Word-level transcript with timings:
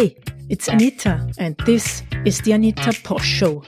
Hey, 0.00 0.16
it's 0.48 0.66
Anita, 0.66 1.30
and 1.36 1.54
this 1.66 2.02
is 2.24 2.40
the 2.40 2.52
Anita 2.52 2.88
mm. 2.88 3.02
Posch 3.02 3.20
Show. 3.20 3.62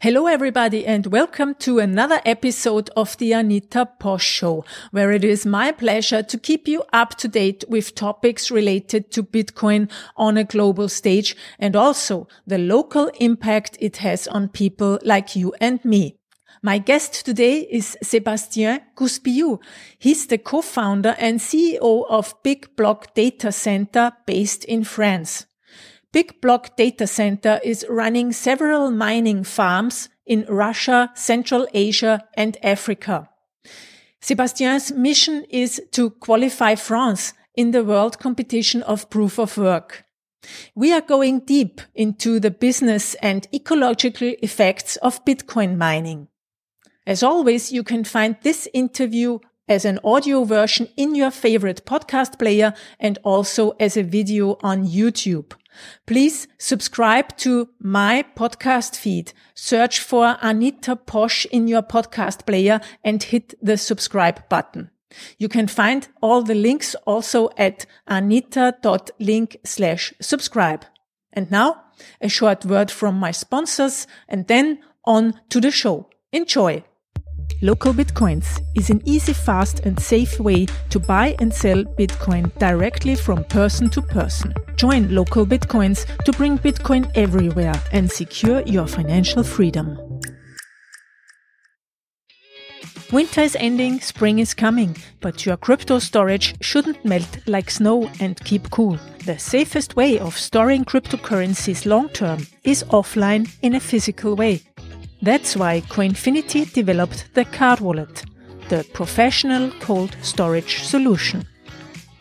Hello, 0.00 0.28
everybody, 0.28 0.86
and 0.86 1.08
welcome 1.08 1.54
to 1.56 1.78
another 1.78 2.22
episode 2.24 2.88
of 2.96 3.18
the 3.18 3.32
Anita 3.32 3.86
Posch 4.00 4.22
Show, 4.22 4.64
where 4.92 5.12
it 5.12 5.24
is 5.24 5.44
my 5.44 5.72
pleasure 5.72 6.22
to 6.22 6.38
keep 6.38 6.66
you 6.66 6.82
up 6.94 7.16
to 7.16 7.28
date 7.28 7.64
with 7.68 7.94
topics 7.94 8.50
related 8.50 9.10
to 9.10 9.22
Bitcoin 9.22 9.90
on 10.16 10.38
a 10.38 10.44
global 10.44 10.88
stage 10.88 11.36
and 11.58 11.76
also 11.76 12.28
the 12.46 12.56
local 12.56 13.10
impact 13.20 13.76
it 13.78 13.98
has 13.98 14.26
on 14.26 14.48
people 14.48 14.98
like 15.04 15.36
you 15.36 15.52
and 15.60 15.84
me. 15.84 16.17
My 16.62 16.78
guest 16.78 17.24
today 17.24 17.60
is 17.70 17.96
Sébastien 18.02 18.80
Gouspillou. 18.96 19.60
He's 19.96 20.26
the 20.26 20.38
co-founder 20.38 21.14
and 21.16 21.38
CEO 21.38 22.04
of 22.08 22.42
BigBlock 22.42 23.14
Datacenter 23.14 24.12
based 24.26 24.64
in 24.64 24.82
France. 24.82 25.46
BigBlock 26.12 26.76
Datacenter 26.76 27.60
is 27.62 27.86
running 27.88 28.32
several 28.32 28.90
mining 28.90 29.44
farms 29.44 30.08
in 30.26 30.46
Russia, 30.48 31.12
Central 31.14 31.68
Asia, 31.72 32.24
and 32.34 32.56
Africa. 32.64 33.28
Sébastien's 34.20 34.90
mission 34.90 35.44
is 35.50 35.80
to 35.92 36.10
qualify 36.10 36.74
France 36.74 37.34
in 37.54 37.70
the 37.70 37.84
world 37.84 38.18
competition 38.18 38.82
of 38.82 39.10
proof 39.10 39.38
of 39.38 39.56
work. 39.56 40.04
We 40.74 40.92
are 40.92 41.02
going 41.02 41.40
deep 41.40 41.80
into 41.94 42.40
the 42.40 42.50
business 42.50 43.14
and 43.22 43.46
ecological 43.54 44.34
effects 44.42 44.96
of 44.96 45.24
Bitcoin 45.24 45.76
mining. 45.76 46.26
As 47.08 47.22
always, 47.22 47.72
you 47.72 47.82
can 47.82 48.04
find 48.04 48.36
this 48.42 48.68
interview 48.74 49.38
as 49.66 49.86
an 49.86 49.98
audio 50.04 50.44
version 50.44 50.88
in 50.94 51.14
your 51.14 51.30
favorite 51.30 51.86
podcast 51.86 52.38
player 52.38 52.74
and 53.00 53.18
also 53.24 53.70
as 53.80 53.96
a 53.96 54.02
video 54.02 54.58
on 54.60 54.86
YouTube. 54.86 55.54
Please 56.04 56.46
subscribe 56.58 57.34
to 57.38 57.70
my 57.80 58.26
podcast 58.36 58.94
feed. 58.94 59.32
Search 59.54 60.00
for 60.00 60.36
Anita 60.42 60.96
Posch 60.96 61.46
in 61.46 61.66
your 61.66 61.80
podcast 61.80 62.44
player 62.44 62.78
and 63.02 63.22
hit 63.22 63.54
the 63.62 63.78
subscribe 63.78 64.46
button. 64.50 64.90
You 65.38 65.48
can 65.48 65.66
find 65.66 66.08
all 66.20 66.42
the 66.42 66.54
links 66.54 66.94
also 67.06 67.48
at 67.56 67.86
anita.link 68.06 69.56
slash 69.64 70.12
subscribe. 70.20 70.84
And 71.32 71.50
now 71.50 71.84
a 72.20 72.28
short 72.28 72.66
word 72.66 72.90
from 72.90 73.14
my 73.14 73.30
sponsors 73.30 74.06
and 74.28 74.46
then 74.46 74.80
on 75.06 75.40
to 75.48 75.58
the 75.58 75.70
show. 75.70 76.10
Enjoy. 76.32 76.84
LocalBitcoins 77.62 78.62
is 78.76 78.88
an 78.88 79.02
easy, 79.04 79.32
fast, 79.32 79.80
and 79.80 79.98
safe 79.98 80.38
way 80.38 80.66
to 80.90 81.00
buy 81.00 81.34
and 81.40 81.52
sell 81.52 81.82
Bitcoin 81.82 82.56
directly 82.58 83.16
from 83.16 83.42
person 83.44 83.90
to 83.90 84.00
person. 84.00 84.54
Join 84.76 85.08
LocalBitcoins 85.08 86.06
to 86.24 86.32
bring 86.32 86.56
Bitcoin 86.58 87.10
everywhere 87.16 87.74
and 87.92 88.08
secure 88.10 88.62
your 88.62 88.86
financial 88.86 89.42
freedom. 89.42 89.98
Winter 93.10 93.40
is 93.40 93.56
ending, 93.58 94.00
spring 94.00 94.38
is 94.38 94.52
coming, 94.52 94.94
but 95.20 95.46
your 95.46 95.56
crypto 95.56 95.98
storage 95.98 96.54
shouldn't 96.60 97.04
melt 97.04 97.38
like 97.46 97.70
snow 97.70 98.10
and 98.20 98.38
keep 98.44 98.70
cool. 98.70 98.98
The 99.24 99.38
safest 99.38 99.96
way 99.96 100.18
of 100.18 100.38
storing 100.38 100.84
cryptocurrencies 100.84 101.86
long 101.86 102.10
term 102.10 102.46
is 102.64 102.84
offline 102.84 103.50
in 103.62 103.74
a 103.74 103.80
physical 103.80 104.36
way. 104.36 104.60
That's 105.20 105.56
why 105.56 105.80
Coinfinity 105.80 106.72
developed 106.72 107.34
the 107.34 107.44
Card 107.44 107.80
Wallet, 107.80 108.24
the 108.68 108.84
professional 108.92 109.70
cold 109.80 110.16
storage 110.22 110.82
solution. 110.82 111.46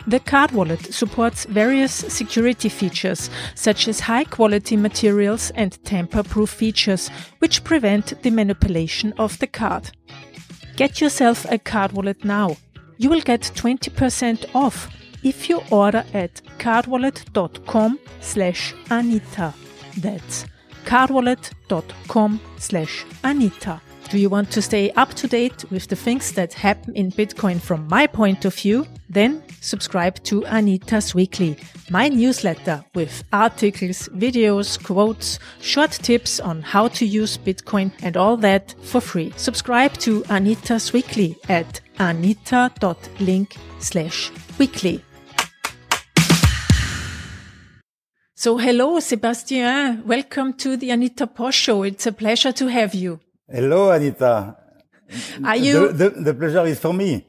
The 0.07 0.19
Card 0.21 0.51
Wallet 0.51 0.93
supports 0.93 1.45
various 1.45 1.91
security 1.93 2.69
features, 2.69 3.29
such 3.55 3.87
as 3.87 3.99
high 3.99 4.23
quality 4.23 4.77
materials 4.77 5.51
and 5.51 5.83
tamper 5.83 6.23
proof 6.23 6.49
features, 6.49 7.09
which 7.39 7.63
prevent 7.63 8.21
the 8.23 8.29
manipulation 8.29 9.13
of 9.17 9.37
the 9.39 9.47
card. 9.47 9.91
Get 10.77 11.01
yourself 11.01 11.45
a 11.51 11.59
Card 11.59 11.91
Wallet 11.91 12.23
now. 12.23 12.55
You 12.97 13.09
will 13.09 13.21
get 13.21 13.41
20% 13.41 14.55
off 14.55 14.89
if 15.23 15.49
you 15.49 15.61
order 15.69 16.05
at 16.13 16.41
cardwallet.com 16.57 17.99
slash 18.21 18.73
Anita. 18.89 19.53
That's 19.97 20.45
cardwallet.com 20.87 22.39
slash 22.57 23.05
Anita. 23.23 23.81
Do 24.09 24.17
you 24.17 24.29
want 24.29 24.49
to 24.51 24.61
stay 24.61 24.89
up 24.91 25.13
to 25.15 25.27
date 25.27 25.69
with 25.69 25.89
the 25.89 25.95
things 25.97 26.31
that 26.31 26.53
happen 26.53 26.95
in 26.95 27.11
Bitcoin 27.11 27.59
from 27.59 27.89
my 27.89 28.07
point 28.07 28.45
of 28.45 28.55
view? 28.55 28.87
Then 29.09 29.43
subscribe 29.59 30.23
to 30.23 30.45
Anita's 30.45 31.13
Weekly, 31.13 31.57
my 31.89 32.07
newsletter 32.07 32.85
with 32.95 33.25
articles, 33.33 34.07
videos, 34.15 34.81
quotes, 34.81 35.39
short 35.59 35.91
tips 35.91 36.39
on 36.39 36.61
how 36.61 36.87
to 36.89 37.05
use 37.05 37.37
Bitcoin 37.37 37.91
and 38.01 38.15
all 38.15 38.37
that 38.37 38.75
for 38.81 39.01
free. 39.01 39.33
Subscribe 39.35 39.93
to 39.97 40.23
Anita's 40.29 40.93
Weekly 40.93 41.35
at 41.49 41.81
anita.link 41.99 43.57
slash 43.79 44.31
weekly. 44.57 45.03
So 48.39 48.55
hello, 48.59 48.99
Sebastien. 48.99 50.03
Welcome 50.05 50.53
to 50.57 50.77
the 50.77 50.91
Anita 50.91 51.25
Posch 51.25 51.55
Show. 51.55 51.81
It's 51.81 52.05
a 52.05 52.11
pleasure 52.11 52.51
to 52.51 52.67
have 52.67 52.93
you. 52.93 53.19
Hello, 53.51 53.89
Anita. 53.89 54.55
Are 55.43 55.55
you? 55.55 55.87
The, 55.91 56.09
the, 56.11 56.21
the 56.21 56.33
pleasure 56.35 56.63
is 56.67 56.77
for 56.79 56.93
me. 56.93 57.25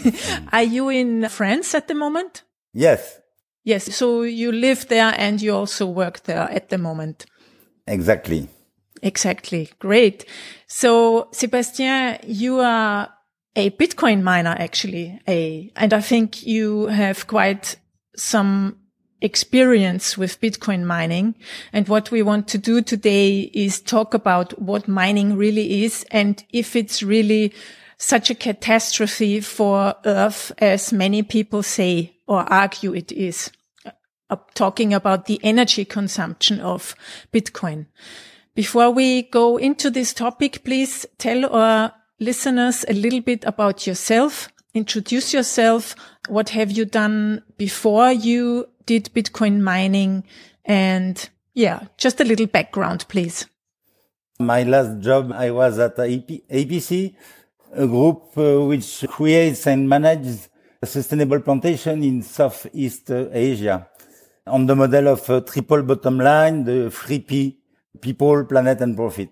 Are 0.52 0.62
you 0.62 0.88
in 0.88 1.28
France 1.28 1.74
at 1.74 1.88
the 1.88 1.94
moment? 1.94 2.44
Yes. 2.72 3.20
Yes. 3.64 3.94
So 3.94 4.22
you 4.22 4.50
live 4.50 4.88
there 4.88 5.12
and 5.18 5.42
you 5.42 5.52
also 5.52 5.84
work 5.84 6.22
there 6.22 6.48
at 6.50 6.70
the 6.70 6.78
moment. 6.78 7.26
Exactly. 7.86 8.48
Exactly. 9.02 9.68
Great. 9.78 10.24
So 10.68 11.28
Sebastien, 11.32 12.16
you 12.26 12.60
are 12.60 13.10
a 13.56 13.68
Bitcoin 13.72 14.22
miner 14.22 14.56
actually, 14.58 15.20
a, 15.28 15.70
and 15.76 15.92
I 15.92 16.00
think 16.00 16.46
you 16.46 16.86
have 16.86 17.26
quite 17.26 17.76
some 18.16 18.85
experience 19.26 20.16
with 20.16 20.40
Bitcoin 20.40 20.84
mining. 20.84 21.34
And 21.72 21.86
what 21.86 22.10
we 22.10 22.22
want 22.22 22.48
to 22.48 22.58
do 22.58 22.80
today 22.80 23.50
is 23.52 23.80
talk 23.80 24.14
about 24.14 24.58
what 24.60 24.88
mining 24.88 25.36
really 25.36 25.84
is 25.84 26.06
and 26.10 26.42
if 26.50 26.74
it's 26.74 27.02
really 27.02 27.52
such 27.98 28.30
a 28.30 28.34
catastrophe 28.34 29.40
for 29.40 29.94
Earth 30.06 30.52
as 30.58 30.92
many 30.92 31.22
people 31.22 31.62
say 31.62 32.16
or 32.26 32.50
argue 32.50 32.94
it 32.94 33.12
is. 33.12 33.50
Uh, 34.28 34.36
talking 34.54 34.92
about 34.92 35.26
the 35.26 35.38
energy 35.44 35.84
consumption 35.84 36.60
of 36.60 36.96
Bitcoin. 37.32 37.86
Before 38.56 38.90
we 38.90 39.22
go 39.22 39.56
into 39.56 39.88
this 39.90 40.12
topic, 40.12 40.64
please 40.64 41.06
tell 41.18 41.46
our 41.54 41.92
listeners 42.18 42.84
a 42.88 42.92
little 42.92 43.20
bit 43.20 43.44
about 43.44 43.86
yourself. 43.86 44.48
Introduce 44.74 45.32
yourself. 45.32 45.94
What 46.28 46.48
have 46.50 46.72
you 46.72 46.84
done 46.84 47.44
before 47.56 48.10
you 48.10 48.66
did 48.86 49.10
Bitcoin 49.14 49.60
mining 49.60 50.24
and 50.64 51.28
yeah, 51.54 51.86
just 51.96 52.20
a 52.20 52.24
little 52.24 52.46
background, 52.46 53.06
please. 53.08 53.46
My 54.38 54.62
last 54.62 55.00
job, 55.00 55.32
I 55.32 55.50
was 55.50 55.78
at 55.78 55.96
APC, 55.96 57.14
a 57.72 57.86
group 57.86 58.36
uh, 58.36 58.64
which 58.64 59.04
creates 59.08 59.66
and 59.66 59.88
manages 59.88 60.48
a 60.82 60.86
sustainable 60.86 61.40
plantation 61.40 62.02
in 62.02 62.22
Southeast 62.22 63.10
Asia 63.10 63.88
on 64.46 64.66
the 64.66 64.76
model 64.76 65.08
of 65.08 65.46
triple 65.46 65.82
bottom 65.82 66.18
line, 66.18 66.64
the 66.64 66.90
three 66.90 67.20
P, 67.20 67.58
people, 68.00 68.44
planet 68.44 68.80
and 68.80 68.96
profit. 68.96 69.30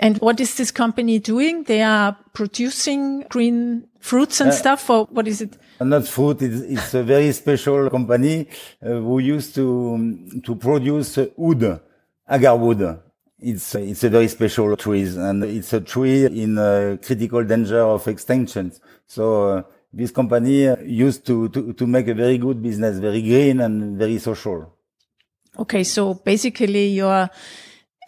And 0.00 0.18
what 0.18 0.40
is 0.40 0.56
this 0.56 0.70
company 0.70 1.18
doing? 1.18 1.64
They 1.64 1.82
are 1.82 2.16
producing 2.32 3.22
green 3.28 3.86
fruits 4.00 4.40
and 4.40 4.50
uh, 4.50 4.54
stuff, 4.54 4.90
or 4.90 5.06
what 5.06 5.26
is 5.26 5.40
it? 5.40 5.56
Not 5.80 6.06
fruit. 6.06 6.42
It's, 6.42 6.60
it's 6.62 6.94
a 6.94 7.02
very 7.02 7.32
special 7.32 7.90
company 7.90 8.48
uh, 8.82 8.88
who 8.88 9.18
used 9.18 9.54
to 9.56 10.40
to 10.44 10.54
produce 10.56 11.18
wood, 11.36 11.80
agar 12.28 12.56
wood. 12.56 13.00
It's 13.38 13.74
it's 13.74 14.04
a 14.04 14.10
very 14.10 14.28
special 14.28 14.76
tree, 14.76 15.06
and 15.16 15.44
it's 15.44 15.72
a 15.72 15.80
tree 15.80 16.24
in 16.24 16.58
uh, 16.58 16.96
critical 17.02 17.44
danger 17.44 17.80
of 17.80 18.06
extinction. 18.08 18.72
So 19.06 19.50
uh, 19.50 19.62
this 19.92 20.10
company 20.10 20.74
used 20.84 21.26
to, 21.26 21.48
to 21.50 21.72
to 21.72 21.86
make 21.86 22.08
a 22.08 22.14
very 22.14 22.38
good 22.38 22.62
business, 22.62 22.98
very 22.98 23.22
green 23.22 23.60
and 23.60 23.98
very 23.98 24.18
social. 24.18 24.72
Okay, 25.58 25.84
so 25.84 26.14
basically, 26.14 26.88
you're 26.88 27.30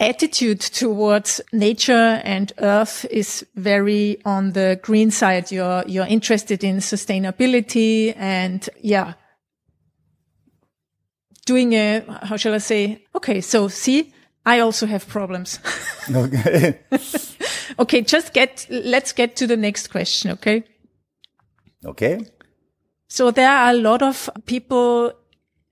attitude 0.01 0.61
towards 0.61 1.41
nature 1.53 2.21
and 2.25 2.53
earth 2.59 3.05
is 3.11 3.45
very 3.57 4.19
on 4.25 4.53
the 4.53 4.79
green 4.83 5.11
side. 5.11 5.51
You're, 5.51 5.85
you're 5.87 6.07
interested 6.07 6.63
in 6.63 6.77
sustainability 6.77 8.15
and 8.17 8.69
yeah, 8.81 9.15
doing 11.47 11.73
a, 11.75 12.05
how 12.23 12.37
shall 12.37 12.55
I 12.55 12.59
say? 12.59 13.03
Okay. 13.15 13.41
So 13.41 13.69
see, 13.69 14.13
I 14.47 14.61
also 14.61 14.87
have 14.87 15.07
problems. 15.09 15.59
okay. 16.15 16.79
Okay, 17.79 18.03
just 18.03 18.33
get, 18.33 18.67
let's 18.71 19.13
get 19.13 19.37
to 19.37 19.47
the 19.47 19.57
next 19.57 19.89
question. 19.89 20.33
Okay. 20.33 20.65
Okay. 21.85 22.19
So 23.09 23.31
there 23.31 23.51
are 23.51 23.71
a 23.71 23.75
lot 23.75 24.03
of 24.03 24.29
people 24.47 25.13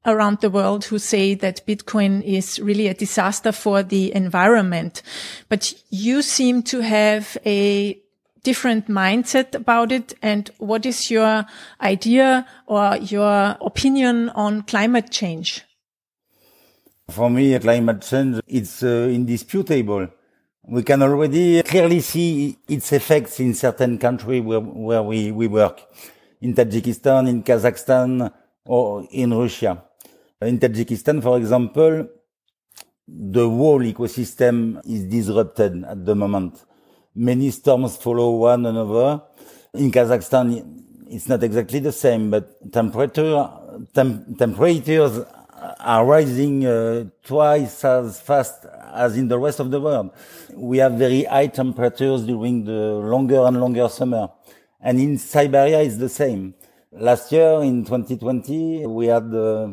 around 0.07 0.41
the 0.41 0.51
world 0.51 0.85
who 0.85 0.99
say 0.99 1.35
that 1.35 1.67
Bitcoin 1.67 2.23
is 2.23 2.59
really 2.61 2.89
a 2.89 2.95
disaster 2.95 3.53
for 3.53 3.83
the 3.83 4.15
environment. 4.15 5.03
But 5.49 5.75
you 5.91 6.23
seem 6.23 6.63
to 6.65 6.81
have 6.81 7.37
a 7.45 8.01
different 8.43 8.87
mindset 8.89 9.55
about 9.55 9.91
it. 9.91 10.15
And 10.23 10.51
what 10.59 10.87
is 10.87 11.11
your 11.11 11.45
idea 11.81 12.47
or 12.67 12.97
your 12.97 13.57
opinion 13.61 14.29
on 14.31 14.63
climate 14.63 15.11
change? 15.11 15.63
For 17.09 17.29
me, 17.29 17.59
climate 17.59 18.03
change, 18.03 18.41
it's 18.47 18.83
uh, 18.83 19.09
indisputable. 19.13 20.09
We 20.69 20.83
can 20.83 21.03
already 21.03 21.63
clearly 21.63 22.01
see 22.01 22.57
its 22.69 22.93
effects 22.93 23.39
in 23.39 23.55
certain 23.55 23.99
countries 23.99 24.43
where, 24.43 24.61
where 24.61 25.03
we, 25.03 25.31
we 25.31 25.47
work. 25.47 25.81
In 26.41 26.55
Tajikistan, 26.55 27.29
in 27.29 27.43
Kazakhstan, 27.43 28.33
or 28.65 29.07
in 29.11 29.33
Russia. 29.33 29.83
In 30.43 30.59
Tajikistan, 30.59 31.23
for 31.23 31.39
example, 31.39 32.09
the 33.09 33.49
whole 33.49 33.81
ecosystem 33.81 34.83
is 34.85 35.05
disrupted 35.05 35.83
at 35.85 36.05
the 36.05 36.15
moment. 36.15 36.63
Many 37.15 37.51
storms 37.51 37.97
follow 37.97 38.33
one 38.33 38.67
another. 38.67 39.23
In 39.73 39.91
Kazakhstan, 39.91 40.83
it's 41.09 41.27
not 41.27 41.43
exactly 41.43 41.79
the 41.79 41.93
same, 41.93 42.31
but 42.31 42.71
temperature, 42.71 43.49
tem 43.95 44.35
temperatures 44.37 45.25
are 45.81 46.05
rising 46.05 46.67
uh, 46.67 47.05
twice 47.25 47.83
as 47.87 48.21
fast 48.21 48.67
as 48.93 49.17
in 49.17 49.29
the 49.29 49.39
rest 49.39 49.59
of 49.59 49.71
the 49.71 49.81
world. 49.81 50.11
We 50.53 50.79
have 50.79 50.93
very 50.93 51.25
high 51.25 51.47
temperatures 51.47 52.27
during 52.27 52.65
the 52.65 53.01
longer 53.01 53.41
and 53.47 53.59
longer 53.59 53.89
summer. 53.89 54.29
And 54.83 55.01
in 55.01 55.17
Siberia, 55.17 55.81
it's 55.81 55.97
the 55.97 56.11
same. 56.11 56.55
Last 56.93 57.33
year, 57.33 57.63
in 57.63 57.87
2020, 57.87 58.87
we 58.87 59.07
had 59.07 59.33
uh, 59.35 59.69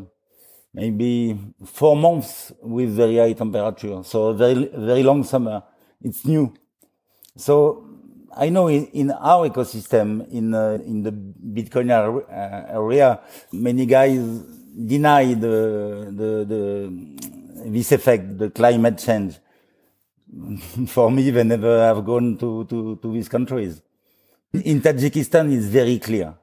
maybe 0.73 1.37
four 1.65 1.95
months 1.95 2.51
with 2.61 2.95
very 2.95 3.17
high 3.17 3.33
temperature. 3.33 4.03
So 4.03 4.33
very, 4.33 4.69
very 4.75 5.03
long 5.03 5.23
summer. 5.23 5.63
It's 6.01 6.25
new. 6.25 6.53
So 7.37 7.85
I 8.35 8.49
know 8.49 8.67
in, 8.67 8.87
in 8.87 9.11
our 9.11 9.49
ecosystem, 9.49 10.29
in, 10.31 10.53
uh, 10.53 10.79
in 10.85 11.03
the 11.03 11.11
Bitcoin 11.11 11.89
area, 12.69 13.19
many 13.51 13.85
guys 13.85 14.19
deny 14.85 15.33
the, 15.33 16.11
the, 16.11 16.45
the, 16.45 17.69
this 17.69 17.91
effect, 17.91 18.37
the 18.37 18.49
climate 18.49 18.97
change. 18.97 19.35
For 20.87 21.11
me, 21.11 21.29
they 21.29 21.43
never 21.43 21.79
have 21.85 22.03
gone 22.03 22.37
to, 22.39 22.65
to, 22.65 22.95
to 23.01 23.13
these 23.13 23.29
countries. 23.29 23.81
In 24.53 24.81
Tajikistan, 24.81 25.55
it's 25.55 25.67
very 25.67 25.99
clear. 25.99 26.33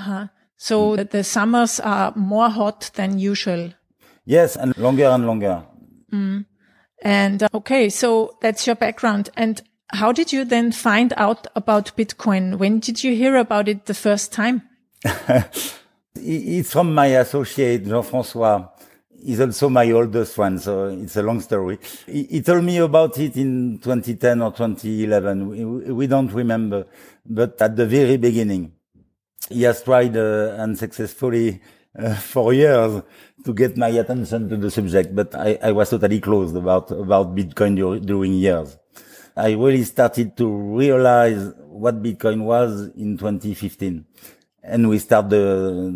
Uh-huh. 0.00 0.26
So 0.56 0.96
mm. 0.96 1.10
the 1.10 1.22
summers 1.22 1.80
are 1.80 2.12
more 2.16 2.48
hot 2.48 2.90
than 2.94 3.18
usual. 3.18 3.72
Yes, 4.24 4.56
and 4.56 4.76
longer 4.76 5.06
and 5.06 5.26
longer. 5.26 5.62
Mm. 6.12 6.46
And 7.02 7.42
uh, 7.42 7.48
okay, 7.54 7.88
so 7.88 8.36
that's 8.40 8.66
your 8.66 8.76
background. 8.76 9.30
And 9.36 9.60
how 9.90 10.12
did 10.12 10.32
you 10.32 10.44
then 10.44 10.72
find 10.72 11.12
out 11.16 11.46
about 11.54 11.96
Bitcoin? 11.96 12.58
When 12.58 12.80
did 12.80 13.04
you 13.04 13.14
hear 13.14 13.36
about 13.36 13.68
it 13.68 13.86
the 13.86 13.94
first 13.94 14.32
time? 14.32 14.62
it's 16.14 16.72
from 16.72 16.94
my 16.94 17.06
associate, 17.06 17.84
Jean-François. 17.84 18.70
He's 19.22 19.40
also 19.40 19.68
my 19.68 19.90
oldest 19.90 20.38
one, 20.38 20.58
so 20.58 20.86
it's 20.86 21.16
a 21.16 21.22
long 21.22 21.40
story. 21.40 21.78
He, 22.06 22.24
he 22.24 22.42
told 22.42 22.64
me 22.64 22.78
about 22.78 23.18
it 23.18 23.36
in 23.36 23.78
2010 23.78 24.42
or 24.42 24.52
2011. 24.52 25.48
We, 25.48 25.64
we 25.92 26.06
don't 26.06 26.32
remember, 26.32 26.86
but 27.24 27.60
at 27.60 27.76
the 27.76 27.86
very 27.86 28.16
beginning 28.16 28.72
he 29.48 29.62
has 29.62 29.82
tried 29.82 30.16
uh, 30.16 30.56
unsuccessfully 30.58 31.60
uh, 31.98 32.14
for 32.32 32.52
years 32.52 33.02
to 33.44 33.54
get 33.54 33.76
my 33.76 33.88
attention 33.88 34.48
to 34.48 34.56
the 34.56 34.70
subject, 34.70 35.14
but 35.14 35.34
I, 35.34 35.58
I 35.62 35.72
was 35.72 35.90
totally 35.90 36.20
closed 36.20 36.56
about 36.56 36.90
about 36.90 37.34
Bitcoin 37.34 37.76
dur 37.76 37.98
during 38.00 38.34
years. 38.34 38.76
I 39.36 39.52
really 39.52 39.84
started 39.84 40.36
to 40.38 40.48
realize 40.48 41.52
what 41.66 42.02
Bitcoin 42.02 42.44
was 42.44 42.90
in 42.96 43.18
2015, 43.18 44.04
and 44.62 44.88
we 44.88 44.98
start 44.98 45.30
the 45.30 45.92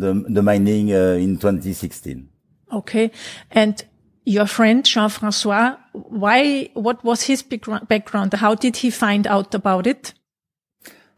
the, 0.00 0.24
the 0.28 0.42
mining 0.42 0.92
uh, 0.92 1.18
in 1.20 1.36
2016. 1.36 2.28
Okay, 2.72 3.10
and 3.50 3.84
your 4.24 4.46
friend 4.46 4.84
Jean-François, 4.84 5.78
why? 5.92 6.70
What 6.74 7.04
was 7.04 7.22
his 7.22 7.42
background? 7.42 8.32
How 8.34 8.54
did 8.54 8.76
he 8.76 8.90
find 8.90 9.26
out 9.26 9.54
about 9.54 9.86
it? 9.86 10.14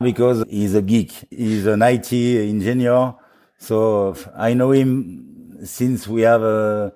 Because 0.00 0.44
he's 0.48 0.74
a 0.74 0.82
geek. 0.82 1.12
He's 1.30 1.66
an 1.66 1.82
IT 1.82 2.12
engineer. 2.12 3.14
So 3.58 4.16
I 4.36 4.54
know 4.54 4.70
him 4.72 5.58
since 5.64 6.06
we 6.06 6.22
have 6.22 6.42
uh, 6.42 6.90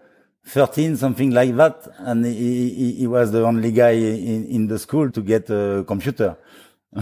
13, 0.46 0.96
something 0.96 1.30
like 1.30 1.54
that. 1.56 1.88
And 1.98 2.24
he, 2.24 2.70
he, 2.70 2.92
he 2.92 3.06
was 3.06 3.32
the 3.32 3.44
only 3.44 3.72
guy 3.72 3.90
in, 3.90 4.46
in 4.46 4.66
the 4.66 4.78
school 4.78 5.10
to 5.10 5.20
get 5.20 5.50
a 5.50 5.84
computer. 5.86 6.36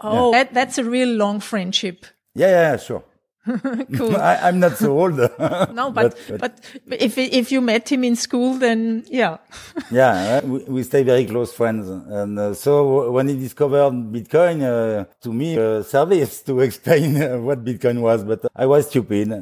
oh, 0.00 0.32
yeah. 0.32 0.44
that, 0.44 0.54
that's 0.54 0.78
a 0.78 0.84
real 0.84 1.08
long 1.08 1.40
friendship. 1.40 2.06
Yeah, 2.34 2.48
yeah, 2.48 2.76
sure. 2.76 3.04
cool. 3.96 4.16
I, 4.16 4.48
am 4.48 4.60
not 4.60 4.76
so 4.76 4.96
old. 4.96 5.18
no, 5.74 5.90
but, 5.90 6.16
but, 6.28 6.60
but 6.86 7.02
if 7.02 7.18
if 7.18 7.50
you 7.50 7.60
met 7.60 7.90
him 7.90 8.04
in 8.04 8.14
school, 8.14 8.54
then 8.54 9.04
yeah. 9.08 9.38
yeah, 9.90 10.40
uh, 10.42 10.46
we, 10.46 10.58
we 10.64 10.82
stay 10.84 11.02
very 11.02 11.26
close 11.26 11.52
friends, 11.52 11.88
and 11.88 12.38
uh, 12.38 12.54
so 12.54 13.10
when 13.10 13.26
he 13.26 13.36
discovered 13.36 13.92
Bitcoin, 14.12 14.62
uh, 14.62 15.06
to 15.20 15.32
me, 15.32 15.58
uh, 15.58 15.82
service 15.82 16.42
to 16.42 16.60
explain 16.60 17.20
uh, 17.20 17.38
what 17.38 17.64
Bitcoin 17.64 18.00
was, 18.00 18.22
but 18.22 18.46
I 18.54 18.66
was 18.66 18.88
stupid. 18.88 19.32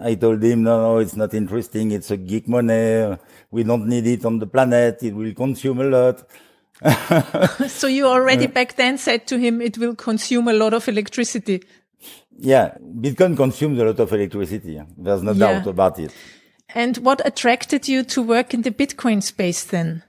I 0.00 0.14
told 0.14 0.42
him, 0.42 0.62
no, 0.62 0.80
no, 0.80 0.98
it's 0.98 1.14
not 1.16 1.34
interesting. 1.34 1.90
It's 1.90 2.10
a 2.10 2.16
geek 2.16 2.48
money. 2.48 3.14
We 3.50 3.64
don't 3.64 3.86
need 3.86 4.06
it 4.06 4.24
on 4.24 4.38
the 4.38 4.46
planet. 4.46 5.02
It 5.02 5.14
will 5.14 5.34
consume 5.34 5.80
a 5.82 5.84
lot. 5.84 6.24
so 7.68 7.86
you 7.86 8.06
already 8.06 8.46
back 8.46 8.76
then 8.76 8.96
said 8.96 9.26
to 9.26 9.38
him, 9.38 9.60
it 9.60 9.76
will 9.76 9.94
consume 9.94 10.48
a 10.48 10.54
lot 10.54 10.72
of 10.72 10.88
electricity. 10.88 11.62
Yeah, 12.38 12.76
Bitcoin 12.80 13.36
consumes 13.36 13.78
a 13.78 13.84
lot 13.84 14.00
of 14.00 14.12
electricity. 14.12 14.80
There's 14.96 15.22
no 15.22 15.32
yeah. 15.32 15.52
doubt 15.52 15.66
about 15.66 15.98
it. 15.98 16.12
And 16.74 16.96
what 16.98 17.20
attracted 17.24 17.88
you 17.88 18.02
to 18.04 18.22
work 18.22 18.54
in 18.54 18.62
the 18.62 18.70
Bitcoin 18.70 19.22
space 19.22 19.64
then? 19.64 20.02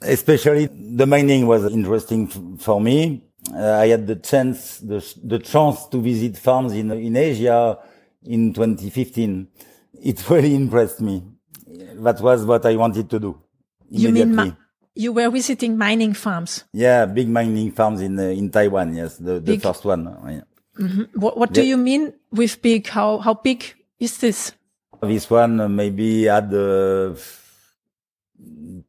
Especially 0.00 0.66
the 0.66 1.06
mining 1.06 1.46
was 1.46 1.64
interesting 1.72 2.58
for 2.58 2.80
me. 2.80 3.22
Uh, 3.52 3.72
I 3.78 3.88
had 3.88 4.06
the 4.06 4.16
chance, 4.16 4.78
the, 4.78 5.04
the 5.24 5.38
chance 5.38 5.86
to 5.86 6.00
visit 6.00 6.36
farms 6.36 6.72
in, 6.74 6.92
in 6.92 7.16
Asia 7.16 7.78
in 8.24 8.52
2015. 8.52 9.48
It 10.02 10.30
really 10.30 10.54
impressed 10.54 11.00
me. 11.00 11.24
That 11.94 12.20
was 12.20 12.44
what 12.44 12.64
I 12.66 12.76
wanted 12.76 13.08
to 13.10 13.18
do. 13.18 13.40
You 13.90 14.10
mean 14.10 14.56
you 14.98 15.12
were 15.12 15.30
visiting 15.30 15.78
mining 15.78 16.12
farms? 16.12 16.64
Yeah, 16.72 17.06
big 17.06 17.28
mining 17.28 17.70
farms 17.70 18.00
in 18.00 18.18
uh, 18.18 18.22
in 18.22 18.50
Taiwan. 18.50 18.94
Yes, 18.94 19.16
the, 19.16 19.38
the 19.38 19.56
first 19.58 19.84
one. 19.84 20.04
Yeah. 20.26 20.40
Mm 20.78 20.88
-hmm. 20.88 21.06
What, 21.14 21.36
what 21.36 21.54
do 21.54 21.62
you 21.62 21.76
mean 21.76 22.12
with 22.30 22.62
big? 22.62 22.86
How 22.88 23.18
how 23.18 23.34
big 23.42 23.74
is 23.98 24.18
this? 24.18 24.52
This 25.02 25.30
one 25.30 25.62
uh, 25.62 25.68
maybe 25.68 26.30
had 26.30 26.54
uh, 26.54 27.14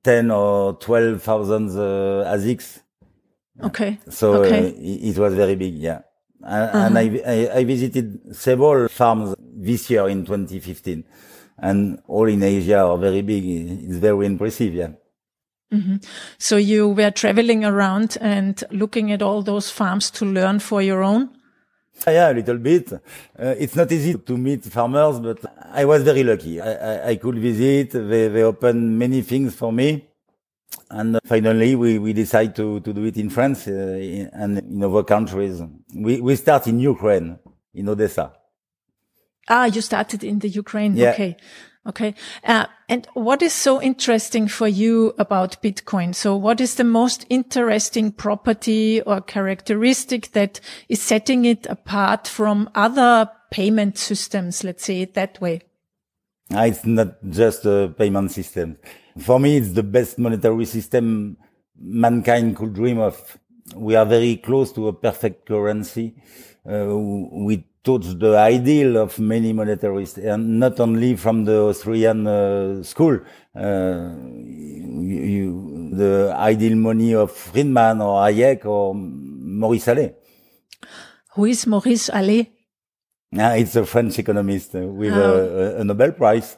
ten 0.03 0.31
or 0.31 0.77
twelve 0.77 1.19
thousand 1.21 1.69
uh, 1.69 2.33
ASICs. 2.33 2.79
Okay. 3.61 3.97
So 4.09 4.43
uh, 4.43 4.71
it 4.77 5.17
was 5.17 5.33
very 5.33 5.55
big. 5.55 5.75
Yeah. 5.75 6.01
And, 6.41 6.69
-huh. 6.71 6.85
and 6.85 6.97
I, 6.97 7.05
I, 7.25 7.59
I 7.59 7.65
visited 7.65 8.19
several 8.31 8.87
farms 8.87 9.35
this 9.65 9.89
year 9.89 10.07
in 10.07 10.23
2015, 10.23 11.03
and 11.57 11.99
all 12.07 12.29
in 12.29 12.43
Asia 12.43 12.79
are 12.85 12.97
very 12.97 13.21
big. 13.21 13.43
It's 13.43 13.99
very 13.99 14.25
impressive. 14.25 14.73
Yeah. 14.73 14.91
Mm 15.71 15.81
-hmm. 15.81 15.99
So 16.37 16.57
you 16.57 16.95
were 16.95 17.11
traveling 17.11 17.65
around 17.65 18.17
and 18.21 18.63
looking 18.69 19.11
at 19.11 19.21
all 19.21 19.43
those 19.43 19.73
farms 19.73 20.11
to 20.11 20.25
learn 20.25 20.59
for 20.59 20.81
your 20.81 21.03
own? 21.03 21.29
Yeah, 22.07 22.31
a 22.31 22.33
little 22.33 22.57
bit. 22.57 22.93
Uh, 22.93 22.99
it's 23.37 23.75
not 23.75 23.91
easy 23.91 24.15
to 24.15 24.37
meet 24.37 24.63
farmers, 24.65 25.19
but 25.19 25.39
I 25.71 25.85
was 25.85 26.03
very 26.03 26.23
lucky. 26.23 26.59
I, 26.59 26.73
I, 26.73 27.07
I 27.09 27.15
could 27.17 27.37
visit. 27.37 27.91
They, 27.91 28.27
they 28.27 28.43
opened 28.43 28.97
many 28.97 29.21
things 29.21 29.55
for 29.55 29.71
me. 29.71 30.05
And 30.89 31.19
finally, 31.25 31.75
we, 31.75 31.99
we 31.99 32.13
decided 32.13 32.55
to, 32.55 32.79
to 32.79 32.93
do 32.93 33.03
it 33.05 33.17
in 33.17 33.29
France 33.29 33.67
uh, 33.67 33.71
in, 33.71 34.29
and 34.33 34.57
in 34.59 34.83
other 34.83 35.03
countries. 35.03 35.61
We, 35.95 36.21
we 36.21 36.35
start 36.35 36.67
in 36.67 36.79
Ukraine, 36.79 37.37
in 37.73 37.89
Odessa. 37.89 38.33
Ah, 39.47 39.65
you 39.65 39.81
started 39.81 40.23
in 40.23 40.39
the 40.39 40.49
Ukraine. 40.49 40.95
Yeah. 40.95 41.11
Okay. 41.11 41.37
Okay. 41.89 42.13
Uh, 42.43 42.67
and 42.87 43.07
what 43.15 43.41
is 43.41 43.51
so 43.51 43.81
interesting 43.81 44.47
for 44.47 44.67
you 44.67 45.15
about 45.17 45.59
Bitcoin? 45.63 46.13
So 46.13 46.35
what 46.35 46.61
is 46.61 46.75
the 46.75 46.83
most 46.83 47.25
interesting 47.29 48.11
property 48.11 49.01
or 49.01 49.21
characteristic 49.21 50.31
that 50.33 50.59
is 50.87 51.01
setting 51.01 51.45
it 51.45 51.65
apart 51.65 52.27
from 52.27 52.69
other 52.75 53.27
payment 53.49 53.97
systems? 53.97 54.63
Let's 54.63 54.85
say 54.85 55.01
it 55.01 55.15
that 55.15 55.41
way. 55.41 55.61
Ah, 56.53 56.65
it's 56.65 56.85
not 56.85 57.23
just 57.27 57.65
a 57.65 57.91
payment 57.97 58.31
system. 58.31 58.77
For 59.17 59.39
me, 59.39 59.57
it's 59.57 59.73
the 59.73 59.83
best 59.83 60.19
monetary 60.19 60.65
system 60.65 61.37
mankind 61.75 62.55
could 62.55 62.73
dream 62.73 62.99
of. 62.99 63.39
We 63.75 63.95
are 63.95 64.05
very 64.05 64.35
close 64.37 64.71
to 64.73 64.89
a 64.89 64.93
perfect 64.93 65.47
currency. 65.47 66.15
Uh, 66.63 66.85
touch 67.83 68.05
the 68.19 68.37
ideal 68.37 68.97
of 68.97 69.19
many 69.19 69.53
monetarists, 69.53 70.17
and 70.17 70.59
not 70.59 70.79
only 70.79 71.15
from 71.15 71.45
the 71.45 71.61
Austrian 71.61 72.27
uh, 72.27 72.83
school. 72.83 73.19
Uh, 73.55 74.13
you, 75.01 75.21
you, 75.35 75.89
the 75.93 76.33
ideal 76.37 76.75
money 76.75 77.13
of 77.15 77.31
Friedman 77.31 78.01
or 78.01 78.21
Hayek 78.21 78.65
or 78.65 78.93
Maurice 78.95 79.87
Allais. 79.87 80.13
Who 81.33 81.45
is 81.45 81.65
Maurice 81.65 82.09
Allais? 82.09 82.47
Uh, 83.37 83.55
it's 83.57 83.75
a 83.75 83.85
French 83.85 84.17
economist 84.19 84.75
uh, 84.75 84.79
with 84.79 85.13
oh. 85.13 85.75
a, 85.77 85.81
a, 85.81 85.83
Nobel 85.83 86.11
Prize. 86.11 86.57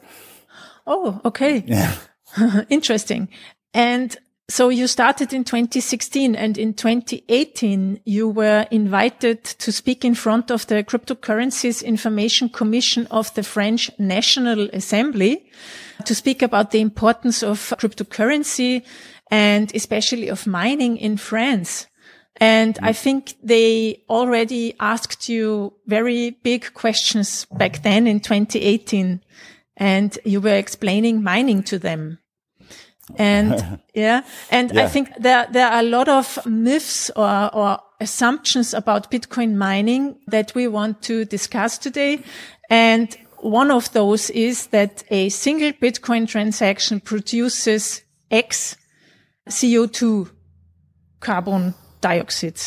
Oh, 0.86 1.20
okay. 1.24 1.64
Interesting. 2.68 3.28
And 3.74 4.16
so 4.48 4.68
you 4.68 4.86
started 4.86 5.32
in 5.32 5.44
2016 5.44 6.34
and 6.34 6.58
in 6.58 6.74
2018 6.74 8.00
you 8.04 8.28
were 8.28 8.66
invited 8.70 9.44
to 9.44 9.72
speak 9.72 10.04
in 10.04 10.14
front 10.14 10.50
of 10.50 10.66
the 10.66 10.82
Cryptocurrencies 10.84 11.82
Information 11.82 12.48
Commission 12.48 13.06
of 13.10 13.32
the 13.34 13.42
French 13.42 13.90
National 13.98 14.68
Assembly 14.72 15.50
to 16.04 16.14
speak 16.14 16.42
about 16.42 16.70
the 16.70 16.80
importance 16.80 17.42
of 17.42 17.72
cryptocurrency 17.78 18.84
and 19.30 19.74
especially 19.74 20.28
of 20.28 20.46
mining 20.46 20.96
in 20.96 21.16
France. 21.16 21.86
And 22.36 22.78
I 22.82 22.92
think 22.92 23.34
they 23.42 24.02
already 24.08 24.74
asked 24.80 25.28
you 25.28 25.74
very 25.86 26.30
big 26.30 26.74
questions 26.74 27.46
back 27.46 27.82
then 27.82 28.06
in 28.06 28.20
2018 28.20 29.22
and 29.76 30.18
you 30.24 30.40
were 30.40 30.56
explaining 30.56 31.22
mining 31.22 31.62
to 31.64 31.78
them. 31.78 32.18
And 33.16 33.80
yeah, 33.94 34.22
and 34.50 34.72
yeah. 34.72 34.84
I 34.84 34.88
think 34.88 35.10
there, 35.18 35.46
there 35.50 35.68
are 35.68 35.80
a 35.80 35.82
lot 35.82 36.08
of 36.08 36.44
myths 36.46 37.10
or, 37.16 37.54
or 37.54 37.78
assumptions 38.00 38.74
about 38.74 39.10
Bitcoin 39.10 39.54
mining 39.54 40.18
that 40.26 40.54
we 40.54 40.68
want 40.68 41.02
to 41.02 41.24
discuss 41.24 41.78
today. 41.78 42.20
And 42.70 43.16
one 43.38 43.70
of 43.70 43.92
those 43.92 44.30
is 44.30 44.68
that 44.68 45.04
a 45.10 45.28
single 45.28 45.72
Bitcoin 45.72 46.28
transaction 46.28 47.00
produces 47.00 48.02
X 48.30 48.76
CO2 49.48 50.30
carbon 51.20 51.74
dioxide. 52.00 52.60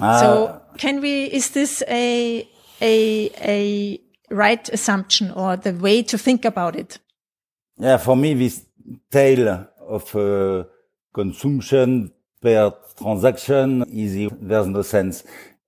Uh, 0.00 0.20
so 0.20 0.62
can 0.78 1.00
we, 1.00 1.24
is 1.24 1.50
this 1.50 1.82
a, 1.88 2.48
a, 2.80 3.30
a 3.40 4.00
right 4.30 4.68
assumption 4.68 5.30
or 5.30 5.56
the 5.56 5.72
way 5.72 6.02
to 6.02 6.18
think 6.18 6.44
about 6.44 6.76
it? 6.76 6.98
Yeah, 7.78 7.98
for 7.98 8.16
me, 8.16 8.34
this 8.34 8.65
tale 9.10 9.68
of 9.80 10.14
uh, 10.16 10.64
consumption 11.12 12.12
per 12.40 12.72
transaction 12.98 13.84
is 13.90 14.30
there's 14.40 14.66
no 14.66 14.82
sense. 14.82 15.24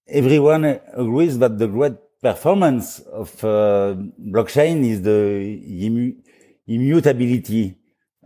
Everyone 0.06 0.64
agrees 0.94 1.38
that 1.38 1.58
the 1.58 1.66
great 1.66 1.94
performance 2.20 3.00
of 3.00 3.32
uh, 3.44 3.94
blockchain 4.20 4.84
is 4.84 5.02
the 5.02 5.60
immu 5.86 6.16
immutability 6.66 7.76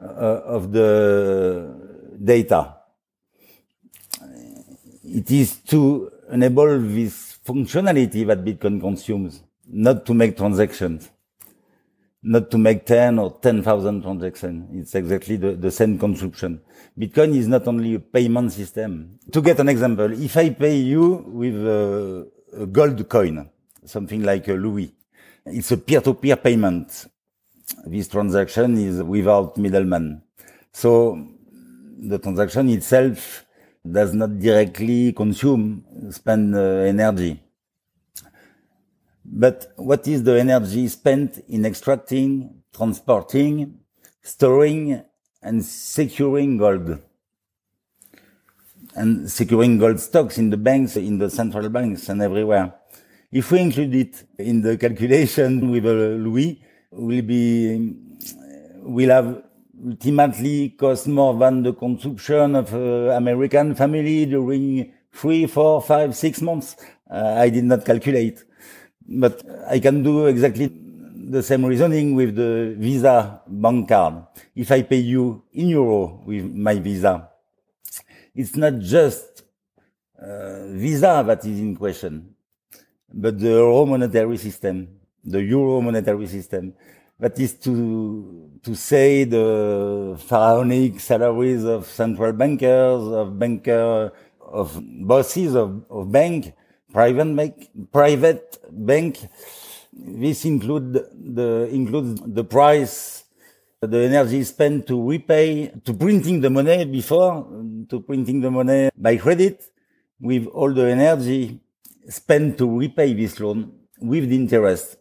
uh, 0.00 0.56
of 0.56 0.72
the 0.72 1.72
data. 2.22 2.76
It 5.04 5.30
is 5.30 5.56
to 5.68 6.10
enable 6.30 6.78
this 6.80 7.38
functionality 7.44 8.26
that 8.26 8.44
Bitcoin 8.44 8.80
consumes, 8.80 9.42
not 9.68 10.06
to 10.06 10.14
make 10.14 10.36
transactions, 10.36 11.10
not 12.22 12.50
to 12.50 12.58
make 12.58 12.86
10 12.86 13.18
or 13.18 13.38
10,000 13.40 14.02
transactions. 14.02 14.68
It's 14.72 14.94
exactly 14.94 15.36
the, 15.36 15.52
the 15.52 15.70
same 15.70 15.98
consumption. 15.98 16.60
Bitcoin 16.98 17.36
is 17.36 17.48
not 17.48 17.66
only 17.66 17.94
a 17.94 17.98
payment 18.00 18.52
system. 18.52 19.18
To 19.32 19.42
get 19.42 19.58
an 19.58 19.68
example, 19.68 20.12
if 20.12 20.36
I 20.36 20.50
pay 20.50 20.76
you 20.76 21.24
with 21.26 21.56
a, 21.66 22.28
a 22.56 22.66
gold 22.66 23.08
coin, 23.08 23.48
something 23.84 24.22
like 24.22 24.46
a 24.48 24.52
Louis, 24.52 24.94
it's 25.46 25.72
a 25.72 25.76
peer-to-peer 25.76 26.36
-peer 26.36 26.42
payment. 26.42 27.06
This 27.86 28.08
transaction 28.08 28.76
is 28.78 29.02
without 29.02 29.56
middleman. 29.56 30.22
So 30.72 31.18
the 31.98 32.18
transaction 32.18 32.68
itself 32.68 33.44
does 33.84 34.14
not 34.14 34.38
directly 34.38 35.12
consume, 35.12 35.84
spend 36.10 36.54
uh, 36.54 36.86
energy. 36.86 37.41
But 39.24 39.72
what 39.76 40.06
is 40.08 40.22
the 40.22 40.38
energy 40.40 40.88
spent 40.88 41.38
in 41.48 41.64
extracting, 41.64 42.62
transporting, 42.74 43.78
storing, 44.22 45.02
and 45.42 45.64
securing 45.64 46.58
gold? 46.58 46.98
And 48.94 49.30
securing 49.30 49.78
gold 49.78 50.00
stocks 50.00 50.38
in 50.38 50.50
the 50.50 50.56
banks, 50.56 50.96
in 50.96 51.18
the 51.18 51.30
central 51.30 51.68
banks 51.68 52.08
and 52.08 52.20
everywhere. 52.20 52.74
If 53.30 53.50
we 53.50 53.60
include 53.60 53.94
it 53.94 54.24
in 54.38 54.60
the 54.60 54.76
calculation 54.76 55.70
with 55.72 55.86
a 55.86 56.16
Louis, 56.18 56.62
will 56.90 57.22
be, 57.22 57.94
we'll 58.82 59.10
have 59.10 59.42
ultimately 59.84 60.70
cost 60.70 61.08
more 61.08 61.34
than 61.38 61.62
the 61.62 61.72
consumption 61.72 62.54
of 62.56 62.72
uh, 62.74 63.10
American 63.16 63.74
family 63.74 64.26
during 64.26 64.92
three, 65.12 65.46
four, 65.46 65.82
five, 65.82 66.14
six 66.14 66.40
months. 66.40 66.76
Uh, 67.10 67.34
I 67.38 67.48
did 67.48 67.64
not 67.64 67.84
calculate, 67.84 68.44
but 69.08 69.42
I 69.68 69.78
can 69.78 70.02
do 70.02 70.26
exactly 70.26 70.70
the 71.32 71.42
same 71.42 71.64
reasoning 71.64 72.14
with 72.14 72.36
the 72.36 72.74
Visa 72.78 73.40
bank 73.46 73.88
card. 73.88 74.24
If 74.54 74.70
I 74.70 74.82
pay 74.82 74.98
you 74.98 75.42
in 75.52 75.68
euro 75.68 76.22
with 76.26 76.44
my 76.44 76.78
Visa, 76.78 77.28
it's 78.34 78.56
not 78.56 78.78
just 78.78 79.44
uh, 80.20 80.66
Visa 80.68 81.24
that 81.26 81.44
is 81.44 81.58
in 81.58 81.76
question, 81.76 82.34
but 83.12 83.38
the 83.38 83.48
euro 83.48 83.86
monetary 83.86 84.36
system, 84.36 84.88
the 85.24 85.42
euro 85.42 85.80
monetary 85.80 86.26
system 86.26 86.74
that 87.18 87.38
is 87.38 87.54
to 87.54 88.50
to 88.62 88.74
say 88.74 89.24
the 89.24 90.16
pharaonic 90.26 91.00
salaries 91.00 91.64
of 91.64 91.86
central 91.86 92.32
bankers, 92.32 93.02
of 93.02 93.38
banker, 93.38 94.12
of 94.40 94.78
bosses 94.82 95.54
of, 95.54 95.84
of 95.90 96.12
bank, 96.12 96.52
private 96.92 97.36
bank, 97.36 97.70
private 97.92 98.58
bank. 98.70 99.18
This 99.92 100.44
include 100.44 100.94
the 100.94 101.68
includes 101.70 102.20
the 102.24 102.44
price, 102.44 103.24
the 103.80 103.98
energy 103.98 104.42
spent 104.44 104.86
to 104.86 105.02
repay, 105.08 105.72
to 105.84 105.94
printing 105.94 106.40
the 106.40 106.50
money 106.50 106.84
before, 106.84 107.46
to 107.88 108.00
printing 108.00 108.40
the 108.40 108.50
money 108.50 108.90
by 108.96 109.16
credit, 109.16 109.64
with 110.20 110.46
all 110.46 110.72
the 110.72 110.90
energy 110.90 111.60
spent 112.08 112.58
to 112.58 112.78
repay 112.78 113.12
this 113.14 113.38
loan 113.38 113.72
with 114.00 114.28
the 114.28 114.36
interest 114.36 114.96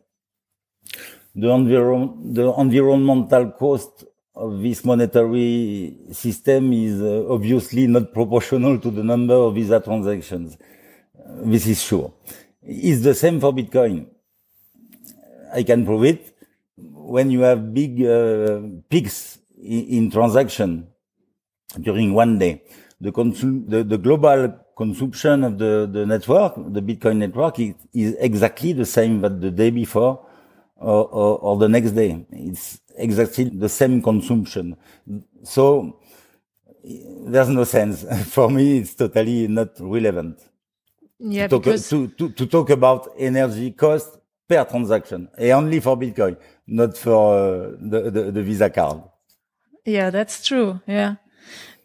the, 1.35 1.49
environ 1.49 2.33
the 2.33 2.53
environmental 2.53 3.51
cost 3.51 4.05
of 4.35 4.61
this 4.61 4.83
monetary 4.83 5.97
system 6.11 6.73
is 6.73 7.01
uh, 7.01 7.25
obviously 7.29 7.87
not 7.87 8.13
proportional 8.13 8.79
to 8.79 8.91
the 8.91 9.03
number 9.03 9.33
of 9.33 9.55
Visa 9.55 9.79
transactions. 9.79 10.57
This 11.25 11.67
is 11.67 11.81
sure. 11.81 12.13
It's 12.63 13.01
the 13.01 13.13
same 13.13 13.39
for 13.39 13.53
Bitcoin. 13.53 14.07
I 15.53 15.63
can 15.63 15.85
prove 15.85 16.05
it. 16.05 16.37
When 16.77 17.31
you 17.31 17.41
have 17.41 17.73
big 17.73 18.01
uh, 18.03 18.61
peaks 18.89 19.39
in, 19.57 19.85
in, 19.87 20.11
transaction 20.11 20.87
during 21.79 22.13
one 22.13 22.39
day, 22.39 22.63
the, 22.99 23.11
the, 23.67 23.83
the 23.83 23.97
global 23.97 24.55
consumption 24.75 25.43
of 25.43 25.57
the, 25.57 25.89
the 25.91 26.05
network, 26.05 26.55
the 26.55 26.81
Bitcoin 26.81 27.17
network, 27.17 27.59
is, 27.59 27.75
is 27.93 28.15
exactly 28.19 28.73
the 28.73 28.85
same 28.85 29.21
that 29.21 29.41
the 29.41 29.51
day 29.51 29.69
before 29.69 30.25
or, 30.77 31.05
or, 31.07 31.37
or 31.39 31.57
the 31.57 31.69
next 31.69 31.91
day. 31.91 32.25
It's 32.31 32.81
exactly 32.95 33.45
the 33.45 33.69
same 33.69 34.01
consumption. 34.01 34.77
So 35.43 35.99
there's 36.83 37.49
no 37.49 37.63
sense. 37.63 38.05
For 38.33 38.49
me, 38.49 38.79
it's 38.79 38.95
totally 38.95 39.47
not 39.47 39.69
relevant. 39.79 40.39
Yeah, 41.23 41.47
to 41.47 41.59
talk, 41.59 41.79
to, 41.79 42.07
to, 42.07 42.29
to 42.29 42.45
talk 42.47 42.69
about 42.71 43.09
energy 43.17 43.71
cost 43.71 44.17
per 44.49 44.65
transaction, 44.65 45.29
and 45.37 45.51
only 45.51 45.79
for 45.79 45.95
Bitcoin, 45.95 46.37
not 46.67 46.97
for 46.97 47.35
uh, 47.35 47.71
the, 47.79 48.09
the, 48.09 48.31
the 48.31 48.43
Visa 48.43 48.69
card. 48.69 49.03
Yeah, 49.85 50.09
that's 50.09 50.43
true. 50.45 50.81
Yeah. 50.87 51.15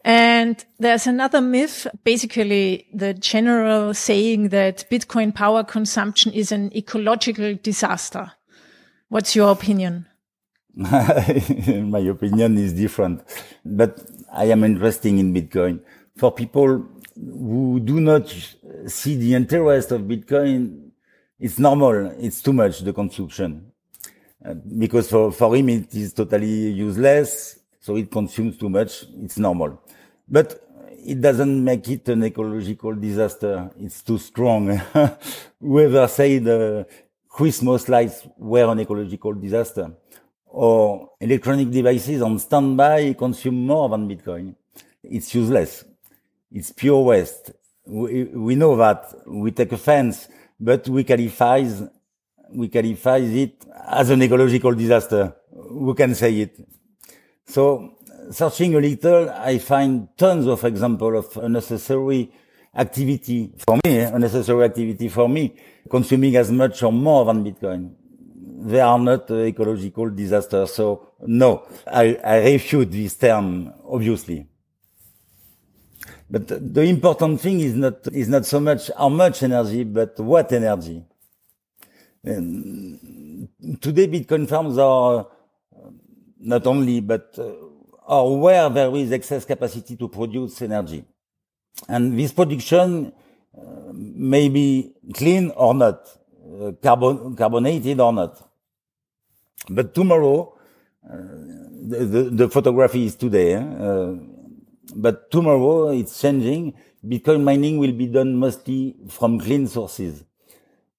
And 0.05 0.64
there's 0.78 1.09
another 1.09 1.40
myth, 1.40 1.87
basically 2.05 2.87
the 2.95 3.12
general 3.12 3.93
saying 3.93 4.50
that 4.50 4.88
Bitcoin 4.88 5.35
power 5.35 5.64
consumption 5.64 6.33
is 6.33 6.52
an 6.52 6.75
ecological 6.76 7.57
disaster. 7.61 8.31
What's 9.09 9.35
your 9.35 9.50
opinion? 9.50 10.07
My 10.76 11.99
opinion 11.99 12.57
is 12.57 12.73
different, 12.75 13.23
but 13.64 13.99
I 14.33 14.45
am 14.45 14.62
interested 14.62 15.09
in 15.09 15.35
Bitcoin. 15.35 15.81
For 16.16 16.31
people 16.31 16.87
who 17.16 17.80
do 17.80 18.00
not 18.00 18.28
see 18.87 19.16
the 19.16 19.35
interest 19.35 19.92
of 19.92 20.02
Bitcoin, 20.02 20.90
it's 21.38 21.58
normal. 21.58 22.12
It's 22.18 22.40
too 22.40 22.52
much, 22.52 22.80
the 22.80 22.92
consumption. 22.92 23.73
Uh, 24.44 24.54
because 24.54 25.11
for, 25.11 25.32
for 25.32 25.56
him, 25.56 25.68
it 25.70 25.94
is 25.94 26.12
totally 26.12 26.70
useless. 26.70 27.58
So 27.80 27.96
it 27.96 28.11
consumes 28.11 28.56
too 28.56 28.68
much. 28.68 29.04
It's 29.23 29.38
normal. 29.38 29.80
But 30.28 30.62
it 31.04 31.20
doesn't 31.20 31.64
make 31.64 31.88
it 31.88 32.08
an 32.08 32.25
ecological 32.25 32.94
disaster. 32.94 33.70
It's 33.78 34.02
too 34.02 34.18
strong. 34.18 34.80
Whoever 35.61 36.08
said 36.08 36.49
uh, 36.49 36.85
Christmas 37.28 37.88
lights 37.88 38.26
were 38.37 38.70
an 38.70 38.80
ecological 38.80 39.35
disaster 39.35 39.92
or 40.46 41.11
electronic 41.20 41.70
devices 41.70 42.23
on 42.23 42.38
standby 42.38 43.12
consume 43.12 43.66
more 43.66 43.88
than 43.90 44.08
Bitcoin. 44.08 44.54
It's 45.02 45.35
useless. 45.35 45.85
It's 46.57 46.73
pure 46.73 47.03
waste. 47.03 47.53
We, 47.87 48.25
we 48.25 48.55
know 48.55 48.77
that 48.77 49.15
we 49.27 49.51
take 49.51 49.73
offense, 49.73 50.27
but 50.59 50.89
we 50.89 51.05
qualify, 51.05 51.69
we 52.51 52.69
qualify 52.69 53.19
it 53.19 53.63
as 53.87 54.09
an 54.09 54.23
ecological 54.23 54.73
disaster. 54.73 55.37
We 55.53 55.93
can 55.93 56.15
say 56.15 56.33
it. 56.41 56.59
So 57.45 57.99
searching 58.31 58.75
a 58.75 58.81
little, 58.81 59.29
I 59.29 59.59
find 59.59 60.09
tons 60.17 60.47
of 60.47 60.65
examples 60.65 61.27
of 61.27 61.45
unnecessary 61.45 62.33
activity 62.75 63.53
for 63.59 63.79
me, 63.85 63.99
unnecessary 63.99 64.65
activity 64.65 65.09
for 65.11 65.29
me, 65.29 65.57
consuming 65.91 66.37
as 66.37 66.51
much 66.51 66.83
or 66.83 66.93
more 66.93 67.27
than 67.27 67.45
Bitcoin. 67.45 67.93
They 68.65 68.81
are 68.81 68.99
not 68.99 69.31
uh, 69.31 69.35
ecological 69.45 70.09
disasters. 70.09 70.73
So 70.73 71.13
no, 71.21 71.67
I, 71.87 72.15
I 72.25 72.53
refute 72.53 72.91
this 72.91 73.15
term, 73.17 73.75
obviously. 73.87 74.47
But 76.28 76.75
the 76.75 76.83
important 76.83 77.40
thing 77.40 77.61
is 77.61 77.75
not, 77.75 78.06
is 78.12 78.28
not 78.28 78.47
so 78.47 78.59
much 78.59 78.90
how 78.97 79.09
much 79.09 79.42
energy, 79.42 79.85
but 79.85 80.18
what 80.18 80.52
energy. 80.52 81.04
And 82.25 83.49
today, 83.80 84.09
Bitcoin 84.09 84.49
farms 84.49 84.76
are 84.76 85.28
not 86.40 86.66
only, 86.66 87.00
but 87.00 87.35
uh, 87.38 87.52
or 88.06 88.40
where 88.40 88.68
there 88.71 88.95
is 88.97 89.12
excess 89.12 89.45
capacity 89.45 89.97
to 89.97 90.09
produce 90.09 90.62
energy. 90.62 91.04
And 91.88 92.18
this 92.18 92.33
production 92.33 93.12
uh, 93.56 93.62
may 93.92 94.49
be 94.49 94.95
clean 95.14 95.50
or 95.50 95.75
not, 95.75 96.09
uh, 96.61 96.73
carbon, 96.83 97.37
carbonated 97.37 98.00
or 98.00 98.12
not. 98.12 98.49
But 99.68 99.95
tomorrow, 99.95 100.54
uh, 101.04 101.16
the, 101.16 102.04
the, 102.04 102.23
the, 102.30 102.49
photography 102.49 103.06
is 103.06 103.14
today, 103.16 103.54
eh? 103.54 103.62
But 104.95 105.31
tomorrow 105.31 105.90
it's 105.90 106.21
changing. 106.21 106.75
Bitcoin 107.05 107.43
mining 107.43 107.78
will 107.78 107.93
be 107.93 108.07
done 108.07 108.37
mostly 108.37 108.97
from 109.09 109.38
clean 109.40 109.66
sources. 109.66 110.25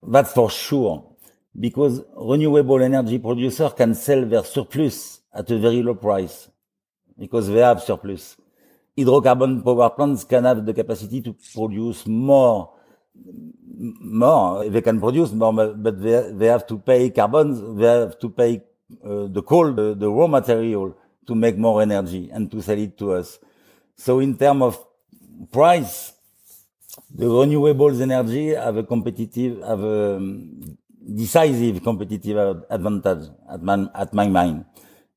That's 0.02 0.34
for 0.34 0.50
sure. 0.50 1.04
Because 1.60 2.02
renewable 2.16 2.82
energy 2.84 3.18
producers 3.18 3.74
can 3.74 3.96
sell 3.96 4.26
their 4.26 4.44
surplus 4.44 5.22
at 5.34 5.50
a 5.50 5.58
very 5.58 5.82
low 5.82 5.96
price 5.96 6.50
because 7.18 7.48
they 7.48 7.60
have 7.60 7.82
surplus. 7.82 8.38
Hydrocarbon 8.98 9.64
power 9.64 9.90
plants 9.90 10.24
can 10.24 10.44
have 10.46 10.66
the 10.66 10.74
capacity 10.74 11.22
to 11.22 11.36
produce 11.54 12.06
more, 12.08 12.74
more. 13.66 14.70
They 14.70 14.82
can 14.82 15.00
produce 15.00 15.32
more, 15.32 15.54
but 15.54 16.02
they, 16.02 16.32
they 16.32 16.48
have 16.48 16.66
to 16.68 16.78
pay 16.80 17.10
carbon. 17.10 17.78
They 17.78 17.86
have 17.86 18.20
to 18.20 18.30
pay 18.30 18.64
uh, 19.04 19.28
the 19.28 19.42
coal, 19.42 19.74
the, 19.74 19.96
the 19.96 20.10
raw 20.10 20.28
material 20.28 20.96
to 21.28 21.36
make 21.36 21.58
more 21.58 21.82
energy 21.82 22.30
and 22.32 22.50
to 22.52 22.62
sell 22.62 22.78
it 22.78 22.98
to 22.98 23.14
us. 23.14 23.40
So 23.98 24.20
in 24.20 24.38
terms 24.38 24.62
of 24.62 24.86
price, 25.52 26.14
the 27.14 27.26
renewables 27.26 28.00
energy 28.02 28.50
have 28.56 28.78
a 28.78 28.84
competitive, 28.84 29.62
have 29.64 29.84
a 29.84 30.16
um, 30.18 30.78
decisive 31.16 31.84
competitive 31.84 32.64
advantage 32.70 33.30
at 33.52 33.62
my, 33.62 33.88
at 33.96 34.14
my 34.14 34.28
mind 34.28 34.66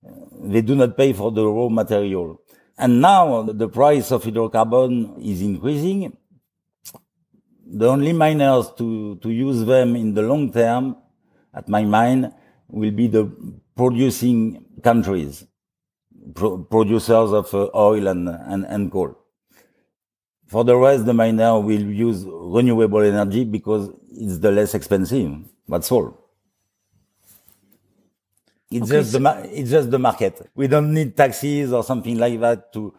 uh, 0.07 0.11
they 0.43 0.63
do 0.63 0.75
not 0.75 0.97
pay 0.97 1.13
for 1.13 1.31
the 1.31 1.47
raw 1.47 1.69
material. 1.69 2.41
And 2.79 3.01
now 3.01 3.43
the 3.43 3.69
price 3.69 4.11
of 4.11 4.25
hydrocarbon 4.25 5.23
is 5.23 5.43
increasing. 5.43 6.17
The 7.67 7.87
only 7.87 8.13
miners 8.15 8.71
to, 8.78 9.17
to 9.17 9.31
use 9.31 9.65
them 9.65 9.97
in 9.97 10.15
the 10.15 10.23
long 10.23 10.50
term, 10.50 10.97
at 11.52 11.69
my 11.69 11.85
mind, 11.85 12.33
will 12.69 12.91
be 12.91 13.07
the 13.07 13.31
producing 13.76 14.65
countries, 14.83 15.45
pro 16.35 16.59
producers 16.59 17.33
of 17.33 17.52
uh, 17.54 17.69
oil 17.75 18.09
and, 18.09 18.28
and, 18.28 18.65
and 18.67 18.91
coal. 18.91 19.17
For 20.47 20.65
the 20.65 20.76
rest, 20.76 21.06
the 21.06 21.15
miner 21.15 21.61
will 21.61 21.80
use 21.80 22.25
renewable 22.26 23.02
energy 23.02 23.45
because 23.45 23.91
it's 24.11 24.39
the 24.39 24.50
less 24.50 24.75
expensive. 24.75 25.33
That's 25.69 25.93
all. 25.93 26.19
It's 28.71 28.87
okay, 28.91 28.99
just 28.99 29.13
so 29.13 29.19
the 29.19 29.50
it's 29.52 29.71
just 29.71 29.91
the 29.91 29.99
market. 29.99 30.49
We 30.54 30.69
don't 30.69 30.93
need 30.95 31.17
taxes 31.17 31.73
or 31.73 31.83
something 31.83 32.19
like 32.19 32.39
that 32.41 32.73
to 32.73 32.95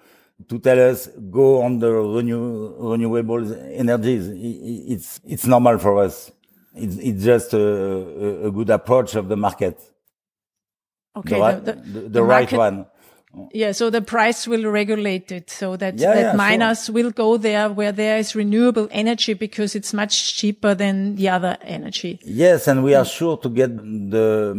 to 0.49 0.59
tell 0.59 0.91
us 0.91 1.07
go 1.07 1.61
on 1.61 1.79
the 1.79 1.91
renew, 1.91 2.75
renewable 2.77 3.53
energies. 3.73 4.27
It's 4.33 5.21
it's 5.25 5.45
normal 5.45 5.77
for 5.77 6.03
us. 6.03 6.31
It's 6.75 6.97
it's 6.97 7.23
just 7.23 7.53
a, 7.53 8.47
a 8.47 8.51
good 8.51 8.69
approach 8.69 9.15
of 9.15 9.29
the 9.29 9.37
market. 9.37 9.79
Okay, 11.15 11.39
the, 11.39 11.59
the, 11.59 11.99
the, 11.99 12.09
the 12.09 12.23
right 12.23 12.51
one. 12.51 12.85
Yeah, 13.53 13.71
so 13.71 13.89
the 13.89 14.01
price 14.01 14.47
will 14.47 14.69
regulate 14.69 15.31
it 15.31 15.49
so 15.49 15.77
that, 15.77 15.97
yeah, 15.97 16.13
that 16.13 16.21
yeah, 16.21 16.33
miners 16.33 16.85
sure. 16.85 16.95
will 16.95 17.11
go 17.11 17.37
there 17.37 17.69
where 17.69 17.91
there 17.91 18.17
is 18.17 18.35
renewable 18.35 18.89
energy 18.91 19.33
because 19.33 19.73
it's 19.73 19.93
much 19.93 20.35
cheaper 20.35 20.75
than 20.75 21.15
the 21.15 21.29
other 21.29 21.57
energy. 21.61 22.19
Yes, 22.23 22.67
and 22.67 22.83
we 22.83 22.93
are 22.93 23.05
sure 23.05 23.37
to 23.37 23.49
get 23.49 23.75
the 23.77 24.55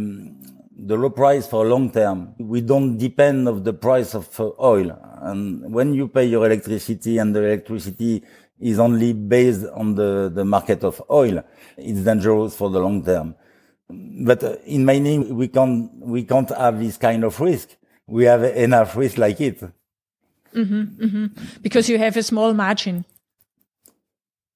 the 0.85 0.97
low 0.97 1.09
price 1.09 1.47
for 1.47 1.65
long 1.65 1.91
term. 1.91 2.33
We 2.37 2.61
don't 2.61 2.97
depend 2.97 3.47
of 3.47 3.63
the 3.63 3.73
price 3.73 4.13
of 4.15 4.27
uh, 4.39 4.51
oil. 4.59 4.97
And 5.21 5.73
when 5.73 5.93
you 5.93 6.07
pay 6.07 6.25
your 6.25 6.45
electricity 6.45 7.17
and 7.19 7.33
the 7.33 7.43
electricity 7.43 8.23
is 8.59 8.79
only 8.79 9.13
based 9.13 9.65
on 9.73 9.95
the, 9.95 10.29
the 10.33 10.43
market 10.43 10.83
of 10.83 11.01
oil, 11.09 11.43
it's 11.77 12.01
dangerous 12.01 12.55
for 12.55 12.69
the 12.69 12.79
long 12.79 13.03
term. 13.03 13.35
But 13.89 14.43
uh, 14.43 14.55
in 14.65 14.83
mining, 14.83 15.35
we 15.35 15.47
can't, 15.47 15.89
we 15.99 16.23
can't 16.23 16.49
have 16.49 16.79
this 16.79 16.97
kind 16.97 17.23
of 17.23 17.39
risk. 17.39 17.69
We 18.13 18.25
have 18.25 18.43
enough 18.43 18.95
risk 18.95 19.17
like 19.17 19.41
it. 19.41 19.59
Mm-hmm, 20.53 20.83
mm-hmm. 21.03 21.25
Because 21.63 21.89
you 21.89 21.97
have 21.97 22.15
a 22.15 22.21
small 22.21 22.53
margin. 22.53 23.05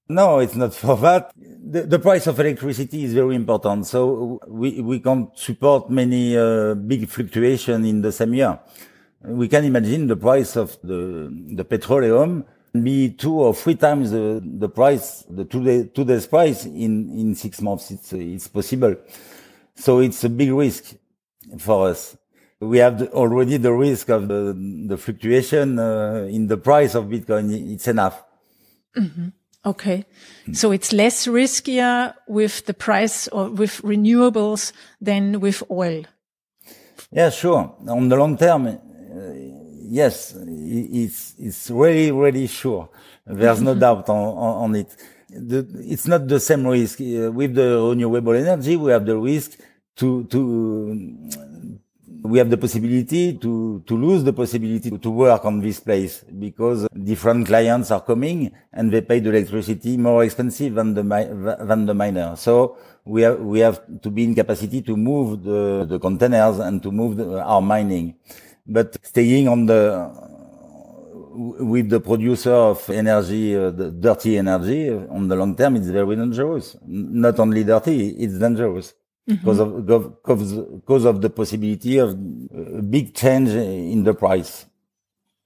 No, 0.07 0.37
it's 0.37 0.55
not 0.55 0.75
for 0.75 0.95
that. 0.97 1.31
The, 1.35 1.81
the, 1.81 1.97
price 1.97 2.27
of 2.27 2.39
electricity 2.39 3.03
is 3.03 3.15
very 3.15 3.33
important. 3.33 3.87
So 3.87 4.39
we, 4.47 4.79
we 4.81 4.99
can't 4.99 5.35
support 5.35 5.89
many 5.89 6.37
uh, 6.37 6.75
big 6.75 7.09
fluctuation 7.09 7.83
in 7.83 8.03
the 8.03 8.11
same 8.11 8.35
year. 8.35 8.59
We 9.23 9.47
can 9.47 9.65
imagine 9.65 10.05
the 10.05 10.17
price 10.17 10.55
of 10.55 10.77
the, 10.83 11.27
the 11.55 11.65
petroleum 11.65 12.45
be 12.83 13.09
two 13.09 13.39
or 13.39 13.55
three 13.55 13.73
times 13.73 14.11
the, 14.11 14.39
the 14.43 14.69
price, 14.69 15.25
the 15.27 15.45
two 15.45 15.63
day, 15.63 15.83
two 15.85 16.05
days 16.05 16.27
price 16.27 16.65
in, 16.65 17.09
in 17.09 17.33
six 17.33 17.59
months. 17.59 17.89
It's, 17.89 18.13
it's 18.13 18.47
possible. 18.49 18.95
So 19.73 19.97
it's 19.97 20.23
a 20.23 20.29
big 20.29 20.51
risk 20.51 20.93
for 21.57 21.89
us. 21.89 22.15
We 22.59 22.79
have 22.79 22.99
the, 22.99 23.11
already 23.11 23.57
the 23.57 23.73
risk 23.73 24.09
of 24.09 24.27
the, 24.27 24.55
the 24.87 24.97
fluctuation 24.97 25.77
uh, 25.77 26.27
in 26.29 26.47
the 26.47 26.57
price 26.57 26.95
of 26.95 27.05
Bitcoin. 27.05 27.73
It's 27.73 27.87
enough. 27.87 28.23
Mm-hmm. 28.97 29.27
Okay. 29.65 30.05
So 30.53 30.71
it's 30.71 30.93
less 30.93 31.27
riskier 31.27 32.13
with 32.27 32.65
the 32.65 32.73
price 32.73 33.27
or 33.27 33.49
with 33.49 33.81
renewables 33.81 34.71
than 35.01 35.39
with 35.41 35.61
oil. 35.69 36.05
Yeah, 37.11 37.29
sure. 37.29 37.75
On 37.87 38.07
the 38.07 38.15
long 38.15 38.37
term, 38.37 38.67
uh, 38.67 38.77
yes, 39.89 40.35
it's, 40.37 41.35
it's 41.37 41.69
really, 41.69 42.11
really 42.11 42.47
sure. 42.47 42.89
There's 43.25 43.61
no 43.61 43.75
doubt 43.75 44.07
on, 44.09 44.17
on, 44.17 44.75
it. 44.75 44.95
The, 45.29 45.67
it's 45.85 46.07
not 46.07 46.27
the 46.27 46.39
same 46.39 46.65
risk. 46.65 47.01
Uh, 47.01 47.31
with 47.31 47.55
the 47.55 47.81
renewable 47.89 48.33
energy, 48.33 48.77
we 48.77 48.91
have 48.91 49.05
the 49.05 49.17
risk 49.17 49.59
to, 49.97 50.23
to, 50.25 51.29
we 52.27 52.37
have 52.39 52.49
the 52.49 52.57
possibility 52.57 53.33
to, 53.37 53.81
to 53.87 53.97
lose 53.97 54.23
the 54.23 54.33
possibility 54.33 54.91
to 54.91 55.09
work 55.09 55.45
on 55.45 55.61
this 55.61 55.79
place 55.79 56.23
because 56.23 56.87
different 56.91 57.47
clients 57.47 57.89
are 57.89 58.01
coming 58.01 58.51
and 58.73 58.91
they 58.91 59.01
pay 59.01 59.19
the 59.19 59.29
electricity 59.29 59.97
more 59.97 60.23
expensive 60.23 60.75
than 60.75 60.93
the, 60.93 61.03
than 61.61 61.85
the 61.85 61.93
miner. 61.93 62.35
So 62.35 62.77
we 63.05 63.21
have, 63.21 63.39
we 63.39 63.59
have 63.59 63.81
to 64.01 64.09
be 64.09 64.25
in 64.25 64.35
capacity 64.35 64.81
to 64.81 64.97
move 64.97 65.43
the, 65.43 65.85
the 65.87 65.99
containers 65.99 66.59
and 66.59 66.83
to 66.83 66.91
move 66.91 67.15
the, 67.17 67.41
our 67.41 67.61
mining. 67.61 68.15
But 68.65 68.97
staying 69.05 69.47
on 69.47 69.65
the, 69.65 70.11
with 71.33 71.89
the 71.89 72.01
producer 72.01 72.53
of 72.53 72.89
energy, 72.89 73.55
uh, 73.55 73.71
the 73.71 73.91
dirty 73.91 74.37
energy 74.37 74.91
on 74.91 75.29
the 75.29 75.35
long 75.35 75.55
term, 75.55 75.77
it's 75.77 75.87
very 75.87 76.15
dangerous. 76.17 76.75
Not 76.85 77.39
only 77.39 77.63
dirty, 77.63 78.09
it's 78.09 78.37
dangerous 78.37 78.93
because 79.27 79.59
mm-hmm. 79.59 79.91
of 79.91 80.23
because, 80.85 81.05
of 81.05 81.21
the 81.21 81.29
possibility 81.29 81.97
of 81.97 82.11
a 82.11 82.81
big 82.81 83.13
change 83.13 83.49
in 83.49 84.03
the 84.03 84.13
price. 84.13 84.65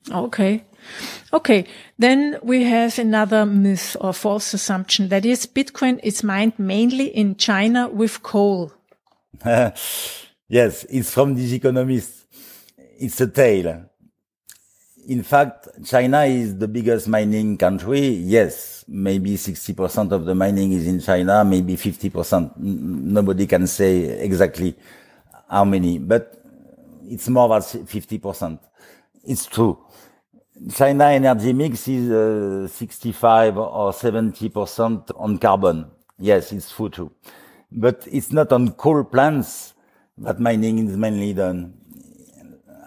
Okay. 0.10 0.64
Okay. 1.34 1.66
Then 1.98 2.38
we 2.44 2.64
have 2.64 2.98
another 3.00 3.46
myth 3.46 3.98
or 4.00 4.14
false 4.14 4.54
assumption 4.54 5.10
that 5.10 5.26
is 5.26 5.46
Bitcoin 5.46 6.00
is 6.04 6.24
mined 6.24 6.54
mainly 6.58 7.08
in 7.08 7.36
China 7.36 7.88
with 7.88 8.24
coal. 8.24 8.72
yes, 9.46 10.86
it's 10.90 11.12
from 11.12 11.36
this 11.36 11.52
economist. 11.52 12.26
It's 13.00 13.20
a 13.20 13.28
tale. 13.28 13.86
in 15.08 15.24
fact, 15.24 15.68
China 15.86 16.24
is 16.24 16.58
the 16.58 16.68
biggest 16.68 17.08
mining 17.08 17.58
country. 17.58 18.00
Yes, 18.08 18.81
maybe 18.92 19.36
60% 19.36 20.12
of 20.12 20.26
the 20.26 20.36
mining 20.36 20.74
is 20.74 20.86
in 20.86 21.00
China, 21.00 21.44
maybe 21.46 21.76
50%. 21.76 22.58
Nobody 22.58 23.48
can 23.48 23.66
say 23.66 24.20
exactly 24.20 24.76
how 25.50 25.64
many, 25.64 25.98
but 25.98 26.44
it's 27.06 27.30
more 27.30 27.48
than 27.48 27.62
50%. 27.62 28.60
It's 29.24 29.46
true. 29.46 29.78
China 30.76 31.06
energy 31.06 31.54
mix 31.54 31.88
is 31.88 32.12
uh, 32.12 32.68
65 32.68 33.58
or 33.58 33.92
70% 33.92 35.12
on 35.16 35.38
carbon. 35.38 35.90
Yes, 36.20 36.52
it's 36.52 36.72
true. 36.72 37.12
But 37.72 38.08
it's 38.12 38.32
not 38.32 38.52
on 38.52 38.72
coal 38.72 39.04
plants 39.06 39.74
that 40.18 40.40
mining 40.40 40.88
is 40.88 40.98
mainly 40.98 41.34
done. 41.34 41.74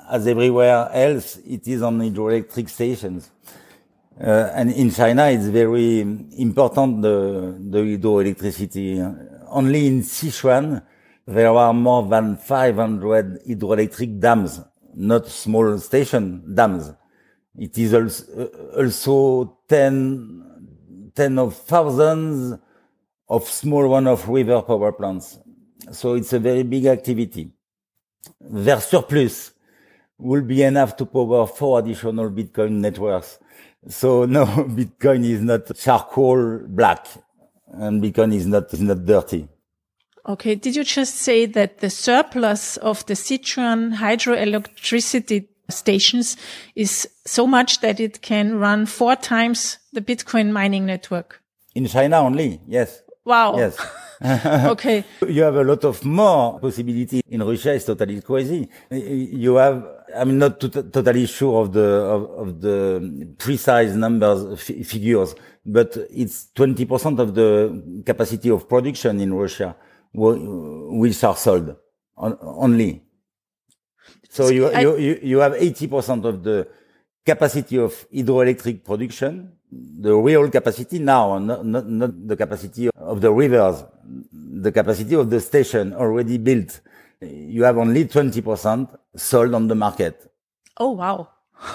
As 0.08 0.26
everywhere 0.26 0.88
else, 0.92 1.38
it 1.38 1.66
is 1.66 1.82
on 1.82 1.98
hydroelectric 1.98 2.68
stations. 2.68 3.30
Uh, 4.20 4.50
and 4.54 4.70
in 4.70 4.90
China, 4.90 5.26
it's 5.26 5.46
very 5.46 6.00
important, 6.00 7.02
the, 7.02 7.56
the 7.58 7.78
hydroelectricity. 7.78 9.42
Only 9.48 9.86
in 9.88 10.02
Sichuan, 10.02 10.82
there 11.26 11.48
are 11.48 11.72
more 11.74 12.06
than 12.06 12.36
500 12.36 13.44
hydroelectric 13.46 14.20
dams, 14.20 14.60
not 14.94 15.26
small 15.26 15.78
station 15.78 16.54
dams. 16.54 16.92
It 17.58 17.76
is 17.78 17.94
also, 17.94 18.46
also 18.76 19.58
10, 19.68 21.10
10 21.14 21.38
of 21.38 21.56
thousands 21.56 22.58
of 23.28 23.48
small 23.48 23.88
one 23.88 24.06
of 24.06 24.28
river 24.28 24.62
power 24.62 24.92
plants. 24.92 25.38
So 25.90 26.14
it's 26.14 26.32
a 26.32 26.38
very 26.38 26.62
big 26.62 26.86
activity. 26.86 27.52
Their 28.40 28.80
surplus 28.80 29.52
will 30.18 30.42
be 30.42 30.62
enough 30.62 30.96
to 30.96 31.06
power 31.06 31.46
four 31.46 31.80
additional 31.80 32.30
Bitcoin 32.30 32.72
networks. 32.72 33.38
So 33.88 34.24
no, 34.36 34.44
Bitcoin 34.46 35.24
is 35.24 35.42
not 35.42 35.74
charcoal 35.76 36.60
black 36.66 37.06
and 37.72 38.02
Bitcoin 38.02 38.34
is 38.34 38.46
not, 38.46 38.72
is 38.72 38.80
not 38.80 39.04
dirty. 39.04 39.48
Okay. 40.26 40.54
Did 40.54 40.76
you 40.76 40.84
just 40.84 41.16
say 41.16 41.46
that 41.46 41.78
the 41.78 41.90
surplus 41.90 42.76
of 42.78 43.04
the 43.06 43.14
Sichuan 43.14 43.96
hydroelectricity 43.96 45.48
stations 45.68 46.36
is 46.74 47.08
so 47.26 47.46
much 47.46 47.80
that 47.80 48.00
it 48.00 48.22
can 48.22 48.58
run 48.58 48.86
four 48.86 49.16
times 49.16 49.78
the 49.92 50.00
Bitcoin 50.00 50.50
mining 50.50 50.86
network? 50.86 51.42
In 51.74 51.86
China 51.86 52.20
only, 52.20 52.60
yes. 52.66 53.02
Wow. 53.24 53.56
Yes. 53.56 53.76
okay. 54.24 55.04
You 55.28 55.42
have 55.42 55.56
a 55.56 55.64
lot 55.64 55.84
of 55.84 56.04
more 56.04 56.58
possibility. 56.60 57.20
In 57.28 57.42
Russia, 57.42 57.74
it's 57.74 57.84
totally 57.84 58.20
crazy. 58.20 58.68
You 58.90 59.56
have, 59.56 59.86
I'm 60.14 60.38
not 60.38 60.60
totally 60.60 61.26
sure 61.26 61.62
of 61.62 61.72
the, 61.72 61.88
of, 62.16 62.22
of 62.48 62.60
the 62.60 63.34
precise 63.38 63.94
numbers, 63.94 64.60
figures, 64.62 65.34
but 65.64 65.96
it's 66.10 66.48
20% 66.54 67.18
of 67.18 67.34
the 67.34 68.02
capacity 68.04 68.50
of 68.50 68.68
production 68.68 69.20
in 69.20 69.34
Russia 69.34 69.76
which 70.12 71.24
are 71.24 71.36
sold 71.36 71.76
on, 72.16 72.38
only. 72.40 73.02
So 74.30 74.48
you, 74.48 74.66
I, 74.66 74.80
you, 74.80 75.18
you 75.22 75.38
have 75.38 75.52
80% 75.52 76.24
of 76.24 76.42
the 76.42 76.68
capacity 77.24 77.78
of 77.78 77.92
hydroelectric 78.10 78.84
production, 78.84 79.52
the 79.70 80.14
real 80.14 80.48
capacity 80.50 80.98
now, 80.98 81.38
not, 81.38 81.64
not, 81.64 81.88
not 81.88 82.28
the 82.28 82.36
capacity 82.36 82.90
of 82.96 83.20
the 83.20 83.32
rivers, 83.32 83.84
the 84.32 84.70
capacity 84.70 85.14
of 85.14 85.30
the 85.30 85.40
station 85.40 85.92
already 85.94 86.38
built. 86.38 86.80
You 87.24 87.64
have 87.64 87.78
only 87.78 88.04
20% 88.04 88.96
sold 89.16 89.54
on 89.54 89.68
the 89.68 89.74
market. 89.74 90.30
Oh, 90.76 90.90
wow. 90.90 91.28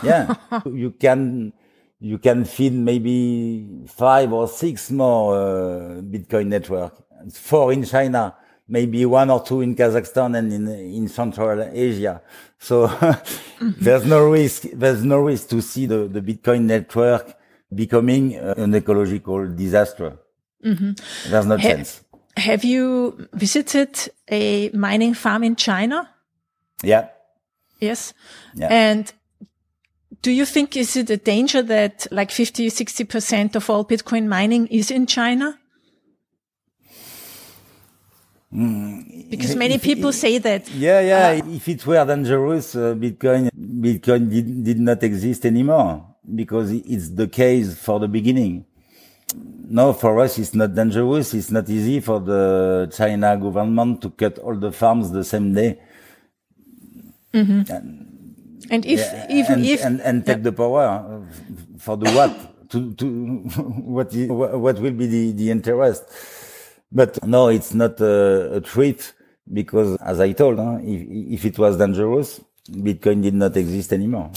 yeah. 0.03 0.35
You 0.65 0.91
can, 0.91 1.53
you 1.99 2.17
can 2.17 2.45
feed 2.45 2.73
maybe 2.73 3.83
five 3.87 4.31
or 4.33 4.47
six 4.47 4.91
more 4.91 5.35
uh, 5.35 6.01
Bitcoin 6.01 6.47
network 6.47 6.93
four 7.31 7.73
in 7.73 7.83
China, 7.83 8.35
maybe 8.67 9.05
one 9.05 9.29
or 9.29 9.43
two 9.43 9.61
in 9.61 9.75
Kazakhstan 9.75 10.37
and 10.37 10.53
in, 10.53 10.67
in 10.67 11.07
Central 11.07 11.61
Asia. 11.61 12.21
So 12.57 12.87
mm-hmm. 12.87 13.71
there's 13.77 14.05
no 14.05 14.29
risk, 14.29 14.63
there's 14.73 15.03
no 15.03 15.19
risk 15.19 15.49
to 15.49 15.61
see 15.61 15.85
the, 15.85 16.07
the 16.07 16.21
Bitcoin 16.21 16.63
network 16.63 17.35
becoming 17.73 18.35
an 18.35 18.73
ecological 18.75 19.47
disaster. 19.47 20.17
Mm-hmm. 20.63 21.31
There's 21.31 21.45
no 21.45 21.57
ha- 21.57 21.63
chance. 21.63 22.03
Have 22.37 22.63
you 22.63 23.27
visited 23.33 24.11
a 24.29 24.69
mining 24.69 25.13
farm 25.13 25.43
in 25.43 25.55
China? 25.55 26.09
Yeah. 26.83 27.09
Yes. 27.79 28.13
Yeah. 28.53 28.67
And 28.69 29.11
do 30.21 30.31
you 30.31 30.45
think 30.45 30.75
is 30.75 30.95
it 30.95 31.09
a 31.09 31.17
danger 31.17 31.61
that 31.61 32.07
like 32.11 32.31
50, 32.31 32.69
60% 32.69 33.55
of 33.55 33.69
all 33.69 33.85
Bitcoin 33.85 34.27
mining 34.27 34.67
is 34.67 34.91
in 34.91 35.05
China? 35.05 35.57
Mm. 38.53 39.29
Because 39.29 39.55
many 39.55 39.75
if, 39.75 39.83
people 39.83 40.11
say 40.11 40.39
that. 40.39 40.69
Yeah, 40.71 41.01
yeah. 41.01 41.43
Uh, 41.43 41.49
if 41.49 41.67
it 41.67 41.85
were 41.85 42.03
dangerous, 42.03 42.75
uh, 42.75 42.95
Bitcoin, 42.95 43.49
Bitcoin 43.53 44.29
did, 44.29 44.63
did 44.63 44.79
not 44.79 45.03
exist 45.03 45.45
anymore 45.45 46.15
because 46.35 46.71
it's 46.71 47.09
the 47.09 47.27
case 47.27 47.77
for 47.77 47.99
the 47.99 48.07
beginning. 48.07 48.65
No, 49.35 49.93
for 49.93 50.19
us, 50.19 50.39
it's 50.39 50.55
not 50.55 50.73
dangerous. 50.73 51.33
It's 51.33 51.51
not 51.51 51.69
easy 51.69 51.99
for 51.99 52.19
the 52.19 52.91
China 52.95 53.37
government 53.37 54.01
to 54.01 54.09
cut 54.09 54.39
all 54.39 54.55
the 54.55 54.71
farms 54.71 55.11
the 55.11 55.23
same 55.23 55.53
day. 55.53 55.79
Mm-hmm. 57.33 57.71
And, 57.71 58.65
and, 58.71 58.85
if, 58.85 58.99
yeah, 58.99 59.27
even 59.29 59.53
and, 59.53 59.65
if, 59.65 59.85
and, 59.85 60.01
and 60.01 60.25
take 60.25 60.37
yeah. 60.37 60.43
the 60.43 60.51
power 60.51 61.27
for 61.77 61.97
the 61.97 62.09
what? 62.11 62.49
to, 62.69 62.93
to, 62.93 63.05
what, 63.85 64.13
is, 64.13 64.29
what 64.29 64.79
will 64.79 64.93
be 64.93 65.07
the, 65.07 65.31
the 65.33 65.51
interest? 65.51 66.03
But 66.91 67.23
no, 67.25 67.49
it's 67.49 67.73
not 67.73 67.99
a, 67.99 68.55
a 68.55 68.61
treat 68.61 69.13
because, 69.51 69.97
as 70.01 70.19
I 70.19 70.31
told, 70.31 70.57
huh, 70.57 70.79
if, 70.81 71.41
if 71.41 71.45
it 71.45 71.59
was 71.59 71.77
dangerous, 71.77 72.41
Bitcoin 72.69 73.21
did 73.21 73.33
not 73.33 73.57
exist 73.57 73.93
anymore. 73.93 74.31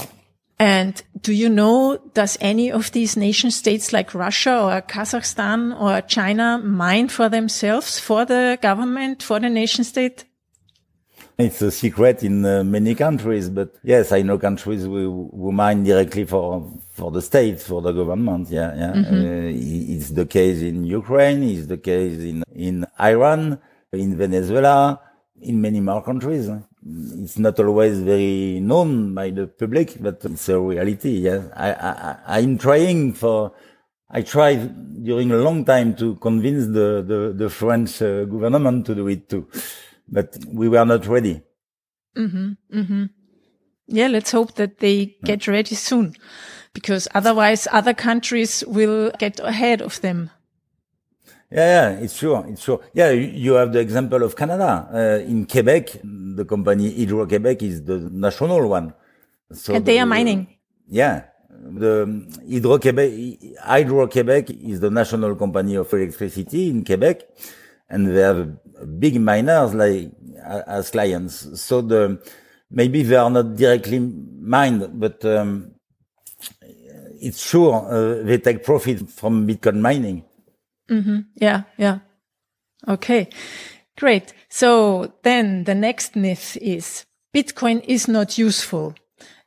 And 0.63 1.03
do 1.19 1.33
you 1.33 1.49
know, 1.49 1.97
does 2.13 2.37
any 2.39 2.71
of 2.71 2.93
these 2.93 3.17
nation 3.17 3.51
states 3.51 3.91
like 3.91 4.13
Russia 4.13 4.61
or 4.61 4.81
Kazakhstan 4.81 5.77
or 5.77 5.99
China 5.99 6.57
mine 6.57 7.09
for 7.09 7.27
themselves, 7.27 7.99
for 7.99 8.23
the 8.23 8.57
government, 8.61 9.21
for 9.21 9.41
the 9.41 9.49
nation 9.49 9.83
state? 9.83 10.23
It's 11.37 11.61
a 11.61 11.69
secret 11.69 12.23
in 12.23 12.45
uh, 12.45 12.63
many 12.63 12.95
countries, 12.95 13.49
but 13.49 13.75
yes, 13.83 14.13
I 14.13 14.21
know 14.21 14.37
countries 14.37 14.83
who, 14.83 15.29
who 15.35 15.51
mine 15.51 15.83
directly 15.83 16.23
for 16.23 16.71
for 16.91 17.11
the 17.11 17.21
state, 17.21 17.59
for 17.59 17.81
the 17.81 17.91
government. 17.91 18.49
Yeah, 18.49 18.73
yeah. 18.73 18.93
Mm-hmm. 18.93 19.15
Uh, 19.15 19.95
it's 19.95 20.11
the 20.11 20.25
case 20.25 20.61
in 20.61 20.85
Ukraine. 20.85 21.43
It's 21.43 21.67
the 21.67 21.79
case 21.79 22.19
in 22.19 22.43
in 22.55 22.85
Iran, 23.01 23.59
in 23.91 24.15
Venezuela, 24.15 25.01
in 25.41 25.59
many 25.59 25.81
more 25.81 26.01
countries. 26.01 26.47
It's 26.85 27.39
not 27.39 27.59
always 27.59 27.99
very 27.99 28.59
known 28.59 29.13
by 29.13 29.29
the 29.29 29.47
public, 29.47 30.01
but 30.01 30.23
it's 30.25 30.49
a 30.49 30.59
reality. 30.59 31.19
Yeah, 31.19 31.43
I, 31.55 31.71
I 31.71 32.39
I'm 32.39 32.57
trying 32.57 33.13
for. 33.13 33.53
I 34.09 34.21
tried 34.21 35.03
during 35.03 35.31
a 35.31 35.37
long 35.37 35.65
time 35.65 35.95
to 35.95 36.15
convince 36.15 36.67
the 36.67 37.03
the, 37.05 37.33
the 37.35 37.49
French 37.49 38.01
uh, 38.01 38.25
government 38.25 38.85
to 38.87 38.95
do 38.95 39.07
it 39.07 39.27
too 39.29 39.47
but 40.07 40.37
we 40.47 40.69
were 40.69 40.85
not 40.85 41.07
ready. 41.07 41.41
Mm-hmm, 42.15 42.51
mm-hmm. 42.71 43.03
Yeah, 43.87 44.07
let's 44.07 44.31
hope 44.31 44.55
that 44.55 44.79
they 44.79 45.17
get 45.23 45.47
ready 45.47 45.75
soon, 45.75 46.15
because 46.73 47.07
otherwise 47.13 47.67
other 47.71 47.93
countries 47.93 48.63
will 48.65 49.11
get 49.19 49.39
ahead 49.39 49.81
of 49.81 49.99
them. 50.01 50.29
Yeah, 51.53 51.91
yeah, 51.91 52.03
it's 52.03 52.15
sure, 52.15 52.45
it's 52.47 52.63
sure. 52.63 52.79
Yeah, 52.93 53.11
you 53.11 53.53
have 53.53 53.71
the 53.71 53.79
example 53.79 54.23
of 54.23 54.35
Canada. 54.35 54.89
Uh, 54.91 55.29
in 55.29 55.45
Quebec, 55.45 55.99
the 56.03 56.45
company 56.45 56.89
Hydro-Québec 56.97 57.61
is 57.61 57.83
the 57.83 58.09
national 58.11 58.67
one. 58.67 58.91
So 59.51 59.75
and 59.75 59.85
they 59.85 59.93
the, 59.93 59.99
are 59.99 60.05
mining. 60.07 60.47
Yeah. 60.87 61.25
The 61.49 62.25
Hydro-Québec, 62.49 63.59
Hydro-Québec 63.61 64.49
is 64.67 64.79
the 64.79 64.89
national 64.89 65.35
company 65.35 65.75
of 65.75 65.93
electricity 65.93 66.71
in 66.71 66.83
Quebec 66.83 67.21
and 67.87 68.07
they 68.07 68.21
have 68.21 68.99
big 68.99 69.21
miners 69.21 69.75
like 69.75 70.11
as 70.43 70.89
clients. 70.89 71.61
So 71.61 71.81
the 71.81 72.19
maybe 72.71 73.03
they 73.03 73.15
are 73.15 73.29
not 73.29 73.55
directly 73.55 73.99
mined, 73.99 74.99
but 74.99 75.23
um, 75.25 75.75
it's 77.21 77.47
sure 77.47 77.75
uh, 77.87 78.23
they 78.23 78.39
take 78.39 78.63
profit 78.63 79.07
from 79.07 79.47
Bitcoin 79.47 79.79
mining. 79.79 80.25
Mm-hmm. 80.89 81.19
Yeah, 81.35 81.63
yeah. 81.77 81.99
Okay, 82.87 83.29
great. 83.97 84.33
So 84.49 85.13
then 85.23 85.63
the 85.63 85.75
next 85.75 86.15
myth 86.15 86.57
is 86.61 87.05
Bitcoin 87.33 87.83
is 87.87 88.07
not 88.07 88.37
useful. 88.37 88.93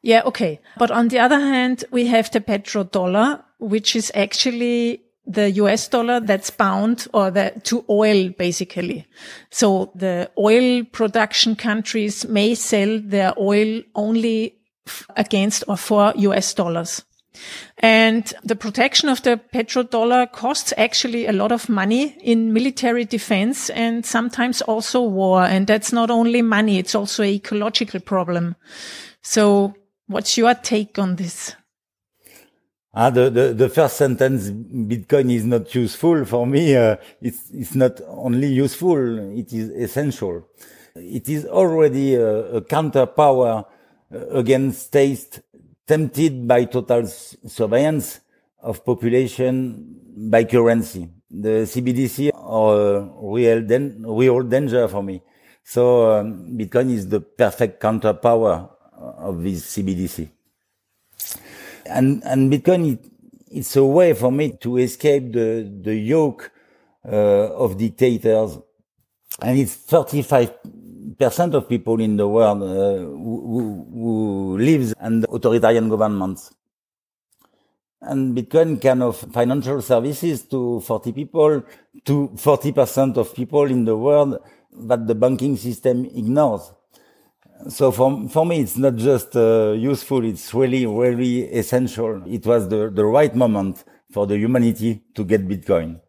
Yeah, 0.02 0.22
okay. 0.24 0.60
But 0.78 0.90
on 0.90 1.08
the 1.08 1.18
other 1.18 1.38
hand, 1.40 1.84
we 1.90 2.06
have 2.06 2.30
the 2.30 2.40
petrodollar, 2.40 3.42
which 3.58 3.96
is 3.96 4.12
actually 4.14 5.02
the 5.26 5.50
US 5.52 5.88
dollar 5.88 6.20
that's 6.20 6.50
bound 6.50 7.08
or 7.12 7.30
the, 7.30 7.52
to 7.64 7.84
oil 7.90 8.30
basically. 8.30 9.06
So 9.50 9.90
the 9.94 10.30
oil 10.38 10.84
production 10.84 11.56
countries 11.56 12.26
may 12.28 12.54
sell 12.54 13.00
their 13.02 13.34
oil 13.38 13.82
only 13.94 14.54
against 15.16 15.64
or 15.66 15.76
for 15.76 16.12
US 16.16 16.54
dollars. 16.54 17.04
And 17.78 18.32
the 18.42 18.56
protection 18.56 19.08
of 19.08 19.22
the 19.22 19.40
petrodollar 19.52 20.30
costs 20.30 20.72
actually 20.76 21.26
a 21.26 21.32
lot 21.32 21.52
of 21.52 21.68
money 21.68 22.16
in 22.20 22.52
military 22.52 23.04
defense 23.04 23.70
and 23.70 24.04
sometimes 24.04 24.62
also 24.62 25.02
war. 25.02 25.42
And 25.42 25.66
that's 25.66 25.92
not 25.92 26.10
only 26.10 26.42
money, 26.42 26.78
it's 26.78 26.94
also 26.94 27.22
an 27.22 27.30
ecological 27.30 28.00
problem. 28.00 28.56
So 29.22 29.74
what's 30.06 30.36
your 30.36 30.54
take 30.54 30.98
on 30.98 31.16
this? 31.16 31.54
Ah, 32.98 33.10
the, 33.10 33.28
the, 33.28 33.52
the 33.52 33.68
first 33.68 33.98
sentence, 33.98 34.48
Bitcoin 34.48 35.30
is 35.30 35.44
not 35.44 35.74
useful 35.74 36.24
for 36.24 36.46
me. 36.46 36.74
Uh, 36.74 36.96
it's, 37.20 37.50
it's 37.52 37.74
not 37.74 38.00
only 38.08 38.48
useful, 38.48 39.38
it 39.38 39.52
is 39.52 39.68
essential. 39.68 40.48
It 40.94 41.28
is 41.28 41.44
already 41.44 42.14
a, 42.14 42.56
a 42.56 42.62
counter 42.62 43.04
power 43.04 43.66
uh, 44.10 44.18
against 44.28 44.86
states 44.86 45.40
tempted 45.86 46.46
by 46.46 46.64
total 46.64 47.06
surveillance 47.06 48.20
of 48.62 48.84
population 48.84 49.96
by 50.30 50.44
currency. 50.44 51.08
The 51.30 51.66
CBDC 51.66 52.30
are 52.34 53.08
real, 53.22 53.62
den- 53.62 54.04
real 54.06 54.42
danger 54.42 54.88
for 54.88 55.02
me. 55.02 55.22
So 55.62 56.12
um, 56.12 56.56
Bitcoin 56.56 56.92
is 56.92 57.08
the 57.08 57.20
perfect 57.20 57.80
counterpower 57.80 58.70
of 58.96 59.42
this 59.42 59.76
CBDC. 59.76 60.28
And, 61.86 62.22
and 62.24 62.52
Bitcoin, 62.52 62.92
it, 62.92 63.10
it's 63.50 63.76
a 63.76 63.84
way 63.84 64.14
for 64.14 64.32
me 64.32 64.56
to 64.60 64.78
escape 64.78 65.32
the, 65.32 65.70
the 65.82 65.94
yoke 65.94 66.50
uh, 67.04 67.52
of 67.54 67.76
dictators. 67.76 68.58
And 69.40 69.58
it's 69.58 69.74
35 69.74 70.54
percent 71.18 71.54
of 71.54 71.68
people 71.68 72.00
in 72.00 72.16
the 72.16 72.26
world 72.26 72.62
uh, 72.62 72.66
who, 72.66 73.86
who 73.92 74.58
lives 74.58 74.94
under 75.00 75.26
authoritarian 75.30 75.88
governments. 75.88 76.52
And 78.00 78.36
Bitcoin 78.36 78.80
can 78.80 79.02
offer 79.02 79.26
financial 79.28 79.80
services 79.82 80.42
to 80.48 80.80
40 80.80 81.12
people, 81.12 81.62
to 82.04 82.28
40% 82.34 83.16
of 83.16 83.34
people 83.34 83.64
in 83.64 83.84
the 83.84 83.96
world 83.96 84.38
that 84.72 85.06
the 85.06 85.14
banking 85.14 85.56
system 85.56 86.04
ignores. 86.04 86.72
So 87.68 87.90
for, 87.90 88.28
for 88.28 88.44
me, 88.44 88.60
it's 88.60 88.76
not 88.76 88.96
just 88.96 89.34
uh, 89.34 89.72
useful, 89.72 90.24
it's 90.24 90.52
really, 90.52 90.84
really 90.86 91.44
essential. 91.52 92.22
It 92.26 92.44
was 92.44 92.68
the, 92.68 92.90
the 92.90 93.04
right 93.04 93.34
moment 93.34 93.82
for 94.12 94.26
the 94.26 94.36
humanity 94.36 95.02
to 95.14 95.24
get 95.24 95.48
Bitcoin. 95.48 96.00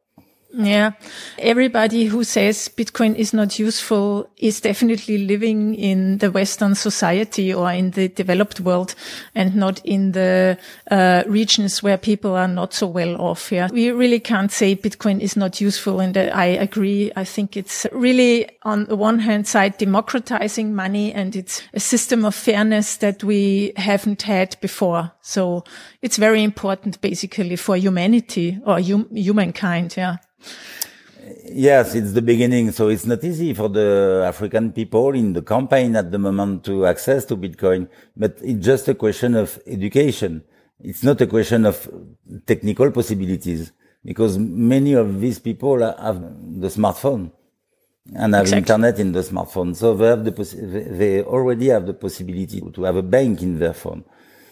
Yeah. 0.58 0.94
Everybody 1.38 2.06
who 2.06 2.24
says 2.24 2.68
Bitcoin 2.68 3.16
is 3.16 3.32
not 3.32 3.60
useful 3.60 4.28
is 4.38 4.60
definitely 4.60 5.20
living 5.20 5.76
in 5.76 6.18
the 6.18 6.32
Western 6.32 6.74
society 6.74 7.54
or 7.54 7.72
in 7.72 7.92
the 7.92 8.08
developed 8.08 8.60
world 8.60 8.96
and 9.36 9.56
not 9.56 9.86
in 9.86 10.14
the 10.14 10.58
uh, 10.90 11.24
regions 11.28 11.84
where 11.84 11.98
people 11.98 12.36
are 12.36 12.48
not 12.48 12.74
so 12.74 12.88
well 12.88 13.22
off. 13.22 13.52
Yeah. 13.52 13.70
We 13.72 13.92
really 13.92 14.20
can't 14.20 14.52
say 14.52 14.76
Bitcoin 14.76 15.20
is 15.20 15.38
not 15.38 15.62
useful. 15.62 16.00
And 16.00 16.18
I 16.18 16.46
agree. 16.46 17.12
I 17.16 17.24
think 17.24 17.56
it's 17.56 17.86
really 17.92 18.50
on 18.64 18.86
the 18.86 18.96
one 18.96 19.20
hand 19.20 19.48
side 19.48 19.78
democratizing 19.78 20.74
money 20.74 21.14
and 21.14 21.36
it's 21.36 21.62
a 21.76 21.80
system 21.80 22.26
of 22.26 22.34
fairness 22.34 22.98
that 22.98 23.24
we 23.24 23.74
haven't 23.76 24.24
had 24.24 24.58
before. 24.60 25.12
So 25.22 25.66
it's 26.02 26.18
very 26.18 26.42
important 26.42 27.00
basically 27.02 27.58
for 27.58 27.78
humanity 27.78 28.58
or 28.66 28.82
hum- 28.82 29.10
humankind. 29.14 29.94
Yeah. 29.96 30.18
Yes, 31.46 31.96
it's 31.96 32.14
the 32.14 32.22
beginning. 32.22 32.72
So 32.72 32.90
it's 32.90 33.06
not 33.06 33.24
easy 33.24 33.54
for 33.54 33.70
the 33.70 34.24
African 34.28 34.72
people 34.72 35.14
in 35.14 35.34
the 35.34 35.42
campaign 35.42 35.96
at 35.96 36.12
the 36.12 36.20
moment 36.20 36.64
to 36.66 36.86
access 36.86 37.26
to 37.26 37.38
Bitcoin, 37.38 37.90
but 38.16 38.38
it's 38.42 38.66
just 38.66 38.88
a 38.88 38.96
question 38.96 39.36
of 39.36 39.60
education. 39.68 40.44
It's 40.80 41.04
not 41.04 41.20
a 41.22 41.28
question 41.28 41.66
of 41.66 41.90
technical 42.46 42.92
possibilities 42.92 43.72
because 44.06 44.38
many 44.38 44.94
of 44.94 45.20
these 45.20 45.40
people 45.40 45.80
have 45.80 46.22
the 46.62 46.68
smartphone 46.68 47.32
and 48.16 48.34
have 48.34 48.44
exactly. 48.44 48.60
internet 48.60 49.00
in 49.00 49.12
the 49.12 49.22
smartphone. 49.22 49.76
So 49.76 49.96
they 49.96 50.08
have 50.08 50.24
the, 50.24 50.32
they 50.92 51.24
already 51.24 51.68
have 51.70 51.86
the 51.88 51.94
possibility 51.94 52.62
to 52.62 52.84
have 52.84 52.96
a 52.96 53.02
bank 53.02 53.42
in 53.42 53.60
their 53.60 53.74
phone. 53.74 54.06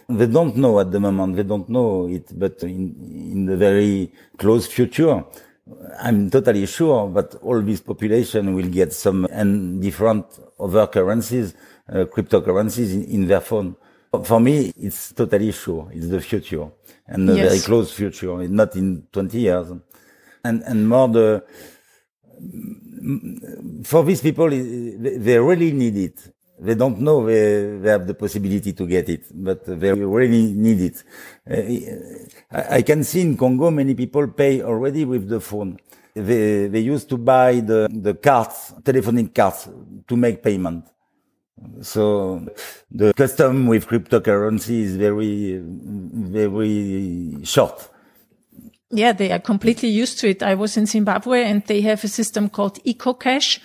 They 0.09 0.27
don't 0.27 0.55
know 0.57 0.79
at 0.79 0.91
the 0.91 0.99
moment. 0.99 1.35
They 1.35 1.43
don't 1.43 1.69
know 1.69 2.07
it, 2.07 2.37
but 2.37 2.61
in, 2.63 2.95
in 3.31 3.45
the 3.45 3.57
very 3.57 4.11
close 4.37 4.67
future, 4.67 5.23
I'm 5.99 6.29
totally 6.29 6.65
sure 6.67 7.11
that 7.13 7.35
all 7.41 7.59
this 7.61 7.81
population 7.81 8.53
will 8.53 8.69
get 8.69 8.93
some 8.93 9.25
and 9.31 9.81
different 9.81 10.25
other 10.59 10.85
currencies, 10.85 11.55
uh, 11.89 12.05
cryptocurrencies 12.05 12.93
in, 12.93 13.03
in, 13.05 13.27
their 13.27 13.41
phone. 13.41 13.75
For 14.23 14.39
me, 14.39 14.71
it's 14.77 15.11
totally 15.13 15.51
sure. 15.51 15.89
It's 15.91 16.07
the 16.07 16.21
future 16.21 16.69
and 17.07 17.29
a 17.29 17.35
yes. 17.35 17.47
very 17.47 17.59
close 17.61 17.91
future, 17.91 18.47
not 18.47 18.75
in 18.75 19.07
20 19.11 19.39
years. 19.39 19.71
And, 20.43 20.61
and 20.63 20.87
more 20.87 21.07
the, 21.07 21.43
for 23.83 24.03
these 24.03 24.21
people, 24.21 24.49
they 24.49 25.39
really 25.39 25.71
need 25.71 25.97
it. 25.97 26.34
They 26.57 26.75
don't 26.75 26.99
know 27.01 27.25
they, 27.25 27.77
they 27.79 27.89
have 27.89 28.07
the 28.07 28.13
possibility 28.13 28.73
to 28.73 28.87
get 28.87 29.09
it, 29.09 29.25
but 29.33 29.65
they 29.65 29.91
really 29.91 30.53
need 30.53 30.81
it. 30.81 31.03
Uh, 31.49 32.57
I, 32.57 32.77
I 32.77 32.81
can 32.81 33.03
see 33.03 33.21
in 33.21 33.35
Congo 33.35 33.71
many 33.71 33.93
people 33.93 34.27
pay 34.29 34.61
already 34.61 35.03
with 35.05 35.27
the 35.27 35.41
phone. 35.41 35.77
They, 36.13 36.67
they 36.67 36.79
used 36.79 37.09
to 37.09 37.17
buy 37.17 37.59
the, 37.59 37.89
the 37.91 38.13
cards, 38.13 38.73
telephonic 38.85 39.33
cards 39.33 39.67
to 40.07 40.15
make 40.15 40.41
payment. 40.41 40.85
So 41.81 42.45
the 42.89 43.13
custom 43.13 43.67
with 43.67 43.87
cryptocurrency 43.87 44.81
is 44.81 44.95
very, 44.95 45.59
very 45.61 47.43
short. 47.43 47.89
Yeah, 48.91 49.11
they 49.11 49.31
are 49.31 49.39
completely 49.39 49.89
used 49.89 50.19
to 50.19 50.29
it. 50.29 50.41
I 50.41 50.55
was 50.55 50.77
in 50.77 50.85
Zimbabwe 50.85 51.43
and 51.43 51.63
they 51.65 51.81
have 51.81 52.03
a 52.03 52.07
system 52.07 52.49
called 52.49 52.81
EcoCash 52.85 53.59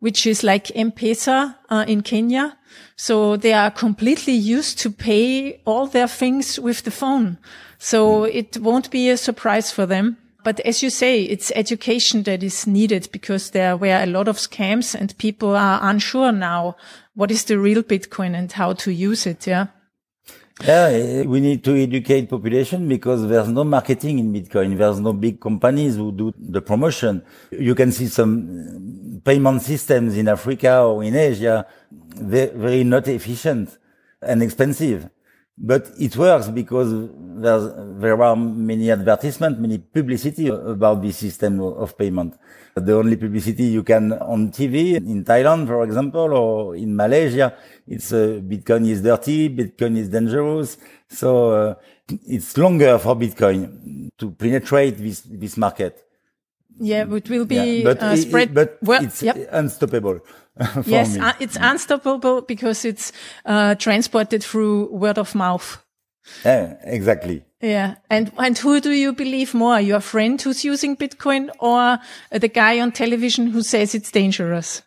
which 0.00 0.26
is 0.26 0.42
like 0.42 0.74
M-Pesa 0.74 1.56
uh, 1.68 1.84
in 1.86 2.02
Kenya. 2.02 2.58
So 2.96 3.36
they 3.36 3.52
are 3.52 3.70
completely 3.70 4.32
used 4.32 4.78
to 4.80 4.90
pay 4.90 5.60
all 5.64 5.86
their 5.86 6.08
things 6.08 6.58
with 6.58 6.82
the 6.82 6.90
phone. 6.90 7.38
So 7.78 8.22
mm. 8.22 8.34
it 8.34 8.58
won't 8.58 8.90
be 8.90 9.08
a 9.08 9.16
surprise 9.16 9.70
for 9.70 9.86
them. 9.86 10.16
But 10.42 10.60
as 10.60 10.82
you 10.82 10.90
say, 10.90 11.22
it's 11.22 11.52
education 11.54 12.22
that 12.22 12.42
is 12.42 12.66
needed 12.66 13.08
because 13.12 13.50
there 13.50 13.76
were 13.76 14.02
a 14.02 14.06
lot 14.06 14.26
of 14.26 14.38
scams 14.38 14.94
and 14.94 15.16
people 15.18 15.54
are 15.54 15.80
unsure 15.82 16.32
now 16.32 16.76
what 17.14 17.30
is 17.30 17.44
the 17.44 17.58
real 17.58 17.82
Bitcoin 17.82 18.34
and 18.34 18.50
how 18.50 18.72
to 18.72 18.92
use 18.92 19.26
it. 19.26 19.46
Yeah. 19.46 19.66
Yeah, 20.62 20.88
eh, 20.88 21.22
we 21.22 21.40
need 21.40 21.64
to 21.64 21.74
educate 21.74 22.28
population 22.28 22.86
because 22.86 23.26
there's 23.26 23.48
no 23.48 23.64
marketing 23.64 24.18
in 24.18 24.30
Bitcoin. 24.30 24.76
There's 24.76 25.00
no 25.00 25.14
big 25.14 25.40
companies 25.40 25.96
who 25.96 26.12
do 26.12 26.34
the 26.38 26.60
promotion. 26.60 27.22
You 27.50 27.74
can 27.74 27.92
see 27.92 28.08
some 28.08 28.42
mm, 28.42 29.24
payment 29.24 29.62
systems 29.62 30.18
in 30.18 30.28
Africa 30.28 30.82
or 30.82 31.02
in 31.02 31.16
Asia, 31.16 31.66
very, 31.90 32.50
very 32.54 32.84
not 32.84 33.08
efficient 33.08 33.78
and 34.20 34.42
expensive. 34.42 35.08
But 35.62 35.90
it 36.00 36.16
works 36.16 36.48
because 36.48 36.90
there 37.40 38.22
are 38.22 38.34
many 38.34 38.90
advertisements, 38.90 39.60
many 39.60 39.76
publicity 39.76 40.48
about 40.48 41.02
this 41.02 41.18
system 41.18 41.60
of 41.60 41.98
payment. 41.98 42.34
The 42.74 42.94
only 42.94 43.16
publicity 43.16 43.64
you 43.64 43.82
can 43.82 44.14
on 44.14 44.50
TV 44.52 44.96
in 44.96 45.22
Thailand, 45.22 45.66
for 45.66 45.84
example, 45.84 46.32
or 46.32 46.76
in 46.76 46.96
Malaysia, 46.96 47.52
it's 47.86 48.10
uh, 48.10 48.40
Bitcoin 48.42 48.88
is 48.88 49.02
dirty, 49.02 49.50
Bitcoin 49.50 49.98
is 49.98 50.08
dangerous. 50.08 50.78
So 51.08 51.50
uh, 51.50 51.74
it's 52.26 52.56
longer 52.56 52.98
for 52.98 53.14
Bitcoin 53.14 54.08
to 54.16 54.30
penetrate 54.30 54.96
this 54.96 55.20
this 55.28 55.58
market. 55.58 56.06
Yeah, 56.80 57.04
it 57.14 57.28
will 57.28 57.44
be 57.44 57.56
yeah, 57.56 57.84
but 57.84 58.02
uh, 58.02 58.16
spread. 58.16 58.48
It, 58.48 58.54
but 58.54 58.78
well, 58.80 59.04
it's 59.04 59.22
yep. 59.22 59.36
unstoppable. 59.52 60.20
yes, 60.86 61.16
uh, 61.18 61.32
it's 61.40 61.56
unstoppable 61.60 62.42
because 62.42 62.84
it's 62.84 63.12
uh, 63.46 63.74
transported 63.76 64.42
through 64.42 64.86
word 64.92 65.18
of 65.18 65.34
mouth. 65.34 65.84
Yeah, 66.44 66.76
exactly. 66.82 67.44
Yeah. 67.60 67.96
And, 68.08 68.32
and 68.38 68.56
who 68.56 68.80
do 68.80 68.90
you 68.90 69.12
believe 69.12 69.54
more? 69.54 69.80
Your 69.80 70.00
friend 70.00 70.40
who's 70.40 70.64
using 70.64 70.96
Bitcoin 70.96 71.50
or 71.58 71.98
the 72.30 72.48
guy 72.48 72.80
on 72.80 72.92
television 72.92 73.48
who 73.48 73.62
says 73.62 73.94
it's 73.94 74.10
dangerous? 74.10 74.82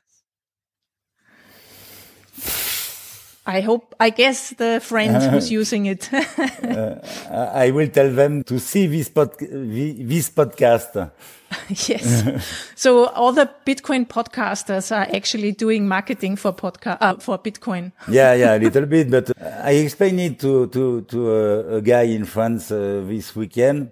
I 3.45 3.59
hope, 3.59 3.93
I 3.99 4.09
guess 4.09 4.51
the 4.51 4.79
friend 4.81 5.21
who's 5.31 5.51
using 5.51 5.85
it. 5.85 6.09
uh, 6.13 7.51
I 7.53 7.71
will 7.71 7.89
tell 7.89 8.09
them 8.09 8.43
to 8.45 8.59
see 8.59 8.87
this, 8.87 9.09
pod, 9.09 9.37
this 9.39 10.29
podcast. 10.29 11.11
yes. 11.69 12.69
so 12.75 13.07
all 13.09 13.31
the 13.31 13.49
Bitcoin 13.65 14.07
podcasters 14.07 14.95
are 14.95 15.07
actually 15.15 15.51
doing 15.51 15.87
marketing 15.87 16.35
for 16.35 16.53
podcast, 16.53 16.97
uh, 17.01 17.15
for 17.15 17.37
Bitcoin. 17.37 17.91
yeah, 18.09 18.33
yeah, 18.33 18.55
a 18.55 18.59
little 18.59 18.85
bit, 18.85 19.09
but 19.09 19.31
I 19.41 19.71
explained 19.71 20.19
it 20.19 20.39
to, 20.39 20.67
to, 20.67 21.01
to 21.01 21.31
a, 21.31 21.75
a 21.77 21.81
guy 21.81 22.03
in 22.03 22.25
France 22.25 22.71
uh, 22.71 23.03
this 23.05 23.35
weekend 23.35 23.91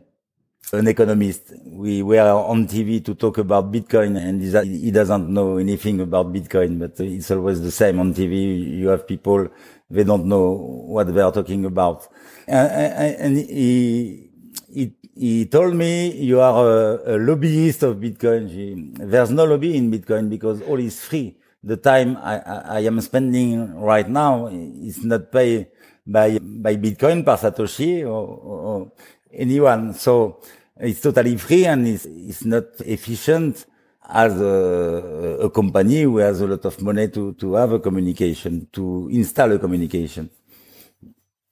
an 0.73 0.87
economist. 0.87 1.53
We 1.65 2.01
were 2.01 2.21
on 2.21 2.65
TV 2.65 3.03
to 3.03 3.13
talk 3.13 3.37
about 3.37 3.71
Bitcoin 3.71 4.17
and 4.17 4.41
he 4.41 4.89
doesn't 4.91 5.27
know 5.27 5.57
anything 5.57 5.99
about 5.99 6.31
Bitcoin, 6.31 6.79
but 6.79 6.97
it's 6.99 7.29
always 7.29 7.61
the 7.61 7.71
same 7.71 7.99
on 7.99 8.13
TV. 8.13 8.77
You 8.77 8.87
have 8.87 9.05
people 9.05 9.49
they 9.89 10.05
don't 10.05 10.25
know 10.25 10.51
what 10.87 11.13
they 11.13 11.21
are 11.21 11.31
talking 11.31 11.65
about. 11.65 12.07
And, 12.47 12.71
and 13.19 13.37
he, 13.37 14.30
he, 14.73 14.93
he 15.15 15.45
told 15.45 15.75
me, 15.75 16.11
you 16.11 16.39
are 16.39 16.99
a, 17.05 17.15
a 17.15 17.17
lobbyist 17.17 17.83
of 17.83 17.97
Bitcoin. 17.97 18.97
There's 18.97 19.31
no 19.31 19.45
lobby 19.45 19.77
in 19.77 19.91
Bitcoin 19.91 20.29
because 20.29 20.61
all 20.61 20.79
is 20.79 21.03
free. 21.03 21.37
The 21.63 21.77
time 21.77 22.17
I, 22.17 22.39
I, 22.39 22.57
I 22.77 22.79
am 22.81 22.99
spending 23.01 23.79
right 23.79 24.07
now 24.09 24.47
is 24.47 25.03
not 25.03 25.31
paid 25.31 25.67
by, 26.05 26.39
by 26.39 26.75
Bitcoin, 26.75 27.23
par 27.23 27.37
Satoshi 27.37 28.01
or, 28.03 28.09
or 28.09 28.91
anyone. 29.33 29.93
So 29.93 30.41
it's 30.79 31.01
totally 31.01 31.37
free 31.37 31.65
and 31.65 31.87
it's, 31.87 32.05
it's 32.05 32.45
not 32.45 32.63
efficient 32.79 33.65
as 34.09 34.39
a, 34.41 35.37
a, 35.43 35.49
company 35.49 36.01
who 36.01 36.17
has 36.17 36.41
a 36.41 36.47
lot 36.47 36.65
of 36.65 36.81
money 36.81 37.07
to, 37.07 37.33
to 37.33 37.53
have 37.53 37.71
a 37.71 37.79
communication, 37.79 38.67
to 38.73 39.07
install 39.11 39.51
a 39.53 39.59
communication. 39.59 40.29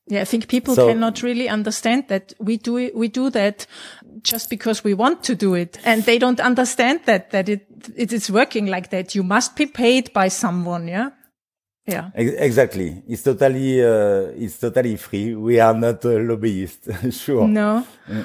Yeah, 0.10 0.22
I 0.22 0.26
think 0.26 0.48
people 0.48 0.74
so, 0.74 0.88
cannot 0.88 1.22
really 1.22 1.48
understand 1.48 2.08
that 2.08 2.34
we 2.40 2.58
do 2.58 2.78
it, 2.78 2.96
we 2.96 3.08
do 3.08 3.30
that 3.30 3.68
just 4.24 4.50
because 4.50 4.84
we 4.84 4.96
want 4.96 5.24
to 5.24 5.36
do 5.36 5.54
it. 5.54 5.78
And 5.86 6.04
they 6.04 6.18
don't 6.18 6.40
understand 6.40 7.02
that, 7.06 7.30
that 7.30 7.48
it, 7.48 7.68
it 7.96 8.12
is 8.12 8.32
working 8.32 8.66
like 8.66 8.90
that. 8.90 9.14
You 9.14 9.22
must 9.22 9.56
be 9.56 9.68
paid 9.68 10.12
by 10.12 10.30
someone. 10.30 10.88
Yeah. 10.88 11.12
Yeah. 11.86 12.10
Exactly. 12.16 13.04
It's 13.08 13.24
totally, 13.24 13.84
uh, 13.84 14.32
it's 14.36 14.60
totally 14.60 14.98
free. 14.98 15.36
We 15.36 15.60
are 15.60 15.74
not 15.74 16.04
a 16.06 16.20
lobbyist. 16.20 16.90
sure. 17.12 17.48
No. 17.48 17.86
Yeah. 18.08 18.24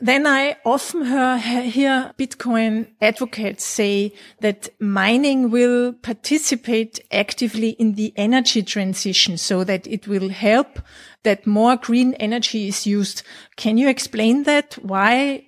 Then 0.00 0.26
I 0.26 0.56
often 0.64 1.04
hear 1.04 2.12
Bitcoin 2.18 2.88
advocates 3.00 3.64
say 3.64 4.12
that 4.40 4.68
mining 4.80 5.50
will 5.50 5.92
participate 5.92 7.00
actively 7.12 7.70
in 7.70 7.94
the 7.94 8.12
energy 8.16 8.62
transition 8.62 9.38
so 9.38 9.64
that 9.64 9.86
it 9.86 10.08
will 10.08 10.28
help 10.28 10.80
that 11.22 11.46
more 11.46 11.76
green 11.76 12.14
energy 12.14 12.68
is 12.68 12.86
used. 12.86 13.22
Can 13.56 13.78
you 13.78 13.88
explain 13.88 14.44
that? 14.44 14.74
Why 14.82 15.44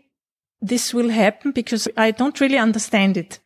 this 0.60 0.94
will 0.94 1.10
happen? 1.10 1.52
Because 1.52 1.88
I 1.96 2.10
don't 2.10 2.40
really 2.40 2.58
understand 2.58 3.16
it. 3.16 3.40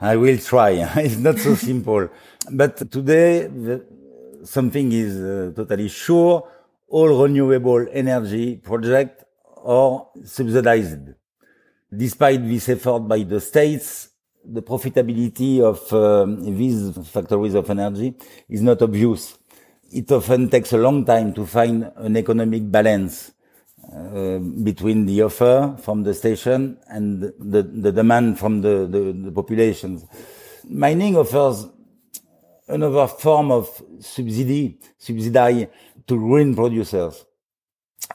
I 0.00 0.16
will 0.16 0.38
try. 0.38 0.70
it's 0.96 1.16
not 1.16 1.38
so 1.38 1.54
simple. 1.54 2.08
But 2.50 2.90
today, 2.90 3.46
the, 3.46 3.84
something 4.44 4.92
is 4.92 5.16
uh, 5.16 5.52
totally 5.54 5.88
sure. 5.88 6.48
All 6.88 7.22
renewable 7.22 7.86
energy 7.90 8.56
projects 8.56 9.24
or 9.66 10.10
subsidized. 10.24 11.12
Despite 11.94 12.46
this 12.46 12.68
effort 12.68 13.00
by 13.00 13.24
the 13.24 13.40
states, 13.40 14.10
the 14.44 14.62
profitability 14.62 15.60
of 15.60 15.92
uh, 15.92 16.24
these 16.52 16.96
factories 17.08 17.54
of 17.54 17.68
energy 17.68 18.14
is 18.48 18.62
not 18.62 18.80
obvious. 18.80 19.36
It 19.90 20.10
often 20.12 20.48
takes 20.48 20.72
a 20.72 20.78
long 20.78 21.04
time 21.04 21.32
to 21.34 21.44
find 21.46 21.90
an 21.96 22.16
economic 22.16 22.70
balance 22.70 23.32
uh, 23.92 24.38
between 24.38 25.04
the 25.04 25.22
offer 25.22 25.76
from 25.82 26.04
the 26.04 26.14
station 26.14 26.78
and 26.88 27.22
the, 27.22 27.62
the 27.62 27.90
demand 27.90 28.38
from 28.38 28.60
the, 28.60 28.86
the, 28.88 29.12
the 29.24 29.32
populations. 29.32 30.04
Mining 30.68 31.16
offers 31.16 31.66
another 32.68 33.08
form 33.08 33.50
of 33.50 33.82
subsidy, 33.98 34.78
subsidy 34.96 35.66
to 36.06 36.16
green 36.16 36.54
producers 36.54 37.24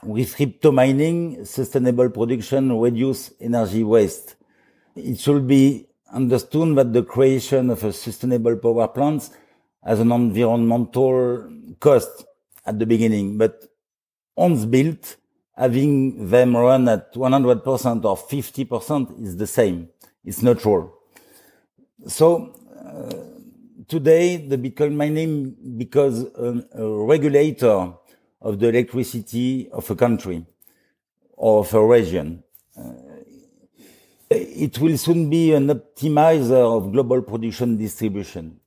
with 0.02 0.34
crypto 0.34 0.72
mining, 0.72 1.44
sustainable 1.44 2.10
production 2.10 2.78
reduce 2.78 3.32
energy 3.40 3.84
waste. 3.84 4.36
It 4.96 5.18
should 5.20 5.46
be 5.46 5.86
understood 6.12 6.76
that 6.76 6.92
the 6.92 7.02
creation 7.02 7.70
of 7.70 7.84
a 7.84 7.92
sustainable 7.92 8.56
power 8.56 8.88
plant 8.88 9.30
has 9.82 10.00
an 10.00 10.12
environmental 10.12 11.50
cost 11.80 12.24
at 12.66 12.78
the 12.78 12.86
beginning, 12.86 13.38
but 13.38 13.64
once 14.36 14.64
built, 14.64 15.16
having 15.56 16.28
them 16.28 16.56
run 16.56 16.88
at 16.88 17.12
100% 17.14 18.04
or 18.04 18.16
50% 18.16 19.22
is 19.22 19.36
the 19.36 19.46
same. 19.46 19.88
It's 20.24 20.42
neutral. 20.42 20.94
So, 22.06 22.54
uh, 22.84 23.32
today 23.88 24.36
the 24.36 24.56
Bitcoin 24.56 24.94
mining 24.94 25.54
becomes 25.76 26.22
a, 26.22 26.64
a 26.74 27.04
regulator 27.04 27.92
of 28.42 28.58
the 28.58 28.68
electricity 28.68 29.68
of 29.70 29.88
a 29.90 29.94
country 29.94 30.44
or 31.36 31.60
of 31.60 31.72
a 31.74 31.86
region. 31.86 32.42
Uh, 32.76 32.92
it 34.30 34.78
will 34.78 34.98
soon 34.98 35.30
be 35.30 35.52
an 35.52 35.68
optimizer 35.68 36.76
of 36.76 36.92
global 36.92 37.22
production 37.22 37.76
distribution. 37.76 38.58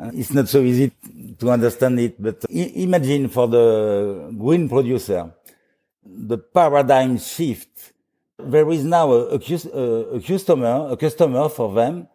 Uh, 0.00 0.10
it's 0.14 0.32
not 0.32 0.48
so 0.48 0.60
easy 0.60 0.92
to 1.38 1.50
understand 1.50 1.98
it, 1.98 2.22
but 2.22 2.44
imagine 2.48 3.28
for 3.28 3.48
the 3.48 4.32
green 4.38 4.68
producer, 4.68 5.32
the 6.04 6.38
paradigm 6.38 7.18
shift. 7.18 7.92
There 8.38 8.70
is 8.70 8.84
now 8.84 9.12
a, 9.12 9.34
a, 9.34 9.80
a 10.16 10.20
customer, 10.20 10.88
a 10.90 10.96
customer 10.96 11.48
for 11.48 11.74
them 11.74 12.08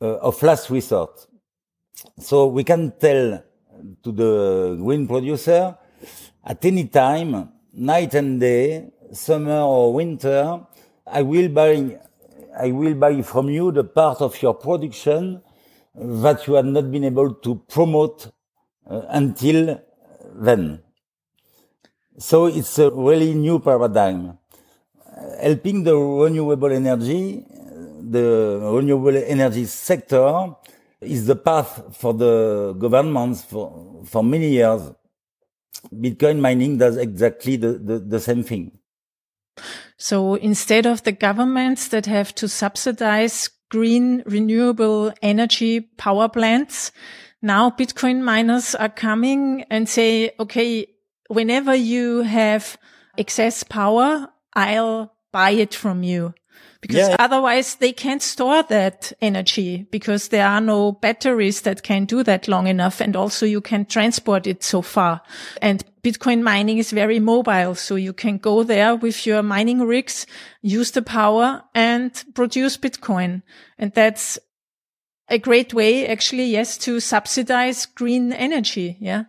uh, 0.00 0.18
of 0.18 0.40
last 0.42 0.70
resort. 0.70 1.26
So 2.18 2.46
we 2.46 2.64
can 2.64 2.92
tell 2.98 3.42
to 4.02 4.12
the 4.12 4.76
green 4.80 5.08
producer, 5.08 5.76
at 6.44 6.64
any 6.64 6.86
time, 6.88 7.48
night 7.72 8.14
and 8.14 8.40
day, 8.40 8.90
summer 9.12 9.60
or 9.60 9.92
winter, 9.92 10.60
I 11.06 11.22
will 11.22 11.48
buy, 11.48 11.98
I 12.58 12.72
will 12.72 12.94
buy 12.94 13.22
from 13.22 13.48
you 13.50 13.72
the 13.72 13.84
part 13.84 14.20
of 14.20 14.40
your 14.42 14.54
production 14.54 15.42
that 15.94 16.46
you 16.46 16.54
have 16.54 16.66
not 16.66 16.90
been 16.90 17.04
able 17.04 17.34
to 17.34 17.56
promote 17.68 18.32
uh, 18.88 19.02
until 19.08 19.80
then. 20.34 20.80
So 22.18 22.46
it's 22.46 22.78
a 22.78 22.90
really 22.90 23.34
new 23.34 23.58
paradigm. 23.58 24.38
helping 25.40 25.82
the 25.84 25.96
renewable 25.96 26.72
energy, 26.72 27.44
the 28.10 28.58
renewable 28.62 29.16
energy 29.16 29.64
sector 29.66 30.54
is 31.00 31.26
the 31.26 31.36
path 31.36 31.96
for 31.96 32.14
the 32.14 32.74
governments 32.78 33.42
for, 33.42 34.02
for 34.04 34.22
many 34.22 34.50
years. 34.50 34.82
Bitcoin 35.90 36.40
mining 36.40 36.78
does 36.78 36.96
exactly 36.96 37.56
the, 37.56 37.72
the, 37.72 37.98
the 37.98 38.20
same 38.20 38.42
thing. 38.42 38.78
So 39.96 40.34
instead 40.34 40.86
of 40.86 41.02
the 41.02 41.12
governments 41.12 41.88
that 41.88 42.06
have 42.06 42.34
to 42.36 42.48
subsidize 42.48 43.50
green 43.70 44.22
renewable 44.26 45.12
energy 45.22 45.80
power 45.80 46.28
plants, 46.28 46.92
now 47.40 47.70
Bitcoin 47.70 48.22
miners 48.22 48.74
are 48.74 48.88
coming 48.88 49.64
and 49.70 49.88
say, 49.88 50.32
okay, 50.38 50.86
whenever 51.28 51.74
you 51.74 52.22
have 52.22 52.78
excess 53.18 53.62
power, 53.62 54.28
I'll 54.54 55.12
buy 55.32 55.50
it 55.50 55.74
from 55.74 56.02
you 56.02 56.34
because 56.82 57.08
yeah. 57.08 57.16
otherwise 57.20 57.76
they 57.76 57.92
can't 57.92 58.20
store 58.20 58.64
that 58.64 59.12
energy 59.22 59.86
because 59.92 60.28
there 60.28 60.46
are 60.46 60.60
no 60.60 60.90
batteries 60.90 61.62
that 61.62 61.84
can 61.84 62.04
do 62.04 62.24
that 62.24 62.48
long 62.48 62.66
enough. 62.66 63.00
And 63.00 63.14
also 63.14 63.46
you 63.46 63.60
can 63.60 63.86
transport 63.86 64.48
it 64.48 64.64
so 64.64 64.82
far. 64.82 65.22
And 65.62 65.84
Bitcoin 66.02 66.42
mining 66.42 66.78
is 66.78 66.90
very 66.90 67.20
mobile. 67.20 67.76
So 67.76 67.94
you 67.94 68.12
can 68.12 68.38
go 68.38 68.64
there 68.64 68.96
with 68.96 69.24
your 69.26 69.44
mining 69.44 69.80
rigs, 69.82 70.26
use 70.60 70.90
the 70.90 71.02
power 71.02 71.62
and 71.72 72.12
produce 72.34 72.76
Bitcoin. 72.76 73.42
And 73.78 73.92
that's 73.92 74.40
a 75.28 75.38
great 75.38 75.72
way, 75.72 76.08
actually, 76.08 76.46
yes, 76.46 76.76
to 76.78 76.98
subsidize 76.98 77.86
green 77.86 78.32
energy. 78.32 78.96
Yeah. 79.00 79.24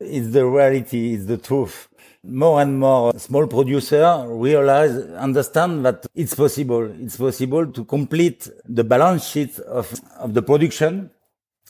It's 0.00 0.32
the 0.32 0.44
reality. 0.44 1.14
It's 1.14 1.24
the 1.24 1.38
truth 1.38 1.88
more 2.22 2.60
and 2.60 2.78
more 2.78 3.12
small 3.18 3.46
producers 3.46 4.26
realize, 4.26 4.96
understand 5.12 5.84
that 5.84 6.06
it's 6.14 6.34
possible. 6.34 6.90
It's 7.00 7.16
possible 7.16 7.66
to 7.66 7.84
complete 7.84 8.48
the 8.66 8.84
balance 8.84 9.26
sheet 9.26 9.58
of, 9.60 9.92
of 10.18 10.34
the 10.34 10.42
production 10.42 11.10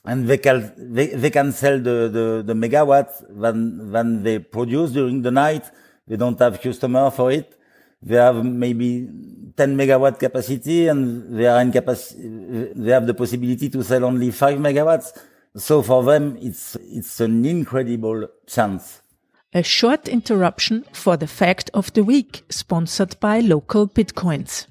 and 0.05 0.27
they 0.27 0.39
can, 0.39 0.73
they, 0.77 1.09
they 1.09 1.31
can 1.31 1.53
sell 1.53 1.79
the, 1.79 2.09
the, 2.09 2.43
the 2.45 2.55
megawatts 2.55 3.31
when, 3.31 3.93
when 3.93 4.23
they 4.23 4.39
produce 4.39 4.93
during 4.93 5.23
the 5.23 5.31
night. 5.31 5.65
They 6.07 6.17
don't 6.17 6.39
have 6.39 6.61
customer 6.61 7.11
for 7.11 7.31
it. 7.31 7.57
They 8.03 8.17
have 8.17 8.45
maybe 8.45 9.09
10 9.57 9.77
megawatt 9.77 10.19
capacity 10.19 10.89
and 10.89 11.39
they 11.39 11.47
are 11.47 11.61
in 11.61 11.71
capacity, 11.71 12.73
they 12.75 12.93
have 12.93 13.07
the 13.07 13.13
possibility 13.15 13.69
to 13.69 13.85
sell 13.85 14.07
only 14.07 14.31
five 14.31 14.59
megawatts. 14.59 15.17
So 15.55 15.83
for 15.83 16.03
them, 16.03 16.39
it's, 16.41 16.77
it's 16.81 17.21
an 17.21 17.45
incredible 17.45 18.27
chance. 18.47 19.03
A 19.53 19.65
short 19.65 20.07
interruption 20.07 20.85
for 20.93 21.17
the 21.17 21.27
fact 21.27 21.71
of 21.75 21.93
the 21.95 22.05
week, 22.05 22.45
sponsored 22.51 23.19
by 23.19 23.43
LocalBitcoins. 23.43 24.69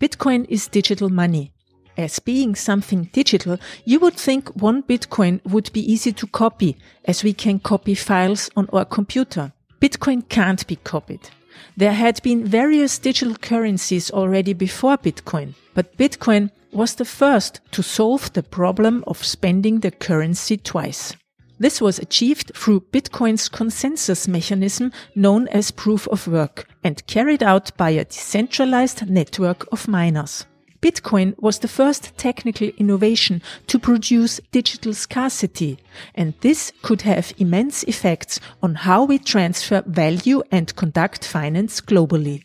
Bitcoin 0.00 0.46
is 0.48 0.68
digital 0.68 1.10
money. 1.10 1.52
As 1.98 2.18
being 2.18 2.54
something 2.54 3.10
digital, 3.12 3.58
you 3.84 4.00
would 4.00 4.14
think 4.14 4.48
one 4.56 4.82
Bitcoin 4.82 5.44
would 5.44 5.70
be 5.74 5.92
easy 5.92 6.12
to 6.12 6.26
copy, 6.28 6.78
as 7.04 7.22
we 7.22 7.34
can 7.34 7.58
copy 7.58 7.94
files 7.94 8.48
on 8.56 8.70
our 8.72 8.86
computer. 8.86 9.52
Bitcoin 9.82 10.26
can't 10.30 10.66
be 10.66 10.76
copied. 10.76 11.28
There 11.76 11.92
had 11.92 12.22
been 12.22 12.46
various 12.46 12.98
digital 12.98 13.34
currencies 13.34 14.10
already 14.10 14.54
before 14.54 14.96
Bitcoin, 14.96 15.52
but 15.74 15.94
Bitcoin 15.98 16.50
was 16.72 16.94
the 16.94 17.04
first 17.04 17.60
to 17.72 17.82
solve 17.82 18.32
the 18.32 18.42
problem 18.42 19.04
of 19.06 19.22
spending 19.22 19.80
the 19.80 19.90
currency 19.90 20.56
twice. 20.56 21.14
This 21.58 21.80
was 21.80 21.98
achieved 21.98 22.52
through 22.54 22.80
Bitcoin's 22.92 23.48
consensus 23.48 24.28
mechanism 24.28 24.92
known 25.14 25.48
as 25.48 25.70
proof 25.70 26.06
of 26.08 26.28
work 26.28 26.68
and 26.84 27.06
carried 27.06 27.42
out 27.42 27.74
by 27.76 27.90
a 27.90 28.04
decentralized 28.04 29.08
network 29.08 29.66
of 29.72 29.88
miners. 29.88 30.44
Bitcoin 30.82 31.34
was 31.40 31.58
the 31.58 31.68
first 31.68 32.16
technical 32.18 32.68
innovation 32.76 33.42
to 33.66 33.78
produce 33.78 34.40
digital 34.52 34.92
scarcity, 34.92 35.78
and 36.14 36.34
this 36.42 36.72
could 36.82 37.02
have 37.02 37.32
immense 37.38 37.82
effects 37.84 38.38
on 38.62 38.74
how 38.74 39.04
we 39.04 39.18
transfer 39.18 39.82
value 39.86 40.42
and 40.52 40.76
conduct 40.76 41.24
finance 41.24 41.80
globally. 41.80 42.42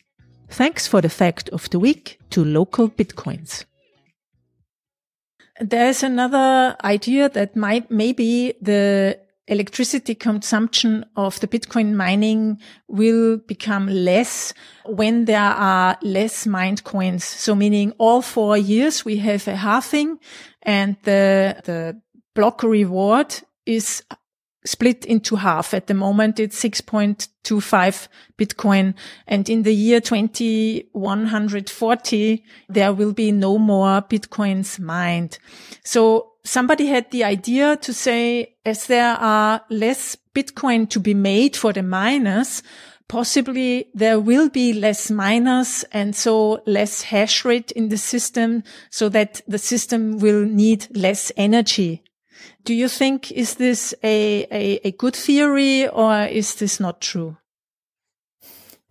Thanks 0.48 0.88
for 0.88 1.02
the 1.02 1.10
fact 1.10 1.50
of 1.50 1.70
the 1.70 1.80
week 1.80 2.20
to 2.30 2.44
LocalBitcoins. 2.44 3.66
There's 5.62 6.02
another 6.02 6.76
idea 6.84 7.30
that 7.30 7.56
might 7.56 7.92
maybe 7.92 8.56
the 8.62 9.20
electricity 9.48 10.16
consumption 10.16 11.06
of 11.16 11.40
the 11.40 11.48
Bitcoin 11.48 11.94
mining 11.94 12.60
will 12.88 13.38
become 13.38 13.86
less 13.88 14.56
when 14.86 15.26
there 15.26 15.40
are 15.40 15.98
less 16.02 16.48
mined 16.48 16.84
coins. 16.84 17.24
So 17.24 17.54
meaning 17.54 17.94
all 18.00 18.24
four 18.24 18.58
years 18.58 19.06
we 19.06 19.18
have 19.18 19.48
a 19.48 19.56
halving 19.56 20.20
and 20.64 20.96
the, 21.04 21.62
the 21.66 22.02
block 22.34 22.64
reward 22.64 23.36
is 23.68 24.04
split 24.66 25.06
into 25.06 25.38
half. 25.38 25.74
At 25.74 25.88
the 25.88 25.94
moment, 25.94 26.38
it's 26.40 26.62
6.25 26.62 28.10
Bitcoin. 28.38 28.94
And 29.28 29.48
in 29.50 29.64
the 29.64 29.74
year 29.74 30.02
2140, 30.02 32.44
there 32.70 32.94
will 32.94 33.14
be 33.14 33.32
no 33.32 33.58
more 33.58 34.02
Bitcoins 34.02 34.78
mined. 34.80 35.40
So 35.84 36.34
somebody 36.44 36.88
had 36.88 37.10
the 37.12 37.24
idea 37.24 37.78
to 37.78 37.94
say, 37.94 38.56
as 38.66 38.88
there 38.88 39.16
are 39.16 39.62
less 39.70 40.18
Bitcoin 40.34 40.90
to 40.90 41.00
be 41.00 41.14
made 41.14 41.56
for 41.56 41.72
the 41.74 41.84
miners, 41.84 42.64
possibly 43.08 43.90
there 43.94 44.20
will 44.20 44.50
be 44.50 44.74
less 44.74 45.12
miners 45.12 45.86
and 45.92 46.16
so 46.16 46.64
less 46.66 47.02
hash 47.02 47.44
rate 47.44 47.72
in 47.72 47.90
the 47.90 47.98
system 47.98 48.64
so 48.90 49.10
that 49.10 49.42
the 49.48 49.58
system 49.58 50.20
will 50.20 50.46
need 50.46 50.88
less 50.96 51.32
energy. 51.36 52.04
Do 52.64 52.74
you 52.74 52.88
think 52.88 53.32
is 53.32 53.56
this 53.56 53.94
a, 54.04 54.46
a, 54.52 54.88
a 54.88 54.92
good 54.92 55.16
theory 55.16 55.88
or 55.88 56.24
is 56.26 56.56
this 56.56 56.80
not 56.80 57.02
true? 57.02 57.38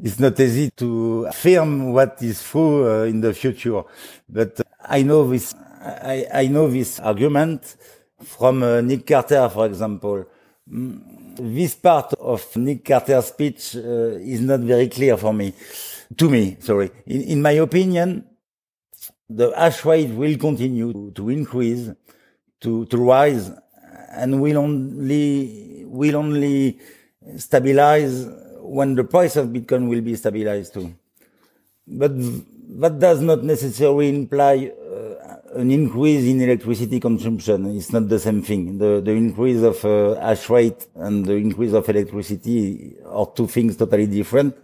It's 0.03 0.19
not 0.19 0.41
easy 0.41 0.71
to 0.77 1.27
affirm 1.29 1.93
what 1.93 2.23
is 2.23 2.43
true 2.43 2.89
uh, 2.89 3.05
in 3.05 3.21
the 3.21 3.35
future, 3.35 3.83
but 4.29 4.61
I 4.83 5.03
know 5.03 5.29
this. 5.29 5.55
I, 5.83 6.27
I 6.33 6.47
know 6.47 6.69
this 6.69 7.01
argument 7.01 7.77
from 8.23 8.63
uh, 8.63 8.81
Nick 8.81 9.07
Carter, 9.07 9.49
for 9.51 9.67
example. 9.67 10.25
Mm, 10.71 11.37
this 11.37 11.75
part 11.75 12.15
of 12.15 12.57
Nick 12.57 12.85
Carter's 12.85 13.27
speech 13.27 13.77
uh, 13.77 14.17
is 14.21 14.41
not 14.41 14.61
very 14.61 14.89
clear 14.89 15.17
for 15.17 15.35
me. 15.35 15.53
To 16.17 16.31
me, 16.31 16.57
sorry. 16.61 16.91
In, 17.07 17.23
in 17.23 17.43
my 17.43 17.53
opinion, 17.53 18.25
the 19.29 19.53
hash 19.57 19.85
rate 19.85 20.11
will 20.11 20.37
continue 20.39 20.93
to, 20.93 21.11
to 21.13 21.29
increase 21.29 21.91
to, 22.61 22.85
to 22.87 22.97
rise 22.97 23.51
and 24.13 24.41
will 24.41 24.59
only, 24.59 25.85
will 25.87 26.17
only 26.17 26.79
stabilize 27.37 28.27
when 28.59 28.95
the 28.95 29.05
price 29.05 29.37
of 29.37 29.49
Bitcoin 29.49 29.89
will 29.89 30.01
be 30.01 30.15
stabilized 30.15 30.75
too. 30.75 30.95
But 31.87 32.13
that 32.79 32.99
does 32.99 33.21
not 33.21 33.43
necessarily 33.43 34.09
imply 34.09 34.71
uh, 34.71 35.37
an 35.55 35.71
increase 35.71 36.25
in 36.25 36.41
electricity 36.41 37.01
consumption. 37.01 37.77
It's 37.77 37.93
not 37.93 38.09
the 38.09 38.19
same 38.19 38.43
thing. 38.43 38.79
The, 38.79 39.01
the 39.01 39.11
increase 39.11 39.63
of 39.63 39.85
uh, 39.85 40.21
hash 40.21 40.49
rate 40.49 40.87
and 40.95 41.27
the 41.27 41.35
increase 41.35 41.73
of 41.73 41.89
electricity 41.89 42.97
are 43.05 43.27
two 43.35 43.49
things 43.49 43.77
totally 43.77 44.07
different. 44.07 44.57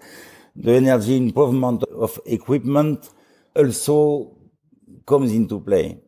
The 0.54 0.72
energy 0.72 1.16
improvement 1.16 1.82
of 1.84 2.18
equipment 2.26 3.10
also 3.54 4.36
comes 5.04 5.32
into 5.32 5.60
play. 5.60 5.98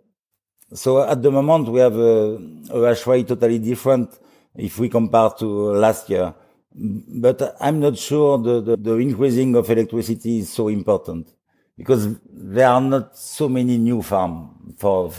So 0.72 1.02
at 1.02 1.22
the 1.22 1.30
moment, 1.30 1.68
we 1.68 1.80
have 1.80 1.96
a, 1.96 2.38
a 2.70 2.88
hash 2.88 3.06
rate 3.06 3.28
totally 3.28 3.58
different 3.58 4.18
if 4.54 4.78
we 4.78 4.88
compare 4.88 5.30
to 5.38 5.46
last 5.72 6.10
year. 6.10 6.34
But 6.74 7.56
I'm 7.60 7.80
not 7.80 7.96
sure 7.96 8.38
the, 8.38 8.60
the, 8.60 8.76
the 8.76 8.94
increasing 8.96 9.54
of 9.56 9.68
electricity 9.70 10.40
is 10.40 10.52
so 10.52 10.68
important 10.68 11.28
because 11.76 12.16
there 12.30 12.68
are 12.68 12.80
not 12.80 13.16
so 13.16 13.48
many 13.48 13.78
new 13.78 14.02
farms 14.02 14.74
for 14.76 15.12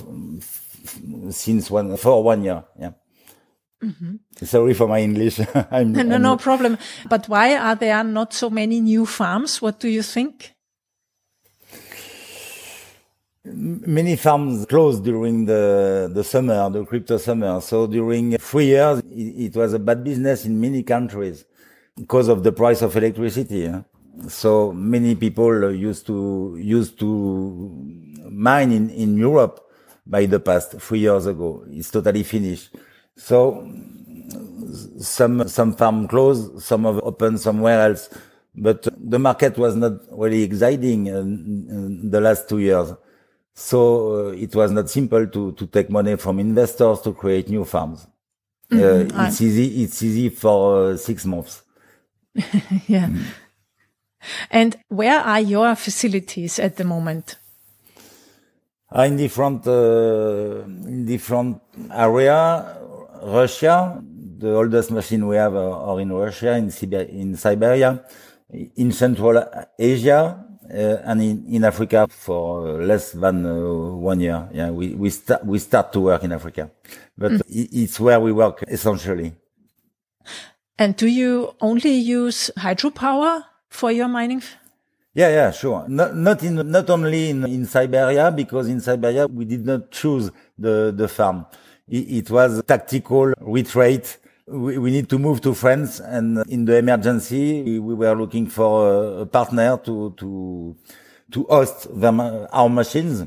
since 1.32 1.72
one 1.72 1.98
for 1.98 2.24
one 2.24 2.44
year. 2.44 2.64
Yeah. 2.80 2.92
Mm-hmm. 3.84 4.46
Sorry 4.46 4.74
for 4.74 4.88
my 4.88 5.00
English. 5.00 5.40
I'm, 5.72 5.94
no, 5.94 6.16
I'm, 6.16 6.22
no 6.22 6.38
problem. 6.38 6.78
But 7.08 7.28
why 7.28 7.56
are 7.56 7.76
there 7.76 8.04
not 8.04 8.34
so 8.34 8.50
many 8.50 8.82
new 8.82 9.06
farms? 9.06 9.62
What 9.62 9.80
do 9.80 9.88
you 9.88 10.04
think? 10.04 10.54
Many 13.52 14.16
farms 14.16 14.66
closed 14.66 15.04
during 15.04 15.46
the, 15.46 16.12
the 16.14 16.24
summer, 16.24 16.70
the 16.70 16.86
crypto 16.86 17.18
summer. 17.18 17.60
So 17.62 17.88
during 17.88 18.38
three 18.38 18.68
years, 18.68 19.00
it, 19.00 19.54
it 19.54 19.56
was 19.56 19.74
a 19.74 19.80
bad 19.80 20.04
business 20.04 20.46
in 20.46 20.60
many 20.60 20.84
countries 20.84 21.46
because 21.98 22.28
of 22.28 22.44
the 22.44 22.52
price 22.52 22.82
of 22.82 22.96
electricity. 22.96 23.72
So 24.28 24.72
many 24.72 25.16
people 25.16 25.74
used 25.74 26.06
to, 26.08 26.58
used 26.60 27.00
to 27.00 27.72
mine 28.30 28.72
in, 28.72 28.90
in 28.92 29.18
Europe 29.18 29.66
by 30.06 30.26
the 30.26 30.40
past 30.40 30.80
three 30.80 31.00
years 31.00 31.26
ago. 31.26 31.64
It's 31.70 31.90
totally 31.90 32.24
finished. 32.24 32.76
So 33.16 33.68
some, 35.00 35.48
some 35.48 35.76
farm 35.76 36.08
closed, 36.08 36.62
some 36.62 36.84
have 36.84 37.00
opened 37.04 37.40
somewhere 37.40 37.82
else, 37.82 38.10
but 38.56 38.88
the 38.98 39.20
market 39.20 39.58
was 39.58 39.76
not 39.76 39.94
really 40.12 40.44
exciting 40.44 41.08
in 41.08 42.10
the 42.12 42.22
last 42.22 42.48
two 42.48 42.60
years. 42.60 42.94
So 43.60 44.30
uh, 44.30 44.32
it 44.32 44.56
was 44.56 44.72
not 44.72 44.90
simple 44.90 45.28
to, 45.28 45.52
to 45.52 45.68
take 45.68 45.90
money 45.90 46.16
from 46.16 46.40
investors 46.40 47.02
to 47.02 47.12
create 47.12 47.50
new 47.50 47.66
farms. 47.66 48.08
Uh, 48.72 48.76
mm-hmm. 48.76 49.20
Uh, 49.20 49.28
it's 49.28 49.42
easy. 49.42 49.84
It's 49.84 50.02
easy 50.02 50.30
for 50.30 50.92
uh, 50.92 50.98
six 50.98 51.26
months. 51.26 51.62
yeah. 52.88 53.08
Mm. 53.08 53.24
And 54.50 54.78
where 54.88 55.20
are 55.20 55.42
your 55.42 55.76
facilities 55.76 56.58
at 56.58 56.78
the 56.78 56.86
moment? 56.86 57.36
in 58.96 59.18
different 59.18 59.68
uh, 59.68 60.64
in 60.88 61.06
different 61.06 61.62
area. 61.92 62.78
Russia, 63.22 64.02
the 64.38 64.56
oldest 64.56 64.90
machine 64.92 65.28
we 65.28 65.36
have 65.36 65.54
are 65.54 66.00
in 66.00 66.14
Russia, 66.14 66.56
in, 66.56 66.72
Siberia, 66.72 67.08
in 67.10 67.36
Siberia, 67.36 68.06
in 68.78 68.94
Central 68.94 69.44
Asia, 69.78 70.49
uh, 70.72 71.02
and 71.04 71.22
in, 71.22 71.46
in 71.48 71.64
Africa 71.64 72.08
for 72.10 72.82
less 72.84 73.12
than 73.12 73.46
uh, 73.46 73.56
one 73.96 74.20
year. 74.20 74.48
Yeah, 74.54 74.72
we, 74.72 74.96
we 74.96 75.10
start, 75.10 75.46
we 75.46 75.60
start 75.60 75.92
to 75.94 76.00
work 76.00 76.24
in 76.24 76.32
Africa, 76.32 76.70
but 77.18 77.32
mm. 77.32 77.42
it's 77.48 78.00
where 78.00 78.20
we 78.20 78.32
work 78.32 78.64
essentially. 78.68 79.34
And 80.78 80.96
do 80.96 81.08
you 81.08 81.56
only 81.60 81.92
use 81.92 82.52
hydropower 82.58 83.44
for 83.70 83.92
your 83.92 84.08
mining? 84.08 84.44
Yeah, 85.14 85.30
yeah, 85.30 85.52
sure. 85.52 85.86
Not, 85.88 86.16
not 86.16 86.44
in, 86.44 86.72
not 86.72 86.90
only 86.90 87.32
in, 87.32 87.44
in 87.46 87.66
Siberia, 87.66 88.32
because 88.32 88.70
in 88.70 88.80
Siberia 88.80 89.28
we 89.28 89.44
did 89.46 89.66
not 89.66 89.92
choose 89.92 90.32
the, 90.58 90.94
the 90.96 91.08
farm. 91.08 91.46
It, 91.88 92.12
it 92.12 92.30
was 92.30 92.64
tactical 92.64 93.34
retreat 93.42 94.18
we, 94.50 94.78
we 94.78 94.92
need 94.92 95.10
to 95.10 95.20
move 95.20 95.42
to 95.42 95.54
France 95.54 96.00
and 96.00 96.44
in 96.50 96.66
the 96.66 96.78
emergency 96.78 97.62
we, 97.64 97.80
we 97.80 97.94
were 97.94 98.16
looking 98.16 98.48
for 98.48 98.92
a, 98.92 99.22
a, 99.22 99.26
partner 99.26 99.78
to 99.78 100.14
to 100.18 100.76
to 101.32 101.44
host 101.46 101.88
them, 102.00 102.20
our 102.20 102.70
machines. 102.70 103.24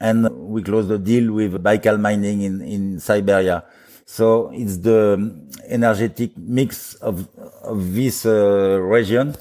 And 0.00 0.28
we 0.30 0.62
closed 0.62 0.88
the 0.88 0.98
deal 0.98 1.32
with 1.32 1.62
Baikal 1.62 2.00
Mining 2.00 2.42
in 2.42 2.60
in 2.60 3.00
Siberia. 3.00 3.64
So 4.06 4.50
it's 4.52 4.78
the 4.78 5.32
energetic 5.68 6.36
mix 6.36 6.94
of 6.94 7.28
of 7.62 7.94
this 7.94 8.26
uh, 8.26 8.78
region. 8.80 9.34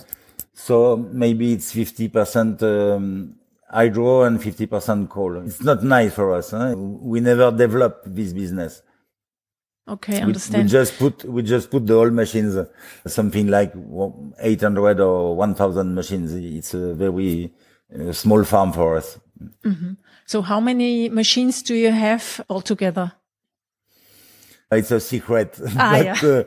So 0.56 0.98
maybe 0.98 1.52
it's 1.54 1.74
50% 1.74 2.62
um, 2.62 3.36
hydro 3.70 4.22
and 4.22 4.40
50% 4.40 5.10
coal. 5.10 5.44
It's 5.46 5.62
not 5.62 5.84
nice 5.84 6.14
for 6.14 6.36
us 6.36 6.52
huh? 6.52 6.76
we 6.78 7.20
never 7.20 7.52
developed 7.52 8.16
this 8.16 8.32
business 8.34 8.82
Okay, 9.88 10.22
understand. 10.22 10.64
We, 10.64 10.64
we, 10.64 10.70
just 10.70 10.98
put 10.98 11.26
we 11.26 11.42
just 11.44 11.70
put 11.70 11.86
the 11.86 11.94
old 11.94 12.14
machines, 12.14 12.56
uh, 12.56 12.66
something 13.06 13.48
like 13.48 13.74
800 14.40 15.00
or 15.02 15.36
1,000 15.36 15.94
machines. 15.94 16.34
It's 16.34 16.74
a 16.74 16.94
very 16.94 17.52
uh, 17.94 18.14
small 18.14 18.44
farm 18.46 18.72
for 18.72 18.98
us. 18.98 19.20
Mm 19.64 19.76
-hmm. 19.76 19.98
So, 20.26 20.42
how 20.42 20.62
many 20.62 21.10
machines 21.10 21.64
do 21.64 21.74
you 21.74 21.92
have 21.92 22.24
altogether? 22.48 23.12
It's 24.72 24.92
a 24.92 25.00
secret, 25.00 25.60
ah, 25.78 25.92
but, 25.92 26.06
yeah. 26.06 26.24
uh, 26.24 26.44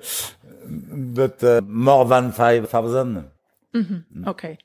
but 1.14 1.42
uh, 1.42 1.60
more 1.66 2.08
than 2.08 2.32
5,000. 2.32 3.24
Mm 3.72 3.86
-hmm. 3.86 4.28
Okay, 4.28 4.56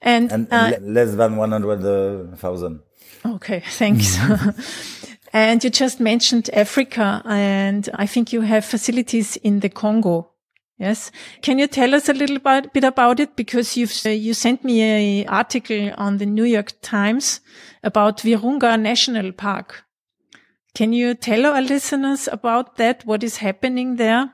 and, 0.00 0.32
and 0.32 0.52
uh, 0.52 0.72
less 0.80 1.16
than 1.16 1.36
100,000. 1.36 2.80
Okay, 3.24 3.62
thanks. 3.78 4.18
And 5.32 5.62
you 5.62 5.70
just 5.70 6.00
mentioned 6.00 6.50
Africa 6.52 7.22
and 7.24 7.88
I 7.94 8.06
think 8.06 8.32
you 8.32 8.40
have 8.40 8.64
facilities 8.64 9.36
in 9.36 9.60
the 9.60 9.68
Congo. 9.68 10.30
Yes. 10.78 11.12
Can 11.42 11.58
you 11.58 11.66
tell 11.66 11.94
us 11.94 12.08
a 12.08 12.14
little 12.14 12.38
bit 12.38 12.84
about 12.84 13.20
it? 13.20 13.36
Because 13.36 13.76
you've, 13.76 13.94
uh, 14.06 14.08
you 14.08 14.32
sent 14.32 14.64
me 14.64 14.80
an 14.80 15.28
article 15.28 15.92
on 15.98 16.16
the 16.16 16.26
New 16.26 16.44
York 16.44 16.72
Times 16.80 17.40
about 17.84 18.18
Virunga 18.18 18.80
National 18.80 19.30
Park. 19.32 19.84
Can 20.74 20.92
you 20.92 21.14
tell 21.14 21.44
our 21.46 21.60
listeners 21.60 22.28
about 22.28 22.76
that? 22.76 23.04
What 23.04 23.22
is 23.22 23.36
happening 23.36 23.96
there? 23.96 24.30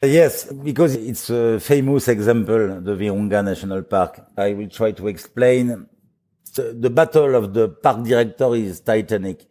Yes, 0.00 0.44
because 0.52 0.94
it's 0.94 1.28
a 1.28 1.58
famous 1.58 2.06
example, 2.06 2.80
the 2.80 2.94
Virunga 2.94 3.44
National 3.44 3.82
Park. 3.82 4.20
I 4.36 4.52
will 4.52 4.68
try 4.68 4.92
to 4.92 5.08
explain. 5.08 5.88
The, 6.54 6.90
battle 6.90 7.34
of 7.34 7.54
the 7.54 7.68
park 7.68 8.04
director 8.04 8.54
is 8.54 8.80
titanic. 8.80 9.46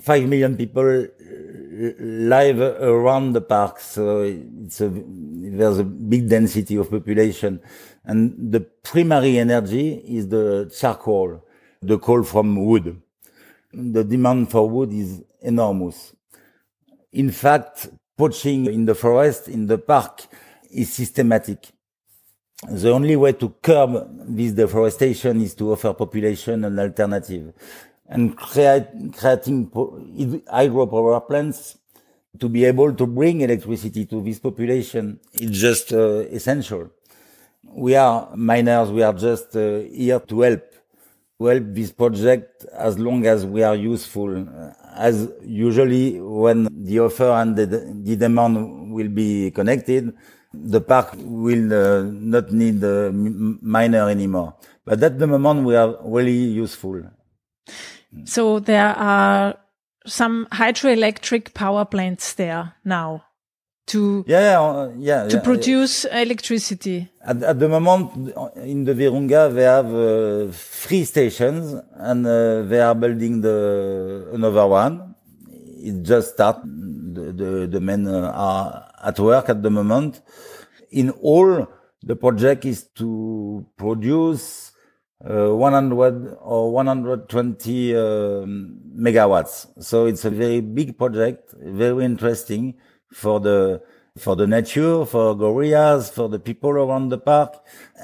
Five 0.00 0.26
million 0.28 0.56
people 0.56 1.04
uh, 1.04 1.92
live 2.00 2.60
around 2.60 3.34
the 3.34 3.40
park, 3.40 3.80
so 3.80 4.22
it's 4.22 4.80
a, 4.80 4.90
there's 4.90 5.78
a 5.78 5.84
big 5.84 6.28
density 6.28 6.76
of 6.76 6.90
population. 6.90 7.60
And 8.04 8.52
the 8.52 8.60
primary 8.60 9.38
energy 9.38 9.94
is 9.94 10.28
the 10.28 10.72
charcoal, 10.78 11.44
the 11.82 11.98
coal 11.98 12.22
from 12.22 12.64
wood. 12.64 13.00
The 13.72 14.04
demand 14.04 14.50
for 14.50 14.68
wood 14.68 14.92
is 14.92 15.22
enormous. 15.40 16.14
In 17.12 17.30
fact, 17.30 17.88
poaching 18.16 18.66
in 18.66 18.86
the 18.86 18.94
forest, 18.94 19.48
in 19.48 19.66
the 19.66 19.78
park, 19.78 20.22
is 20.70 20.92
systematic. 20.92 21.70
The 22.68 22.90
only 22.90 23.16
way 23.16 23.32
to 23.32 23.48
curb 23.60 24.08
this 24.28 24.52
deforestation 24.52 25.40
is 25.40 25.54
to 25.56 25.72
offer 25.72 25.92
population 25.94 26.64
an 26.64 26.78
alternative 26.78 27.52
and 28.08 28.36
create, 28.36 28.86
creating 29.16 29.68
hydropower 29.70 31.26
plants 31.26 31.78
to 32.38 32.48
be 32.48 32.64
able 32.64 32.94
to 32.94 33.06
bring 33.06 33.40
electricity 33.40 34.06
to 34.06 34.22
this 34.22 34.38
population 34.38 35.18
is 35.32 35.60
just 35.60 35.92
uh, 35.92 36.20
essential. 36.30 36.88
We 37.64 37.96
are 37.96 38.30
miners. 38.36 38.90
We 38.90 39.02
are 39.02 39.12
just 39.12 39.56
uh, 39.56 39.80
here 39.80 40.20
to 40.20 40.40
help, 40.40 40.72
to 41.38 41.46
help 41.46 41.64
this 41.68 41.90
project 41.90 42.64
as 42.72 42.96
long 42.96 43.26
as 43.26 43.44
we 43.44 43.64
are 43.64 43.74
useful 43.74 44.46
as 44.94 45.28
usually 45.42 46.20
when 46.20 46.68
the 46.70 47.00
offer 47.00 47.30
and 47.30 47.56
the, 47.56 47.66
the 47.66 48.16
demand 48.16 48.92
will 48.92 49.08
be 49.08 49.50
connected, 49.50 50.14
the 50.54 50.80
park 50.80 51.14
will 51.16 51.72
uh, 51.72 52.02
not 52.02 52.52
need 52.52 52.80
the 52.80 53.10
miner 53.62 54.08
anymore. 54.08 54.54
But 54.84 55.02
at 55.02 55.18
the 55.18 55.26
moment, 55.26 55.64
we 55.64 55.76
are 55.76 55.96
really 56.04 56.32
useful. 56.32 57.02
So 58.24 58.58
there 58.58 58.94
are 58.96 59.56
some 60.06 60.46
hydroelectric 60.52 61.54
power 61.54 61.84
plants 61.84 62.34
there 62.34 62.74
now 62.84 63.24
to 63.86 64.24
yeah 64.26 64.60
uh, 64.60 64.90
yeah 64.98 65.28
to 65.28 65.36
yeah. 65.36 65.42
produce 65.42 66.04
electricity. 66.04 67.08
At, 67.24 67.42
at, 67.42 67.58
the 67.58 67.68
moment, 67.68 68.34
in 68.56 68.84
the 68.84 68.94
Virunga, 68.94 69.52
they 69.54 69.62
have 69.62 69.94
uh, 69.94 70.52
three 70.52 71.04
stations, 71.04 71.74
and 71.94 72.26
uh, 72.26 72.62
they 72.62 72.80
are 72.80 72.94
building 72.94 73.40
the 73.40 74.28
another 74.32 74.66
one. 74.66 75.11
It 75.82 76.02
just 76.02 76.34
start. 76.34 76.62
The 76.64 77.32
the, 77.32 77.66
the 77.66 77.80
men 77.80 78.06
uh, 78.06 78.32
are 78.34 78.88
at 79.02 79.18
work 79.18 79.48
at 79.48 79.62
the 79.62 79.70
moment. 79.70 80.22
In 80.90 81.10
all, 81.10 81.66
the 82.02 82.16
project 82.16 82.64
is 82.64 82.84
to 82.96 83.66
produce 83.76 84.72
uh, 85.24 85.54
100 85.54 86.36
or 86.40 86.72
120 86.72 87.94
uh, 87.94 87.98
megawatts. 88.96 89.66
So 89.82 90.06
it's 90.06 90.24
a 90.24 90.30
very 90.30 90.60
big 90.60 90.98
project, 90.98 91.54
very 91.58 92.04
interesting 92.04 92.74
for 93.12 93.40
the 93.40 93.82
for 94.18 94.36
the 94.36 94.46
nature, 94.46 95.06
for 95.06 95.36
gorillas, 95.36 96.10
for 96.10 96.28
the 96.28 96.38
people 96.38 96.70
around 96.70 97.08
the 97.08 97.18
park. 97.18 97.54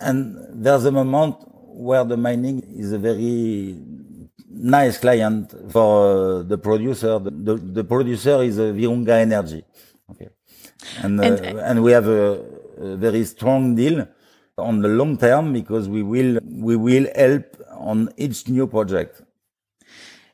And 0.00 0.38
there's 0.50 0.84
a 0.84 0.92
moment 0.92 1.36
where 1.50 2.04
the 2.04 2.16
mining 2.16 2.60
is 2.60 2.92
a 2.92 2.98
very 2.98 3.76
nice 4.50 4.98
client 4.98 5.54
for 5.70 6.40
uh, 6.40 6.42
the 6.42 6.58
producer. 6.58 7.18
The, 7.18 7.54
the, 7.56 7.84
producer 7.84 8.42
is 8.42 8.58
a 8.58 8.72
Virunga 8.72 9.20
Energy. 9.20 9.64
Okay. 10.10 10.28
And, 11.02 11.20
uh, 11.20 11.24
and, 11.24 11.58
and, 11.58 11.82
we 11.82 11.92
have 11.92 12.06
a, 12.06 12.40
a, 12.78 12.96
very 12.96 13.24
strong 13.24 13.74
deal 13.74 14.06
on 14.56 14.80
the 14.80 14.88
long 14.88 15.16
term 15.18 15.52
because 15.52 15.88
we 15.88 16.02
will, 16.02 16.38
we 16.44 16.76
will 16.76 17.06
help 17.14 17.44
on 17.72 18.10
each 18.16 18.48
new 18.48 18.66
project. 18.66 19.22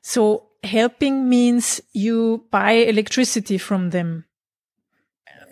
So 0.02 0.46
helping 0.62 1.28
means 1.28 1.80
you 1.92 2.44
buy 2.50 2.72
electricity 2.72 3.58
from 3.58 3.90
them. 3.90 4.26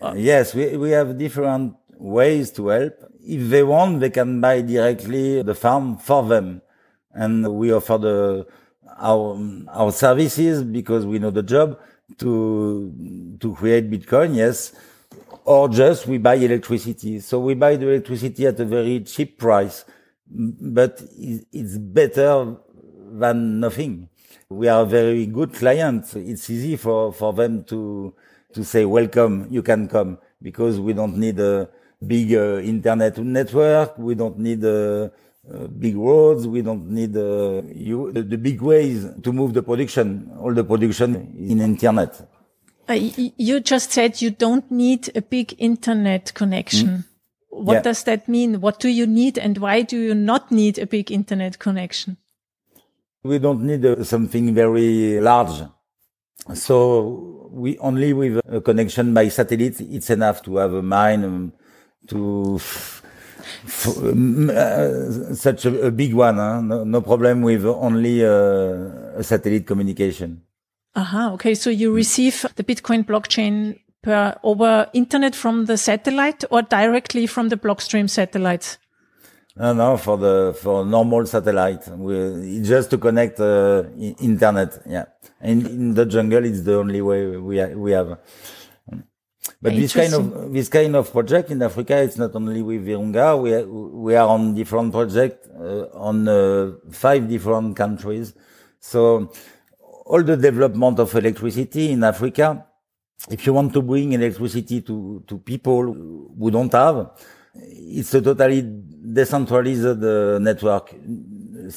Uh, 0.00 0.14
yes, 0.16 0.54
we, 0.54 0.76
we 0.76 0.90
have 0.90 1.16
different 1.16 1.76
ways 1.96 2.50
to 2.52 2.68
help. 2.68 2.94
If 3.24 3.50
they 3.50 3.62
want, 3.62 4.00
they 4.00 4.10
can 4.10 4.40
buy 4.40 4.62
directly 4.62 5.42
the 5.42 5.54
farm 5.54 5.96
for 5.96 6.24
them. 6.24 6.60
And 7.14 7.46
we 7.54 7.72
offer 7.72 7.98
the, 7.98 8.46
our, 8.98 9.38
our 9.68 9.92
services 9.92 10.62
because 10.62 11.04
we 11.06 11.18
know 11.18 11.30
the 11.30 11.42
job 11.42 11.78
to, 12.18 13.36
to 13.40 13.54
create 13.54 13.90
Bitcoin. 13.90 14.36
Yes. 14.36 14.72
Or 15.44 15.68
just 15.68 16.06
we 16.06 16.18
buy 16.18 16.34
electricity. 16.34 17.20
So 17.20 17.40
we 17.40 17.54
buy 17.54 17.76
the 17.76 17.88
electricity 17.88 18.46
at 18.46 18.60
a 18.60 18.64
very 18.64 19.00
cheap 19.00 19.38
price, 19.38 19.84
but 20.30 21.02
it's 21.18 21.78
better 21.78 22.56
than 23.12 23.60
nothing. 23.60 24.08
We 24.48 24.68
are 24.68 24.82
a 24.82 24.86
very 24.86 25.26
good 25.26 25.52
client. 25.54 26.14
It's 26.14 26.48
easy 26.48 26.76
for, 26.76 27.12
for 27.12 27.32
them 27.32 27.64
to, 27.64 28.14
to 28.52 28.64
say, 28.64 28.84
welcome, 28.84 29.46
you 29.50 29.62
can 29.62 29.88
come 29.88 30.18
because 30.40 30.78
we 30.78 30.92
don't 30.92 31.16
need 31.16 31.40
a 31.40 31.68
big 32.06 32.34
uh, 32.34 32.58
internet 32.58 33.18
network. 33.18 33.96
We 33.98 34.14
don't 34.14 34.38
need 34.38 34.64
uh, 34.64 35.08
uh, 35.50 35.66
big 35.66 35.96
roads. 35.96 36.46
We 36.46 36.62
don't 36.62 36.88
need 36.90 37.16
uh, 37.16 37.62
you, 37.74 38.12
the, 38.12 38.22
the, 38.22 38.38
big 38.38 38.60
ways 38.60 39.06
to 39.22 39.32
move 39.32 39.54
the 39.54 39.62
production. 39.62 40.30
All 40.38 40.54
the 40.54 40.64
production 40.64 41.34
in 41.38 41.60
internet. 41.60 42.20
Uh, 42.88 42.94
you 43.36 43.60
just 43.60 43.92
said 43.92 44.20
you 44.20 44.30
don't 44.30 44.70
need 44.70 45.10
a 45.16 45.22
big 45.22 45.54
internet 45.58 46.34
connection. 46.34 46.88
Mm. 46.88 47.04
What 47.50 47.74
yeah. 47.74 47.82
does 47.82 48.04
that 48.04 48.28
mean? 48.28 48.60
What 48.60 48.80
do 48.80 48.88
you 48.88 49.06
need 49.06 49.38
and 49.38 49.58
why 49.58 49.82
do 49.82 49.98
you 49.98 50.14
not 50.14 50.50
need 50.50 50.78
a 50.78 50.86
big 50.86 51.10
internet 51.10 51.58
connection? 51.58 52.16
We 53.22 53.38
don't 53.38 53.62
need 53.62 53.84
uh, 53.84 54.02
something 54.04 54.54
very 54.54 55.20
large. 55.20 55.62
So 56.54 57.48
we 57.52 57.78
only 57.78 58.12
with 58.12 58.40
a 58.48 58.60
connection 58.60 59.14
by 59.14 59.28
satellite, 59.28 59.80
it's 59.80 60.10
enough 60.10 60.42
to 60.44 60.56
have 60.56 60.72
a 60.72 60.82
mine 60.82 61.24
um, 61.24 61.52
to 62.08 62.58
such 65.34 65.64
a, 65.66 65.86
a, 65.86 65.90
big 65.90 66.14
one. 66.14 66.36
Huh? 66.36 66.60
No, 66.60 66.84
no, 66.84 67.00
problem 67.00 67.42
with 67.42 67.64
only 67.64 68.24
uh, 68.24 69.18
a 69.18 69.22
satellite 69.22 69.66
communication. 69.66 70.42
Aha. 70.94 71.26
Uh-huh, 71.26 71.34
okay. 71.34 71.54
So 71.54 71.70
you 71.70 71.92
receive 71.92 72.46
the 72.56 72.64
Bitcoin 72.64 73.04
blockchain 73.04 73.78
per 74.02 74.36
over 74.42 74.88
internet 74.92 75.34
from 75.34 75.66
the 75.66 75.76
satellite 75.76 76.44
or 76.50 76.62
directly 76.62 77.26
from 77.26 77.48
the 77.48 77.56
Blockstream 77.56 78.10
satellites? 78.10 78.78
No, 79.56 79.74
no, 79.74 79.96
for 79.98 80.16
the 80.16 80.56
for 80.60 80.84
normal 80.84 81.26
satellite, 81.26 81.86
we, 81.88 82.62
just 82.62 82.88
to 82.90 82.98
connect 82.98 83.38
uh, 83.38 83.84
internet. 83.98 84.80
Yeah, 84.88 85.04
and 85.40 85.66
in 85.66 85.94
the 85.94 86.06
jungle, 86.06 86.44
it's 86.44 86.62
the 86.62 86.78
only 86.78 87.02
way 87.02 87.36
we 87.36 87.62
we 87.74 87.92
have. 87.92 88.18
But 89.60 89.74
this 89.74 89.92
kind 89.92 90.14
of 90.14 90.52
this 90.52 90.68
kind 90.68 90.94
of 90.96 91.10
project 91.10 91.50
in 91.50 91.62
Africa, 91.62 92.00
it's 92.02 92.16
not 92.16 92.34
only 92.34 92.62
with 92.62 92.86
Virunga. 92.86 93.40
We 93.40 93.54
are, 93.54 93.66
we 93.66 94.14
are 94.14 94.28
on 94.28 94.54
different 94.54 94.92
projects 94.92 95.48
uh, 95.48 95.88
on 95.94 96.28
uh, 96.28 96.72
five 96.90 97.28
different 97.28 97.76
countries. 97.76 98.34
So 98.78 99.32
all 100.06 100.22
the 100.22 100.36
development 100.36 100.98
of 101.00 101.14
electricity 101.14 101.90
in 101.90 102.04
Africa, 102.04 102.66
if 103.30 103.46
you 103.46 103.52
want 103.52 103.72
to 103.74 103.82
bring 103.82 104.12
electricity 104.12 104.80
to 104.82 105.24
to 105.26 105.38
people 105.38 105.92
who 106.38 106.50
don't 106.50 106.72
have, 106.72 107.10
it's 107.54 108.14
a 108.14 108.20
totally 108.20 108.62
decentralized 109.12 110.04
uh, 110.04 110.38
network. 110.38 110.94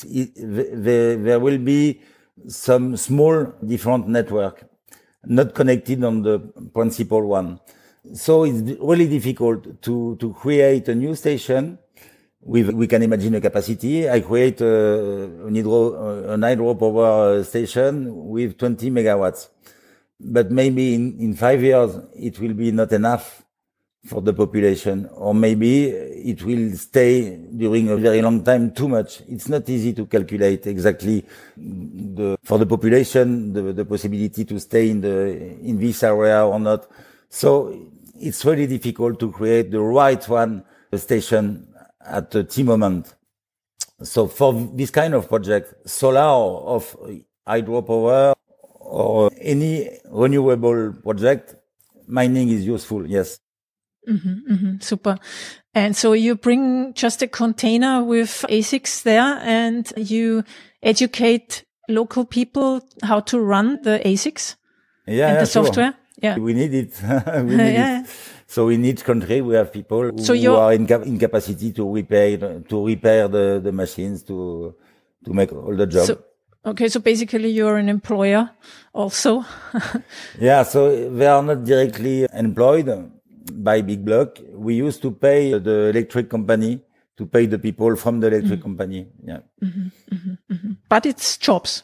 It, 0.05 0.31
there, 0.35 1.17
there 1.17 1.39
will 1.39 1.59
be 1.59 2.01
some 2.47 2.97
small 2.97 3.53
different 3.65 4.07
network, 4.07 4.65
not 5.27 5.53
connected 5.53 6.03
on 6.03 6.21
the 6.21 6.39
principal 6.73 7.25
one. 7.25 7.59
So 8.13 8.43
it's 8.43 8.79
really 8.79 9.07
difficult 9.07 9.81
to, 9.83 10.15
to 10.17 10.33
create 10.33 10.87
a 10.89 10.95
new 10.95 11.15
station 11.15 11.79
with, 12.41 12.69
we 12.69 12.87
can 12.87 13.01
imagine 13.01 13.35
a 13.35 13.41
capacity. 13.41 14.09
I 14.09 14.19
create 14.19 14.61
a, 14.61 15.23
an 15.47 15.55
hydro, 15.55 16.31
an 16.31 16.41
hydropower 16.41 17.43
station 17.43 18.27
with 18.27 18.57
20 18.57 18.91
megawatts. 18.91 19.49
But 20.19 20.51
maybe 20.51 20.93
in, 20.93 21.19
in 21.19 21.33
five 21.35 21.61
years, 21.61 21.97
it 22.15 22.39
will 22.39 22.53
be 22.53 22.71
not 22.71 22.91
enough 22.91 23.44
for 24.05 24.21
the 24.21 24.33
population, 24.33 25.09
or 25.13 25.33
maybe 25.33 25.87
it 25.87 26.43
will 26.43 26.71
stay 26.77 27.37
during 27.37 27.89
a 27.89 27.97
very 27.97 28.21
long 28.21 28.43
time 28.43 28.71
too 28.71 28.87
much. 28.87 29.21
It's 29.27 29.49
not 29.49 29.67
easy 29.67 29.93
to 29.93 30.05
calculate 30.05 30.67
exactly 30.67 31.25
the, 31.57 32.37
for 32.43 32.59
the 32.59 32.67
population, 32.67 33.51
the, 33.51 33.73
the 33.73 33.83
possibility 33.83 34.45
to 34.45 34.59
stay 34.59 34.91
in 34.91 35.01
the, 35.01 35.31
in 35.61 35.79
this 35.79 36.03
area 36.03 36.45
or 36.45 36.59
not. 36.59 36.87
So 37.29 37.75
it's 38.19 38.45
really 38.45 38.67
difficult 38.67 39.19
to 39.21 39.31
create 39.31 39.71
the 39.71 39.81
right 39.81 40.23
one 40.29 40.63
station 40.95 41.67
at 41.99 42.29
the 42.29 42.43
T 42.43 42.61
moment. 42.61 43.15
So 44.03 44.27
for 44.27 44.53
this 44.73 44.91
kind 44.91 45.15
of 45.15 45.27
project, 45.27 45.89
solar 45.89 46.19
of 46.19 46.95
hydropower 47.47 48.35
or 48.79 49.31
any 49.39 49.89
renewable 50.11 50.93
project, 50.93 51.55
mining 52.07 52.49
is 52.49 52.65
useful. 52.67 53.07
Yes. 53.07 53.39
Mm-hmm, 54.07 54.53
mm-hmm, 54.53 54.79
super. 54.79 55.17
And 55.73 55.95
so 55.95 56.13
you 56.13 56.35
bring 56.35 56.93
just 56.93 57.21
a 57.21 57.27
container 57.27 58.03
with 58.03 58.45
ASICs 58.49 59.03
there 59.03 59.39
and 59.43 59.91
you 59.97 60.43
educate 60.81 61.65
local 61.89 62.25
people 62.25 62.81
how 63.03 63.19
to 63.21 63.39
run 63.39 63.81
the 63.83 64.01
ASICs 64.05 64.55
yeah, 65.07 65.27
and 65.27 65.35
yeah, 65.35 65.39
the 65.41 65.45
software. 65.45 65.91
Sure. 65.91 66.01
Yeah. 66.21 66.37
We 66.37 66.53
need 66.53 66.73
it. 66.73 66.93
we 67.43 67.55
need 67.55 67.73
yeah. 67.73 68.01
it. 68.03 68.09
So 68.47 68.69
in 68.69 68.85
each 68.85 69.03
country, 69.03 69.41
we 69.41 69.55
have 69.55 69.73
people 69.73 70.11
who, 70.11 70.17
So 70.23 70.33
who 70.33 70.69
in, 70.69 70.87
cap- 70.87 71.05
in 71.05 71.19
capacity 71.19 71.73
to 71.73 71.93
repair, 71.93 72.61
to 72.61 72.85
repair 72.85 73.27
the, 73.27 73.59
the 73.61 73.71
machines, 73.71 74.23
to, 74.23 74.75
to 75.25 75.33
make 75.33 75.51
all 75.51 75.75
the 75.75 75.87
job. 75.87 76.05
So, 76.05 76.23
okay. 76.65 76.87
So 76.87 76.99
basically 76.99 77.49
you're 77.49 77.77
an 77.77 77.89
employer 77.89 78.49
also. 78.93 79.43
Yeah, 80.39 80.63
so 80.63 81.09
they 81.09 81.27
are 81.27 81.43
not 81.43 81.63
directly 81.65 82.27
employed 82.33 83.11
by 83.51 83.81
BigBlock. 83.81 84.53
We 84.53 84.75
used 84.75 85.01
to 85.03 85.11
pay 85.11 85.57
the 85.57 85.89
electric 85.89 86.29
company 86.29 86.81
to 87.17 87.25
pay 87.25 87.45
the 87.45 87.59
people 87.59 87.95
from 87.95 88.19
the 88.19 88.27
Mm. 88.27 88.33
electric 88.33 88.59
mm-hmm. 88.59 88.69
company. 88.69 89.07
Yeah. 89.23 89.39
Mm-hmm, 89.63 89.87
mm-hmm, 90.51 90.71
but 90.89 91.05
it's 91.05 91.37
jobs. 91.37 91.83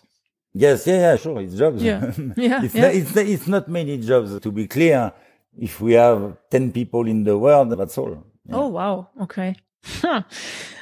Yes, 0.53 0.85
yeah, 0.85 0.99
yeah, 0.99 1.15
sure. 1.15 1.41
It's 1.41 1.55
jobs. 1.55 1.81
Yeah. 1.81 2.11
Yeah, 2.35 2.63
it's, 2.63 2.75
yeah. 2.75 2.81
Not, 2.81 2.95
it's, 2.95 3.15
it's 3.15 3.47
not 3.47 3.67
many 3.69 3.97
jobs 3.99 4.39
to 4.39 4.51
be 4.51 4.67
clear. 4.67 5.13
If 5.57 5.79
we 5.81 5.93
have 5.93 6.37
10 6.49 6.71
people 6.71 7.07
in 7.07 7.23
the 7.23 7.37
world, 7.37 7.71
that's 7.77 7.97
all. 7.97 8.25
Oh, 8.51 8.67
wow. 8.67 9.09
Okay. 9.21 9.55
Huh. 9.83 10.23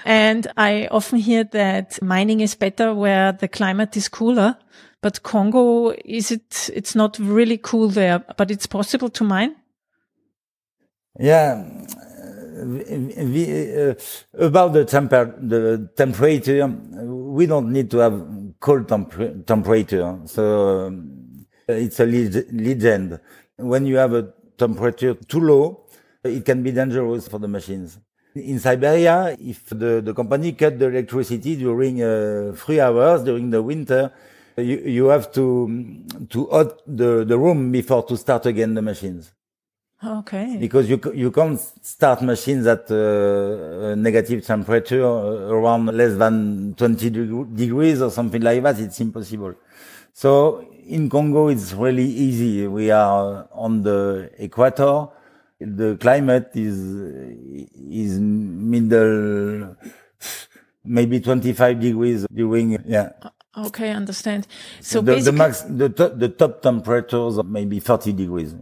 And 0.05 0.47
I 0.57 0.87
often 0.91 1.19
hear 1.19 1.43
that 1.43 2.01
mining 2.01 2.41
is 2.41 2.55
better 2.55 2.93
where 2.93 3.31
the 3.31 3.47
climate 3.47 3.95
is 3.95 4.07
cooler. 4.09 4.57
But 5.01 5.23
Congo, 5.23 5.93
is 6.03 6.31
it, 6.31 6.69
it's 6.73 6.95
not 6.95 7.17
really 7.19 7.57
cool 7.57 7.89
there, 7.89 8.23
but 8.37 8.51
it's 8.51 8.67
possible 8.67 9.09
to 9.09 9.23
mine? 9.23 9.55
Yeah. 11.17 11.63
uh, 12.59 12.63
the, 12.65 13.95
uh, 14.37 14.45
about 14.45 14.73
the 14.73 14.85
temper, 14.85 15.33
the 15.41 15.89
temperature, 15.95 16.67
we 16.67 17.45
don't 17.45 17.71
need 17.71 17.89
to 17.91 17.97
have 17.99 18.27
cold 18.59 18.87
temper- 18.87 19.35
temperature. 19.45 20.19
So 20.25 20.87
um, 20.87 21.45
it's 21.67 21.99
a 21.99 22.05
leg- 22.05 22.47
legend. 22.51 23.19
When 23.57 23.85
you 23.85 23.97
have 23.97 24.13
a 24.13 24.33
temperature 24.57 25.13
too 25.15 25.39
low, 25.39 25.85
it 26.23 26.45
can 26.45 26.63
be 26.63 26.71
dangerous 26.71 27.27
for 27.27 27.39
the 27.39 27.47
machines. 27.47 27.97
In 28.35 28.59
Siberia, 28.59 29.35
if 29.39 29.67
the, 29.69 30.01
the 30.01 30.13
company 30.13 30.51
cut 30.53 30.77
the 30.79 30.87
electricity 30.87 31.55
during 31.55 32.01
uh, 32.03 32.53
three 32.55 32.79
hours 32.79 33.23
during 33.23 33.49
the 33.49 33.61
winter, 33.61 34.11
you, 34.57 34.77
you 34.79 35.05
have 35.07 35.31
to 35.33 36.03
to 36.29 36.45
hot 36.47 36.81
the, 36.85 37.23
the 37.25 37.37
room 37.37 37.71
before 37.71 38.03
to 38.03 38.17
start 38.17 38.45
again 38.45 38.73
the 38.73 38.81
machines 38.81 39.31
Okay. 40.01 40.55
because 40.57 40.89
you 40.89 40.97
you 41.13 41.29
can't 41.29 41.59
start 41.81 42.21
machines 42.21 42.65
at 42.67 42.89
uh, 42.89 43.91
a 43.91 43.95
negative 43.97 44.45
temperature 44.45 45.03
uh, 45.03 45.51
around 45.51 45.87
less 45.87 46.15
than 46.17 46.73
20 46.75 47.09
deg- 47.09 47.55
degrees 47.55 48.01
or 48.01 48.09
something 48.09 48.41
like 48.41 48.63
that. 48.63 48.79
It's 48.79 48.99
impossible. 49.01 49.55
So 50.13 50.65
in 50.87 51.09
Congo, 51.09 51.49
it's 51.49 51.73
really 51.73 52.05
easy. 52.05 52.65
We 52.67 52.91
are 52.91 53.47
on 53.51 53.83
the 53.83 54.31
equator. 54.37 55.07
The 55.59 55.97
climate 55.97 56.51
is 56.55 56.77
is 57.75 58.19
middle, 58.19 59.75
maybe 60.85 61.19
25 61.19 61.79
degrees 61.79 62.25
during 62.33 62.81
yeah. 62.87 63.09
Okay. 63.57 63.91
Understand. 63.91 64.47
So 64.79 65.01
the, 65.01 65.19
the 65.19 65.33
max 65.33 65.61
the 65.63 65.89
top, 65.89 66.17
the 66.17 66.29
top 66.29 66.61
temperatures 66.61 67.37
are 67.37 67.43
maybe 67.43 67.81
30 67.81 68.13
degrees. 68.13 68.55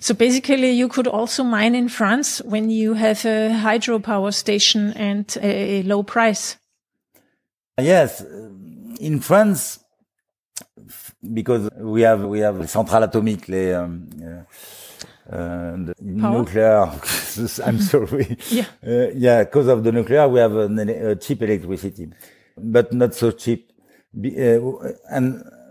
So 0.00 0.14
basically 0.14 0.70
you 0.70 0.88
could 0.88 1.06
also 1.06 1.44
mine 1.44 1.74
in 1.74 1.88
France 1.88 2.42
when 2.42 2.70
you 2.70 2.94
have 2.94 3.24
a 3.24 3.50
hydropower 3.50 4.32
station 4.32 4.92
and 4.94 5.36
a, 5.42 5.80
a 5.80 5.82
low 5.82 6.02
price. 6.02 6.56
Yes, 7.78 8.20
uh, 8.22 8.48
in 9.00 9.20
France, 9.20 9.80
because 11.32 11.70
we 11.78 12.02
have 12.02 12.24
we 12.24 12.40
have 12.40 12.68
central 12.68 13.02
atomic, 13.02 13.48
les, 13.48 13.72
um, 13.74 14.08
uh, 14.22 15.34
uh, 15.34 15.76
the 15.76 15.94
nuclear. 16.00 16.90
I'm 17.64 17.80
sorry. 17.80 18.36
Yeah. 18.50 18.66
Uh, 18.86 19.08
yeah, 19.14 19.44
because 19.44 19.68
of 19.68 19.82
the 19.84 19.92
nuclear, 19.92 20.28
we 20.28 20.40
have 20.40 20.54
an, 20.56 20.78
uh, 20.78 21.14
cheap 21.14 21.42
electricity, 21.42 22.10
but 22.56 22.92
not 22.92 23.14
so 23.14 23.30
cheap. 23.30 23.72
Be, 24.20 24.36
uh, 24.36 24.60
and 25.10 25.42
uh, 25.42 25.61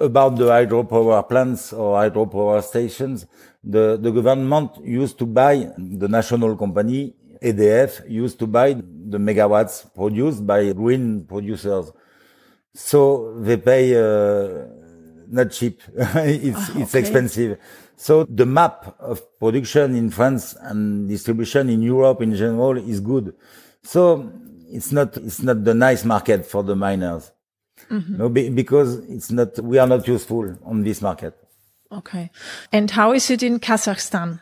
about 0.00 0.36
the 0.36 0.48
hydropower 0.48 1.28
plants 1.28 1.72
or 1.72 1.96
hydropower 1.98 2.62
stations, 2.62 3.26
the, 3.64 3.98
the 4.00 4.10
government 4.10 4.70
used 4.84 5.18
to 5.18 5.26
buy 5.26 5.68
the 5.78 6.08
national 6.08 6.56
company 6.56 7.14
EDF 7.42 8.08
used 8.08 8.38
to 8.38 8.46
buy 8.46 8.72
the 8.74 9.18
megawatts 9.18 9.92
produced 9.94 10.46
by 10.46 10.72
wind 10.72 11.28
producers. 11.28 11.90
So 12.74 13.34
they 13.40 13.56
pay 13.56 13.96
uh, 13.96 14.66
not 15.28 15.50
cheap. 15.50 15.82
it's 15.96 16.68
it's 16.76 16.94
expensive. 16.94 17.58
So 17.96 18.24
the 18.24 18.46
map 18.46 18.96
of 19.00 19.38
production 19.38 19.94
in 19.96 20.10
France 20.10 20.54
and 20.60 21.08
distribution 21.08 21.68
in 21.68 21.82
Europe 21.82 22.22
in 22.22 22.34
general 22.34 22.78
is 22.78 23.00
good. 23.00 23.34
So 23.82 24.30
it's 24.70 24.92
not 24.92 25.16
it's 25.16 25.42
not 25.42 25.64
the 25.64 25.74
nice 25.74 26.04
market 26.04 26.46
for 26.46 26.62
the 26.62 26.76
miners. 26.76 27.32
No, 27.90 28.28
be, 28.28 28.48
because 28.48 28.96
it's 29.08 29.30
not 29.30 29.58
we 29.58 29.78
are 29.78 29.86
not 29.86 30.06
useful 30.08 30.56
on 30.64 30.82
this 30.82 31.02
market. 31.02 31.36
Okay. 31.90 32.30
And 32.72 32.90
how 32.90 33.12
is 33.12 33.30
it 33.30 33.42
in 33.42 33.60
Kazakhstan? 33.60 34.40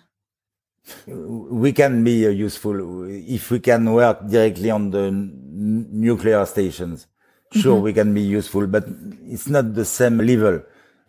we 1.07 1.73
can 1.73 2.03
be 2.05 2.27
uh, 2.27 2.31
useful 2.31 3.05
if 3.09 3.51
we 3.51 3.61
can 3.61 3.93
work 3.93 4.27
directly 4.27 4.71
on 4.71 4.91
the 4.91 5.05
n- 5.07 5.87
nuclear 5.91 6.45
stations. 6.47 7.07
Sure, 7.53 7.81
we 7.81 7.93
can 7.93 8.15
be 8.15 8.21
useful, 8.21 8.67
but 8.69 8.85
it's 9.27 9.49
not 9.49 9.75
the 9.75 9.85
same 9.85 10.19
level. 10.19 10.63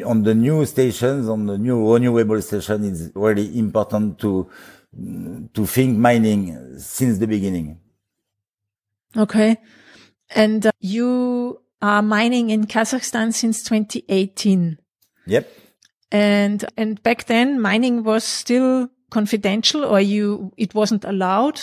On 0.03 0.23
the 0.23 0.33
new 0.33 0.65
stations, 0.65 1.29
on 1.29 1.45
the 1.45 1.57
new 1.57 1.93
renewable 1.93 2.41
station, 2.41 2.83
it's 2.85 3.11
really 3.13 3.59
important 3.59 4.17
to 4.19 4.49
to 5.53 5.65
think 5.67 5.97
mining 5.97 6.79
since 6.79 7.19
the 7.19 7.27
beginning. 7.27 7.79
Okay. 9.15 9.57
And 10.31 10.65
uh, 10.65 10.71
you 10.79 11.61
are 11.81 12.01
mining 12.01 12.49
in 12.49 12.65
Kazakhstan 12.65 13.33
since 13.33 13.63
2018. 13.63 14.77
Yep. 15.27 15.51
And, 16.11 16.65
and 16.77 17.01
back 17.03 17.25
then 17.25 17.59
mining 17.59 18.03
was 18.03 18.23
still 18.23 18.89
confidential 19.09 19.83
or 19.85 19.99
you, 19.99 20.51
it 20.57 20.75
wasn't 20.75 21.05
allowed. 21.05 21.61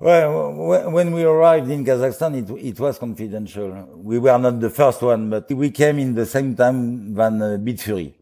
Well, 0.00 0.90
when 0.90 1.12
we 1.12 1.22
arrived 1.24 1.70
in 1.70 1.84
Kazakhstan, 1.84 2.42
it, 2.42 2.66
it 2.66 2.80
was 2.80 2.98
confidential. 2.98 3.88
We 3.96 4.18
were 4.18 4.36
not 4.38 4.60
the 4.60 4.70
first 4.70 5.00
one, 5.00 5.30
but 5.30 5.50
we 5.50 5.70
came 5.70 5.98
in 5.98 6.14
the 6.14 6.26
same 6.26 6.56
time 6.56 7.14
than 7.14 7.40
uh, 7.40 7.56
Bitfury 7.58 8.12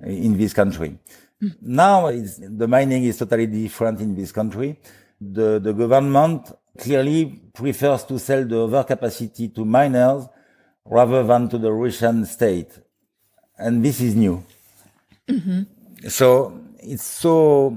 in 0.00 0.38
this 0.38 0.52
country. 0.52 0.98
Now 1.60 2.06
it's, 2.06 2.38
the 2.40 2.66
mining 2.66 3.04
is 3.04 3.18
totally 3.18 3.46
different 3.46 4.00
in 4.00 4.14
this 4.14 4.32
country. 4.32 4.78
The, 5.20 5.58
the 5.58 5.72
government 5.72 6.52
clearly 6.78 7.26
prefers 7.54 8.04
to 8.04 8.18
sell 8.18 8.44
the 8.44 8.56
overcapacity 8.56 9.54
to 9.54 9.64
miners 9.64 10.26
rather 10.84 11.22
than 11.22 11.48
to 11.48 11.58
the 11.58 11.72
Russian 11.72 12.24
state. 12.24 12.70
And 13.58 13.84
this 13.84 14.00
is 14.00 14.14
new. 14.14 14.44
Mm-hmm. 15.28 16.08
So 16.08 16.60
it's 16.78 17.04
so 17.04 17.76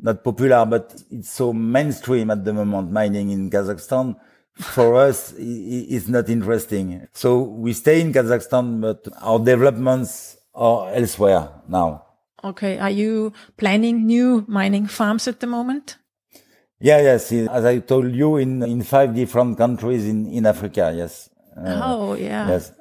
not 0.00 0.22
popular, 0.22 0.64
but 0.64 1.02
it's 1.10 1.30
so 1.30 1.52
mainstream 1.52 2.30
at 2.30 2.44
the 2.44 2.52
moment, 2.52 2.90
mining 2.92 3.30
in 3.30 3.50
Kazakhstan. 3.50 4.16
For 4.54 4.96
us, 5.08 5.34
it's 5.36 6.08
not 6.08 6.28
interesting. 6.28 7.06
So 7.12 7.40
we 7.42 7.72
stay 7.72 8.00
in 8.00 8.12
Kazakhstan, 8.12 8.80
but 8.80 9.06
our 9.20 9.38
developments 9.38 10.36
are 10.54 10.92
elsewhere 10.92 11.48
now. 11.68 12.04
Okay. 12.42 12.78
Are 12.78 12.90
you 12.90 13.32
planning 13.56 14.06
new 14.06 14.44
mining 14.46 14.86
farms 14.86 15.26
at 15.26 15.40
the 15.40 15.46
moment? 15.46 15.96
Yeah, 16.80 17.00
yes. 17.00 17.32
As 17.32 17.64
I 17.64 17.78
told 17.80 18.12
you, 18.12 18.36
in, 18.36 18.62
in 18.62 18.82
five 18.82 19.14
different 19.14 19.58
countries 19.58 20.06
in, 20.06 20.26
in 20.26 20.46
Africa. 20.46 20.92
Yes. 20.96 21.28
Uh, 21.56 21.80
oh, 21.84 22.14
yeah. 22.14 22.48
Yes. 22.48 22.72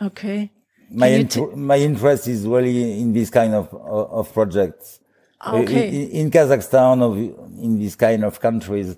Okay. 0.00 0.50
My, 0.90 1.08
Can 1.08 1.20
int- 1.20 1.56
my 1.56 1.76
interest 1.76 2.28
is 2.28 2.46
really 2.46 3.00
in 3.00 3.12
this 3.12 3.30
kind 3.30 3.54
of, 3.54 3.72
of, 3.74 4.12
of 4.12 4.32
projects. 4.32 5.00
Okay. 5.46 5.88
In, 5.88 6.10
in 6.10 6.30
Kazakhstan 6.30 7.02
or 7.02 7.16
in 7.62 7.78
this 7.78 7.94
kind 7.94 8.24
of 8.24 8.40
countries, 8.40 8.96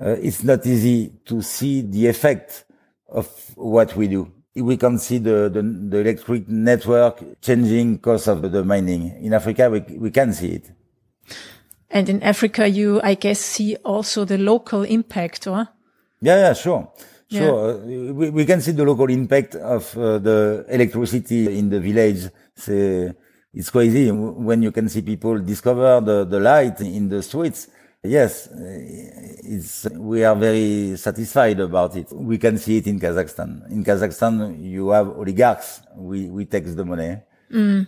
uh, 0.00 0.10
it's 0.10 0.42
not 0.42 0.66
easy 0.66 1.12
to 1.24 1.42
see 1.42 1.82
the 1.82 2.08
effect 2.08 2.64
of 3.08 3.28
what 3.54 3.94
we 3.96 4.08
do. 4.08 4.32
We 4.54 4.76
can 4.78 4.98
see 4.98 5.18
the, 5.18 5.50
the, 5.52 5.62
the 5.62 5.98
electric 5.98 6.48
network 6.48 7.40
changing 7.42 7.96
because 7.96 8.26
of 8.26 8.50
the 8.50 8.64
mining. 8.64 9.22
In 9.22 9.34
Africa, 9.34 9.68
we, 9.70 9.80
we 9.96 10.10
can 10.10 10.32
see 10.32 10.52
it. 10.52 10.70
And 11.96 12.10
in 12.10 12.22
Africa, 12.22 12.68
you, 12.68 13.00
I 13.02 13.14
guess, 13.14 13.40
see 13.40 13.76
also 13.76 14.26
the 14.26 14.36
local 14.36 14.82
impact, 14.82 15.46
or? 15.46 15.66
Yeah, 16.20 16.36
yeah, 16.36 16.52
sure. 16.52 16.92
Yeah. 17.30 17.40
Sure. 17.40 17.70
Uh, 17.70 18.12
we, 18.12 18.28
we 18.28 18.44
can 18.44 18.60
see 18.60 18.72
the 18.72 18.84
local 18.84 19.08
impact 19.08 19.54
of 19.54 19.96
uh, 19.96 20.18
the 20.18 20.66
electricity 20.68 21.58
in 21.58 21.70
the 21.70 21.80
village. 21.80 22.28
So 22.54 23.14
it's 23.54 23.70
crazy 23.70 24.10
when 24.10 24.62
you 24.62 24.72
can 24.72 24.90
see 24.90 25.00
people 25.00 25.38
discover 25.38 26.02
the, 26.02 26.26
the 26.26 26.38
light 26.38 26.82
in 26.82 27.08
the 27.08 27.22
streets. 27.22 27.68
Yes, 28.04 28.48
uh, 28.48 28.58
it's, 28.58 29.88
we 29.96 30.22
are 30.22 30.36
very 30.36 30.96
satisfied 30.98 31.60
about 31.60 31.96
it. 31.96 32.12
We 32.12 32.36
can 32.36 32.58
see 32.58 32.76
it 32.76 32.86
in 32.88 33.00
Kazakhstan. 33.00 33.70
In 33.70 33.82
Kazakhstan, 33.82 34.62
you 34.62 34.90
have 34.90 35.08
oligarchs. 35.16 35.80
We, 35.96 36.28
we 36.28 36.44
take 36.44 36.66
the 36.76 36.84
money. 36.84 37.16
Mm. 37.50 37.86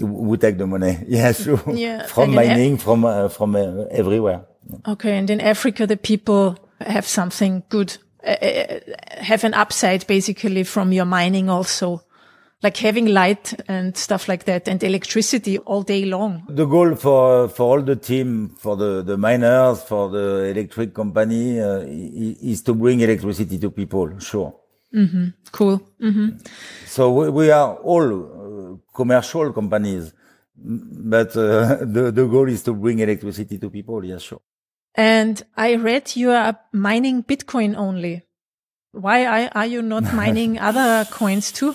We 0.00 0.36
take 0.38 0.58
the 0.58 0.66
money. 0.66 0.98
Yeah, 1.08 1.32
sure. 1.32 1.60
Yeah. 1.72 2.06
From 2.06 2.34
mining, 2.34 2.78
from, 2.78 3.04
uh, 3.04 3.28
from 3.28 3.54
uh, 3.56 3.84
everywhere. 3.90 4.44
Okay. 4.86 5.16
And 5.18 5.30
in 5.30 5.40
Africa, 5.40 5.86
the 5.86 5.96
people 5.96 6.56
have 6.80 7.06
something 7.06 7.62
good, 7.68 7.96
uh, 8.26 8.30
uh, 8.30 8.80
have 9.22 9.44
an 9.44 9.54
upside 9.54 10.06
basically 10.06 10.64
from 10.64 10.92
your 10.92 11.04
mining 11.04 11.48
also, 11.50 12.02
like 12.62 12.76
having 12.78 13.06
light 13.06 13.54
and 13.68 13.96
stuff 13.96 14.26
like 14.26 14.44
that 14.44 14.68
and 14.68 14.82
electricity 14.82 15.58
all 15.58 15.82
day 15.82 16.04
long. 16.06 16.42
The 16.48 16.64
goal 16.66 16.94
for 16.94 17.48
for 17.48 17.64
all 17.76 17.82
the 17.82 17.96
team, 17.96 18.54
for 18.58 18.76
the 18.76 19.02
the 19.02 19.16
miners, 19.16 19.82
for 19.82 20.08
the 20.10 20.44
electric 20.50 20.94
company, 20.94 21.60
uh, 21.60 21.84
is 21.86 22.62
to 22.62 22.74
bring 22.74 23.00
electricity 23.00 23.58
to 23.58 23.70
people. 23.70 24.18
Sure. 24.18 24.54
Cool. 25.50 25.80
hmm 26.00 26.28
So 26.86 27.12
we, 27.12 27.28
we 27.30 27.50
are 27.50 27.74
all 27.74 28.24
uh, 28.24 28.43
commercial 28.94 29.52
companies, 29.52 30.12
but 30.56 31.36
uh, 31.36 31.76
the 31.80 32.12
the 32.12 32.26
goal 32.26 32.48
is 32.48 32.62
to 32.64 32.74
bring 32.74 32.98
electricity 32.98 33.58
to 33.58 33.70
people. 33.70 34.04
Yes, 34.04 34.22
sure. 34.22 34.40
And 34.94 35.42
I 35.56 35.74
read 35.74 36.14
you 36.14 36.30
are 36.30 36.58
mining 36.72 37.24
Bitcoin 37.24 37.76
only. 37.76 38.22
Why 38.92 39.48
are, 39.48 39.66
you 39.66 39.82
not 39.82 40.14
mining 40.14 40.58
other 40.58 41.04
coins 41.10 41.50
too? 41.50 41.74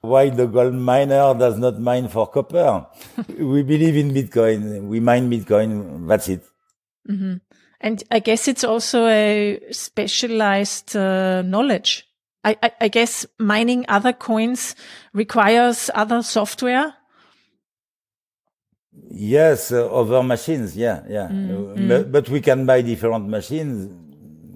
Why 0.00 0.30
the 0.30 0.46
gold 0.46 0.74
miner 0.74 1.32
does 1.34 1.58
not 1.58 1.78
mine 1.78 2.08
for 2.08 2.26
copper? 2.26 2.86
we 3.38 3.62
believe 3.62 3.96
in 3.96 4.10
Bitcoin. 4.10 4.88
We 4.88 5.00
mine 5.00 5.30
Bitcoin. 5.30 6.08
That's 6.08 6.28
it. 6.28 6.42
And 7.84 8.02
I 8.10 8.18
guess 8.18 8.48
it's 8.48 8.64
also 8.64 9.06
a 9.06 9.60
specialized 9.70 10.96
uh, 10.96 11.42
knowledge. 11.42 12.08
I, 12.44 12.56
I, 12.62 12.72
I 12.82 12.88
guess 12.88 13.26
mining 13.38 13.84
other 13.88 14.12
coins 14.12 14.76
requires 15.12 15.90
other 15.94 16.22
software. 16.22 16.94
Yes, 19.10 19.72
uh, 19.72 19.86
other 19.90 20.22
machines. 20.22 20.76
Yeah, 20.76 21.02
yeah. 21.08 21.24
Uh, 21.26 21.74
But, 21.88 22.12
but 22.12 22.28
we 22.28 22.40
can 22.40 22.66
buy 22.66 22.82
different 22.82 23.28
machines. 23.28 23.88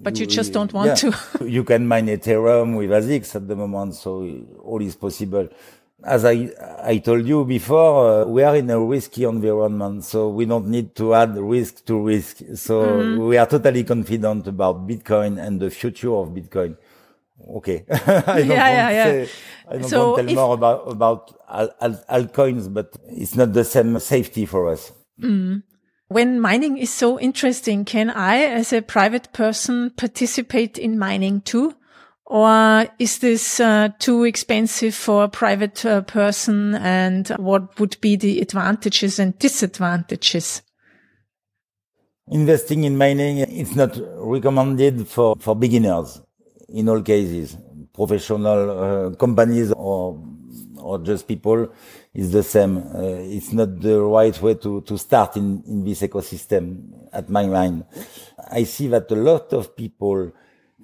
But 0.01 0.17
you 0.19 0.25
just 0.25 0.53
don't 0.53 0.71
want 0.73 0.97
to. 0.99 1.13
you 1.45 1.63
can 1.63 1.85
mine 1.87 2.07
Ethereum 2.07 2.77
with 2.77 2.89
ASICs 2.89 3.35
at 3.35 3.47
the 3.47 3.55
moment, 3.55 3.95
so 3.95 4.25
all 4.63 4.81
is 4.81 4.95
possible. 4.95 5.49
As 6.01 6.23
I, 6.23 6.49
I 6.81 6.97
told 6.99 7.27
you 7.27 7.43
before, 7.43 8.21
uh, 8.21 8.25
we 8.25 8.41
are 8.43 8.55
in 8.55 8.69
a 8.69 8.79
risky 8.79 9.25
environment, 9.25 10.05
so 10.05 10.29
we 10.29 10.45
don't 10.45 10.67
need 10.67 10.95
to 10.95 11.13
add 11.13 11.37
risk 11.37 11.83
to 11.85 11.99
risk. 12.01 12.37
So 12.55 12.81
Mm-hmm. 12.83 13.27
we 13.27 13.37
are 13.37 13.45
totally 13.45 13.83
confident 13.83 14.47
about 14.47 14.87
Bitcoin 14.87 15.37
and 15.45 15.59
the 15.59 15.69
future 15.69 16.13
of 16.15 16.29
Bitcoin. 16.29 16.77
Okay. 17.57 17.85
I 17.89 17.97
don't 17.97 18.47
Yeah, 18.47 18.47
want 18.47 18.47
yeah, 18.49 18.87
to 18.89 18.93
yeah. 18.93 19.25
say, 19.25 19.29
I 19.69 19.73
don't 19.77 19.83
So 19.89 20.05
want 20.11 20.17
tell 20.17 20.29
if- 20.29 20.35
more 20.35 20.53
about, 20.53 20.91
about 20.91 21.35
al- 21.49 21.75
al- 21.81 22.03
altcoins, 22.09 22.73
but 22.73 22.95
it's 23.07 23.35
not 23.35 23.53
the 23.53 23.63
same 23.63 23.99
safety 23.99 24.45
for 24.45 24.69
us. 24.69 24.91
When 25.17 26.39
mining 26.41 26.77
is 26.77 26.91
so 26.91 27.19
interesting, 27.19 27.85
can 27.85 28.09
I, 28.09 28.37
as 28.45 28.73
a 28.73 28.81
private 28.81 29.31
person, 29.33 29.91
participate 29.91 30.77
in 30.77 30.97
mining 30.97 31.41
too? 31.41 31.75
Or 32.25 32.85
is 32.99 33.19
this 33.19 33.59
uh, 33.59 33.89
too 33.99 34.23
expensive 34.23 34.93
for 34.95 35.23
a 35.23 35.29
private 35.29 35.83
uh, 35.85 36.01
person? 36.01 36.75
And 36.75 37.27
what 37.37 37.79
would 37.79 37.97
be 38.01 38.15
the 38.15 38.39
advantages 38.39 39.19
and 39.19 39.37
disadvantages? 39.39 40.61
Investing 42.27 42.83
in 42.83 42.97
mining, 42.97 43.39
it's 43.39 43.75
not 43.75 43.97
recommended 44.17 45.07
for, 45.07 45.35
for 45.39 45.55
beginners 45.55 46.21
in 46.73 46.89
all 46.89 47.01
cases. 47.01 47.57
Professional 47.93 48.69
uh, 48.69 49.15
companies 49.15 49.71
or, 49.71 50.23
or 50.77 50.99
just 50.99 51.27
people 51.27 51.69
is 52.13 52.31
the 52.31 52.43
same. 52.43 52.77
Uh, 52.77 53.01
it's 53.35 53.51
not 53.51 53.79
the 53.79 54.01
right 54.01 54.41
way 54.41 54.53
to, 54.55 54.81
to 54.81 54.97
start 54.97 55.37
in, 55.37 55.63
in 55.67 55.83
this 55.83 56.01
ecosystem 56.01 57.07
at 57.11 57.29
my 57.29 57.45
mind. 57.45 57.85
I 58.51 58.63
see 58.63 58.87
that 58.87 59.11
a 59.11 59.15
lot 59.15 59.51
of 59.53 59.75
people, 59.75 60.31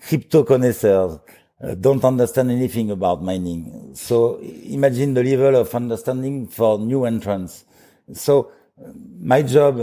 crypto 0.02 0.44
connoisseurs, 0.44 1.20
uh, 1.62 1.74
don't 1.76 2.04
understand 2.04 2.52
anything 2.52 2.92
about 2.92 3.24
mining. 3.24 3.92
So 3.96 4.40
imagine 4.40 5.14
the 5.14 5.24
level 5.24 5.56
of 5.62 5.74
understanding 5.74 6.48
for 6.48 6.78
new 6.78 7.06
entrants. 7.06 7.66
So 8.14 8.52
my 9.20 9.42
job, 9.42 9.80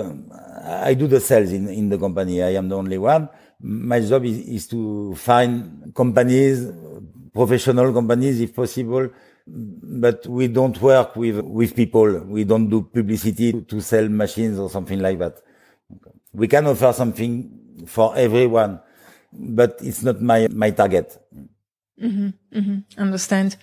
I 0.65 0.95
do 0.95 1.07
the 1.07 1.21
sales 1.21 1.51
in, 1.51 1.69
in 1.69 1.89
the 1.89 1.99
company. 1.99 2.43
I 2.43 2.51
am 2.51 2.69
the 2.69 2.77
only 2.77 2.99
one. 2.99 3.29
My 3.63 4.01
job 4.01 4.25
is, 4.25 4.39
is 4.41 4.67
to 4.69 5.15
find 5.15 5.93
companies, 5.95 6.67
professional 7.33 7.93
companies 7.93 8.41
if 8.41 8.55
possible, 8.55 9.09
but 9.47 10.27
we 10.27 10.49
don't 10.49 10.81
work 10.81 11.17
with, 11.17 11.41
with 11.41 11.75
people. 11.75 12.21
We 12.25 12.45
don't 12.45 12.69
do 12.69 12.83
publicity 12.83 13.53
to 13.63 13.81
sell 13.81 14.09
machines 14.09 14.59
or 14.59 14.69
something 14.69 14.99
like 14.99 15.19
that. 15.21 15.41
We 16.33 16.49
can 16.49 16.67
offer 16.67 16.93
something 16.93 17.87
for 17.87 18.17
everyone, 18.17 18.81
but 19.33 19.79
it's 19.81 20.03
not 20.03 20.21
my, 20.21 20.49
my 20.49 20.71
target. 20.71 21.19
Mm-hmm, 22.03 22.59
mm-hmm. 22.59 23.01
Understand? 23.01 23.57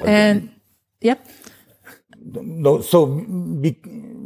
And 0.00 0.50
yep. 1.00 1.24
No, 2.24 2.80
so 2.80 3.06
be, 3.06 3.78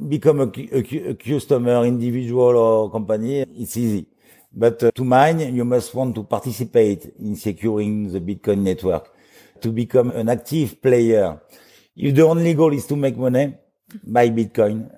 become 0.08 0.40
a, 0.40 0.52
a, 0.72 1.10
a 1.10 1.14
customer, 1.14 1.84
individual 1.84 2.56
or 2.56 2.90
company, 2.90 3.40
it's 3.40 3.76
easy. 3.76 4.06
But 4.58 4.82
uh, 4.82 4.90
to 4.94 5.04
mine, 5.04 5.54
you 5.54 5.64
must 5.66 5.94
want 5.94 6.14
to 6.14 6.24
participate 6.24 7.12
in 7.20 7.36
securing 7.36 8.10
the 8.10 8.20
Bitcoin 8.20 8.58
network, 8.60 9.12
to 9.60 9.70
become 9.70 10.10
an 10.12 10.30
active 10.30 10.80
player. 10.80 11.38
If 11.94 12.14
the 12.14 12.22
only 12.22 12.54
goal 12.54 12.72
is 12.72 12.86
to 12.86 12.96
make 12.96 13.16
money, 13.18 13.54
buy 14.02 14.30
Bitcoin 14.30 14.90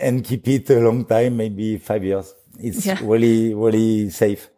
and 0.00 0.24
keep 0.24 0.48
it 0.48 0.70
a 0.70 0.80
long 0.80 1.04
time, 1.04 1.36
maybe 1.36 1.78
five 1.78 2.02
years. 2.02 2.34
It's 2.58 2.86
Yeah. 2.86 2.98
really, 3.02 3.54
really 3.54 4.10
safe. 4.10 4.48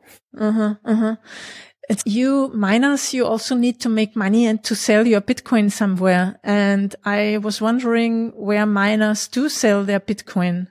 It's 1.88 2.02
you 2.04 2.50
miners, 2.52 3.14
you 3.14 3.24
also 3.24 3.54
need 3.54 3.80
to 3.80 3.88
make 3.88 4.16
money 4.16 4.46
and 4.46 4.62
to 4.64 4.74
sell 4.74 5.06
your 5.06 5.20
Bitcoin 5.20 5.70
somewhere. 5.70 6.38
And 6.42 6.94
I 7.04 7.38
was 7.38 7.60
wondering 7.60 8.32
where 8.34 8.66
miners 8.66 9.28
do 9.28 9.48
sell 9.48 9.84
their 9.84 10.00
Bitcoin. 10.00 10.66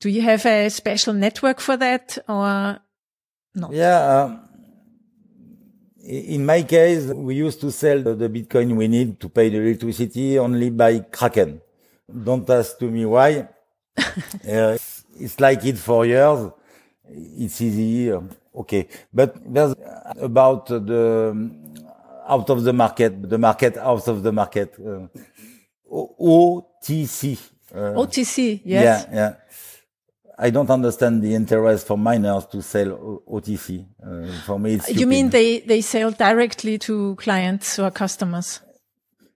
Do 0.00 0.08
you 0.08 0.22
have 0.22 0.44
a 0.46 0.68
special 0.70 1.12
network 1.14 1.60
for 1.60 1.76
that 1.76 2.18
or 2.28 2.78
no? 3.54 3.70
Yeah. 3.72 4.36
I- 4.38 4.46
in 6.08 6.46
my 6.46 6.62
case, 6.62 7.06
we 7.06 7.34
used 7.34 7.60
to 7.62 7.72
sell 7.72 8.00
the, 8.00 8.28
Bitcoin 8.28 8.76
we 8.76 8.86
need 8.86 9.18
to 9.18 9.28
pay 9.28 9.48
the 9.48 9.56
electricity 9.58 10.38
only 10.38 10.70
by 10.70 11.00
Kraken. 11.00 11.60
Don't 12.24 12.48
ask 12.48 12.78
to 12.78 12.84
me 12.88 13.04
why. 13.04 13.48
uh, 13.98 14.76
it's, 15.18 15.40
like 15.40 15.64
it 15.64 15.76
for 15.78 16.06
years. 16.06 16.48
It's 17.08 17.60
easy. 17.60 18.12
uh, 18.12 18.20
Okay. 18.54 18.86
But 19.12 19.34
there's 19.52 19.74
about 20.20 20.66
the 20.66 21.50
out 22.28 22.50
of 22.50 22.62
the 22.64 22.72
market, 22.72 23.28
the 23.28 23.38
market 23.38 23.76
out 23.76 24.06
of 24.08 24.22
the 24.22 24.32
market. 24.32 24.74
Uh, 24.78 25.08
OTC. 25.90 27.38
Uh, 27.74 27.94
OTC, 27.94 28.60
yes. 28.64 29.06
yeah, 29.10 29.14
yeah. 29.14 29.34
I 30.38 30.50
don't 30.50 30.68
understand 30.70 31.22
the 31.22 31.34
interest 31.34 31.86
for 31.86 31.96
miners 31.96 32.44
to 32.46 32.60
sell 32.62 32.92
O- 32.92 33.22
OTC. 33.36 33.86
Uh, 34.04 34.26
for 34.44 34.58
me, 34.58 34.74
it's 34.74 34.90
You 34.94 35.06
mean 35.06 35.30
they, 35.30 35.60
they 35.60 35.80
sell 35.80 36.10
directly 36.10 36.78
to 36.80 37.14
clients 37.16 37.78
or 37.78 37.90
customers? 37.90 38.60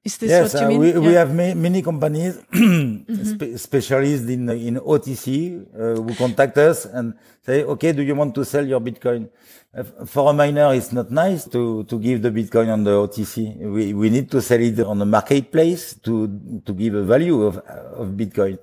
Is 0.04 0.16
this 0.18 0.30
Yes, 0.30 0.54
what 0.54 0.60
you 0.60 0.66
uh, 0.66 0.70
mean? 0.70 0.80
we, 0.80 0.86
we 0.86 0.92
Yeah. 0.92 1.24
Mm-hmm. 1.24 1.38
have 1.38 1.56
ma- 1.56 1.60
many 1.60 1.82
companies 1.82 2.34
spe- 3.32 3.56
specialists 3.58 4.28
in 4.28 4.48
in 4.50 4.76
OTC 4.76 5.26
uh, 5.74 6.00
who 6.02 6.14
contact 6.14 6.56
us 6.58 6.86
and 6.86 7.14
say, 7.44 7.64
"Okay, 7.64 7.92
do 7.92 8.02
you 8.02 8.14
want 8.14 8.34
to 8.34 8.44
sell 8.44 8.66
your 8.66 8.80
Bitcoin?" 8.80 9.28
Uh, 9.76 9.84
for 10.06 10.30
a 10.30 10.32
miner, 10.32 10.72
it's 10.74 10.92
not 10.92 11.10
nice 11.10 11.44
to 11.48 11.84
to 11.84 11.98
give 11.98 12.22
the 12.22 12.30
Bitcoin 12.30 12.72
on 12.72 12.84
the 12.84 12.90
OTC. 12.92 13.58
We 13.60 13.92
we 13.92 14.08
need 14.08 14.30
to 14.30 14.40
sell 14.40 14.60
it 14.60 14.80
on 14.80 14.98
the 14.98 15.06
marketplace 15.06 15.94
to 16.04 16.28
to 16.64 16.72
give 16.72 16.94
a 16.94 17.02
value 17.04 17.42
of 17.44 17.58
of 17.58 18.08
Bitcoin. 18.16 18.58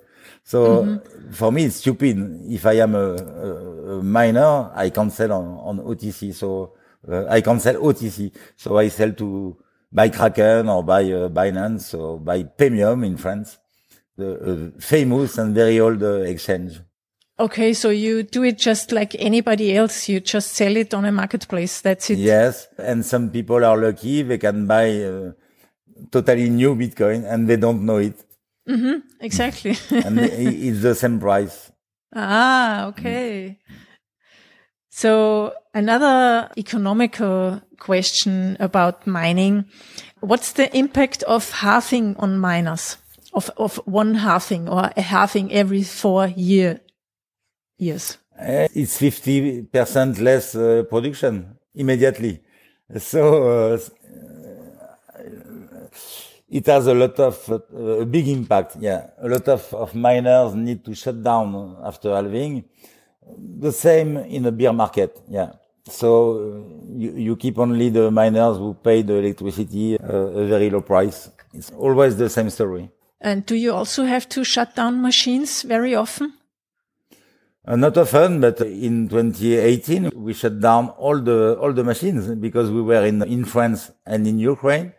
So 0.48 0.84
mm-hmm. 0.84 1.32
for 1.32 1.52
me, 1.52 1.66
it's 1.66 1.76
stupid. 1.76 2.16
If 2.50 2.66
I 2.66 2.76
am 2.80 2.96
a, 2.96 3.16
a, 3.16 3.98
a 3.98 4.02
miner, 4.02 4.72
I 4.74 4.92
can't 4.92 5.12
sell 5.12 5.34
on, 5.34 5.46
on 5.46 5.86
OTC. 5.86 6.34
So 6.34 6.72
uh, 7.06 7.26
I 7.28 7.42
can't 7.42 7.62
sell 7.62 7.76
OTC. 7.76 8.32
So 8.56 8.78
I 8.78 8.88
sell 8.88 9.12
to 9.12 9.58
by 9.92 10.08
Kraken 10.08 10.70
or 10.70 10.84
by 10.84 11.04
uh, 11.04 11.28
Binance 11.28 12.00
or 12.00 12.18
by 12.22 12.44
Paymium 12.44 13.06
in 13.06 13.18
France, 13.18 13.58
the 14.16 14.72
uh, 14.78 14.80
famous 14.80 15.38
and 15.38 15.54
very 15.54 15.82
old 15.82 16.02
uh, 16.02 16.22
exchange. 16.22 16.80
Okay, 17.38 17.74
so 17.74 17.90
you 17.90 18.24
do 18.24 18.44
it 18.44 18.58
just 18.58 18.94
like 18.94 19.16
anybody 19.20 19.76
else. 19.76 20.08
You 20.08 20.22
just 20.22 20.54
sell 20.54 20.78
it 20.78 20.94
on 20.94 21.04
a 21.04 21.12
marketplace. 21.12 21.82
That's 21.82 22.10
it. 22.10 22.20
Yes, 22.20 22.70
and 22.78 23.06
some 23.06 23.32
people 23.32 23.66
are 23.66 23.76
lucky; 23.76 24.22
they 24.22 24.38
can 24.38 24.66
buy 24.66 25.04
uh, 25.04 25.32
totally 26.10 26.50
new 26.50 26.74
Bitcoin 26.74 27.30
and 27.30 27.50
they 27.50 27.58
don't 27.58 27.86
know 27.86 27.98
it. 27.98 28.24
Mm-hmm, 28.68 29.00
exactly. 29.22 29.78
and 29.92 30.20
it's 30.20 30.82
the 30.82 30.96
same 30.96 31.20
price. 31.20 31.72
Ah, 32.14 32.88
okay. 32.88 33.60
So 34.90 35.54
another 35.74 36.50
economical 36.58 37.62
question 37.80 38.58
about 38.60 39.06
mining. 39.06 39.66
What's 40.22 40.54
the 40.54 40.76
impact 40.76 41.24
of 41.24 41.52
halving 41.52 42.16
on 42.18 42.40
miners? 42.40 42.98
Of, 43.34 43.52
of 43.58 43.76
one 43.86 44.16
halving 44.16 44.68
or 44.68 44.90
a 44.98 45.02
halving 45.02 45.52
every 45.54 45.84
four 45.84 46.28
year, 46.28 46.82
years? 47.78 48.18
Uh, 48.40 48.68
it's 48.74 49.00
50% 49.00 50.20
less 50.20 50.56
uh, 50.56 50.84
production 50.90 51.58
immediately. 51.76 52.42
So, 52.98 53.76
uh, 53.76 53.80
it 56.50 56.66
has 56.68 56.88
a 56.88 56.94
lot 56.94 57.20
of 57.20 57.50
uh, 57.52 58.02
a 58.02 58.06
big 58.06 58.28
impact. 58.28 58.78
Yeah, 58.80 59.08
a 59.22 59.28
lot 59.28 59.48
of, 59.48 59.74
of 59.74 59.96
miners 59.96 60.56
need 60.56 60.84
to 60.86 60.96
shut 60.96 61.22
down 61.22 61.78
after 61.84 62.16
halving. 62.16 62.64
The 63.60 63.72
same 63.72 64.18
in 64.18 64.46
a 64.46 64.52
beer 64.52 64.72
market. 64.72 65.20
Yeah. 65.28 65.54
So 65.90 66.38
uh, 66.38 66.98
you, 66.98 67.12
you 67.16 67.36
keep 67.36 67.58
only 67.58 67.90
the 67.90 68.12
miners 68.12 68.58
who 68.58 68.74
pay 68.74 69.02
the 69.02 69.16
electricity 69.16 70.00
uh, 70.00 70.08
a 70.08 70.46
very 70.48 70.70
low 70.70 70.82
price. 70.82 71.30
It's 71.54 71.72
always 71.72 72.18
the 72.18 72.30
same 72.30 72.50
story. 72.50 72.90
And 73.20 73.46
do 73.46 73.56
you 73.56 73.74
also 73.74 74.06
have 74.06 74.30
to 74.30 74.44
shut 74.44 74.76
down 74.76 75.02
machines 75.02 75.64
very 75.64 75.96
often? 75.96 76.34
Uh, 77.66 77.76
not 77.76 77.98
often, 77.98 78.40
but 78.40 78.62
in 78.62 79.10
2018 79.10 80.12
we 80.16 80.34
shut 80.34 80.60
down 80.62 80.90
all 80.90 81.20
the 81.20 81.58
all 81.60 81.74
the 81.74 81.84
machines 81.84 82.28
because 82.36 82.72
we 82.72 82.82
were 82.82 83.06
in 83.06 83.22
in 83.24 83.44
France 83.44 83.92
and 84.06 84.26
in 84.26 84.40
Ukraine 84.40 84.94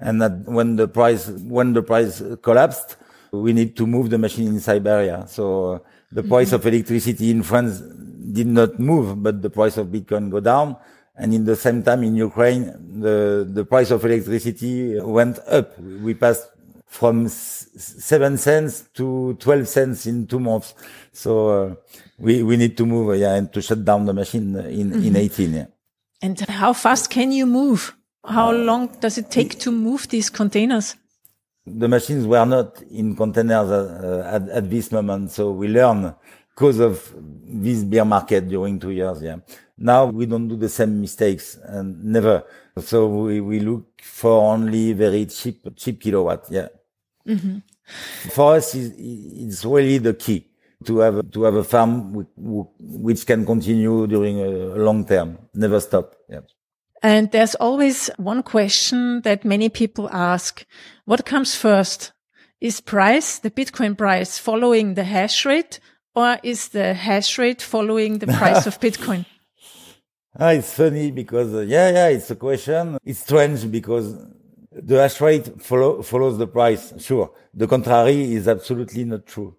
and 0.00 0.20
that 0.22 0.32
when 0.46 0.76
the 0.76 0.88
price 0.88 1.28
when 1.28 1.72
the 1.72 1.82
price 1.82 2.22
collapsed, 2.42 2.96
we 3.32 3.52
need 3.52 3.76
to 3.76 3.86
move 3.86 4.10
the 4.10 4.18
machine 4.18 4.48
in 4.48 4.60
Siberia. 4.60 5.26
So 5.28 5.74
uh, 5.74 5.78
the 6.12 6.22
price 6.22 6.48
mm-hmm. 6.48 6.56
of 6.56 6.66
electricity 6.66 7.30
in 7.30 7.42
France 7.42 7.80
did 7.80 8.46
not 8.46 8.78
move, 8.78 9.22
but 9.22 9.42
the 9.42 9.50
price 9.50 9.76
of 9.76 9.88
Bitcoin 9.88 10.30
go 10.30 10.40
down. 10.40 10.76
And 11.16 11.34
in 11.34 11.44
the 11.44 11.56
same 11.56 11.82
time 11.82 12.02
in 12.02 12.16
Ukraine, 12.16 13.00
the, 13.00 13.46
the 13.48 13.64
price 13.64 13.90
of 13.90 14.04
electricity 14.04 14.98
went 15.00 15.38
up. 15.46 15.78
We 15.78 16.14
passed 16.14 16.48
from 16.86 17.28
seven 17.28 18.38
cents 18.38 18.88
to 18.94 19.34
12 19.34 19.68
cents 19.68 20.06
in 20.06 20.26
two 20.26 20.40
months. 20.40 20.74
So, 21.12 21.48
uh, 21.48 21.74
we, 22.18 22.42
we 22.42 22.56
need 22.56 22.76
to 22.76 22.86
move, 22.86 23.18
yeah, 23.18 23.34
and 23.34 23.52
to 23.52 23.62
shut 23.62 23.84
down 23.84 24.06
the 24.06 24.12
machine 24.12 24.56
in, 24.56 24.90
mm-hmm. 24.90 25.06
in 25.06 25.16
18. 25.16 25.54
Yeah. 25.54 25.66
And 26.22 26.38
how 26.40 26.72
fast 26.72 27.10
can 27.10 27.32
you 27.32 27.46
move? 27.46 27.94
How 28.24 28.52
long 28.52 28.88
does 29.00 29.18
it 29.18 29.30
take 29.30 29.58
to 29.60 29.72
move 29.72 30.08
these 30.08 30.28
containers? 30.30 30.96
The 31.66 31.88
machines 31.88 32.26
were 32.26 32.44
not 32.44 32.82
in 32.90 33.16
containers 33.16 33.70
uh, 33.70 34.30
at, 34.30 34.48
at, 34.48 34.70
this 34.70 34.92
moment, 34.92 35.30
so 35.30 35.52
we 35.52 35.68
learn 35.68 36.14
because 36.54 36.80
of 36.80 37.14
this 37.44 37.82
bear 37.84 38.04
market 38.04 38.48
during 38.48 38.78
two 38.78 38.90
years. 38.90 39.22
Yeah. 39.22 39.36
Now 39.78 40.06
we 40.06 40.26
don't 40.26 40.48
do 40.48 40.56
the 40.56 40.68
same 40.68 41.00
mistakes 41.00 41.58
and 41.62 42.04
never. 42.04 42.44
So 42.78 43.06
we, 43.08 43.40
we 43.40 43.60
look 43.60 44.02
for 44.02 44.52
only 44.52 44.92
very 44.92 45.26
cheap, 45.26 45.64
cheap 45.76 46.00
kilowatt. 46.00 46.46
Yeah. 46.50 46.68
Mm-hmm. 47.26 47.58
For 48.30 48.56
us, 48.56 48.74
it's 48.74 49.64
really 49.64 49.98
the 49.98 50.14
key 50.14 50.46
to 50.84 50.98
have, 50.98 51.30
to 51.30 51.42
have 51.44 51.54
a 51.54 51.64
farm 51.64 52.26
which 52.36 53.26
can 53.26 53.44
continue 53.44 54.06
during 54.06 54.40
a 54.40 54.48
long 54.76 55.04
term, 55.04 55.38
never 55.54 55.80
stop. 55.80 56.14
Yeah. 56.28 56.40
And 57.02 57.30
there's 57.30 57.54
always 57.54 58.10
one 58.16 58.42
question 58.42 59.22
that 59.22 59.44
many 59.44 59.68
people 59.68 60.08
ask. 60.10 60.66
What 61.06 61.24
comes 61.24 61.54
first? 61.54 62.12
Is 62.60 62.80
price, 62.80 63.38
the 63.38 63.50
Bitcoin 63.50 63.96
price 63.96 64.36
following 64.36 64.94
the 64.94 65.04
hash 65.04 65.46
rate 65.46 65.80
or 66.14 66.38
is 66.42 66.68
the 66.68 66.92
hash 66.92 67.38
rate 67.38 67.62
following 67.62 68.18
the 68.18 68.26
price 68.26 68.66
of 68.66 68.78
Bitcoin? 68.86 69.24
Ah, 70.38 70.50
it's 70.50 70.74
funny 70.74 71.10
because, 71.10 71.54
uh, 71.54 71.60
yeah, 71.60 71.90
yeah, 71.90 72.08
it's 72.08 72.30
a 72.30 72.36
question. 72.36 72.98
It's 73.04 73.20
strange 73.20 73.70
because 73.70 74.14
the 74.70 74.96
hash 74.96 75.20
rate 75.22 75.60
follow, 75.60 76.02
follows 76.02 76.36
the 76.36 76.46
price. 76.46 76.92
Sure. 76.98 77.32
The 77.54 77.66
contrary 77.66 78.34
is 78.34 78.46
absolutely 78.46 79.04
not 79.04 79.26
true. 79.26 79.56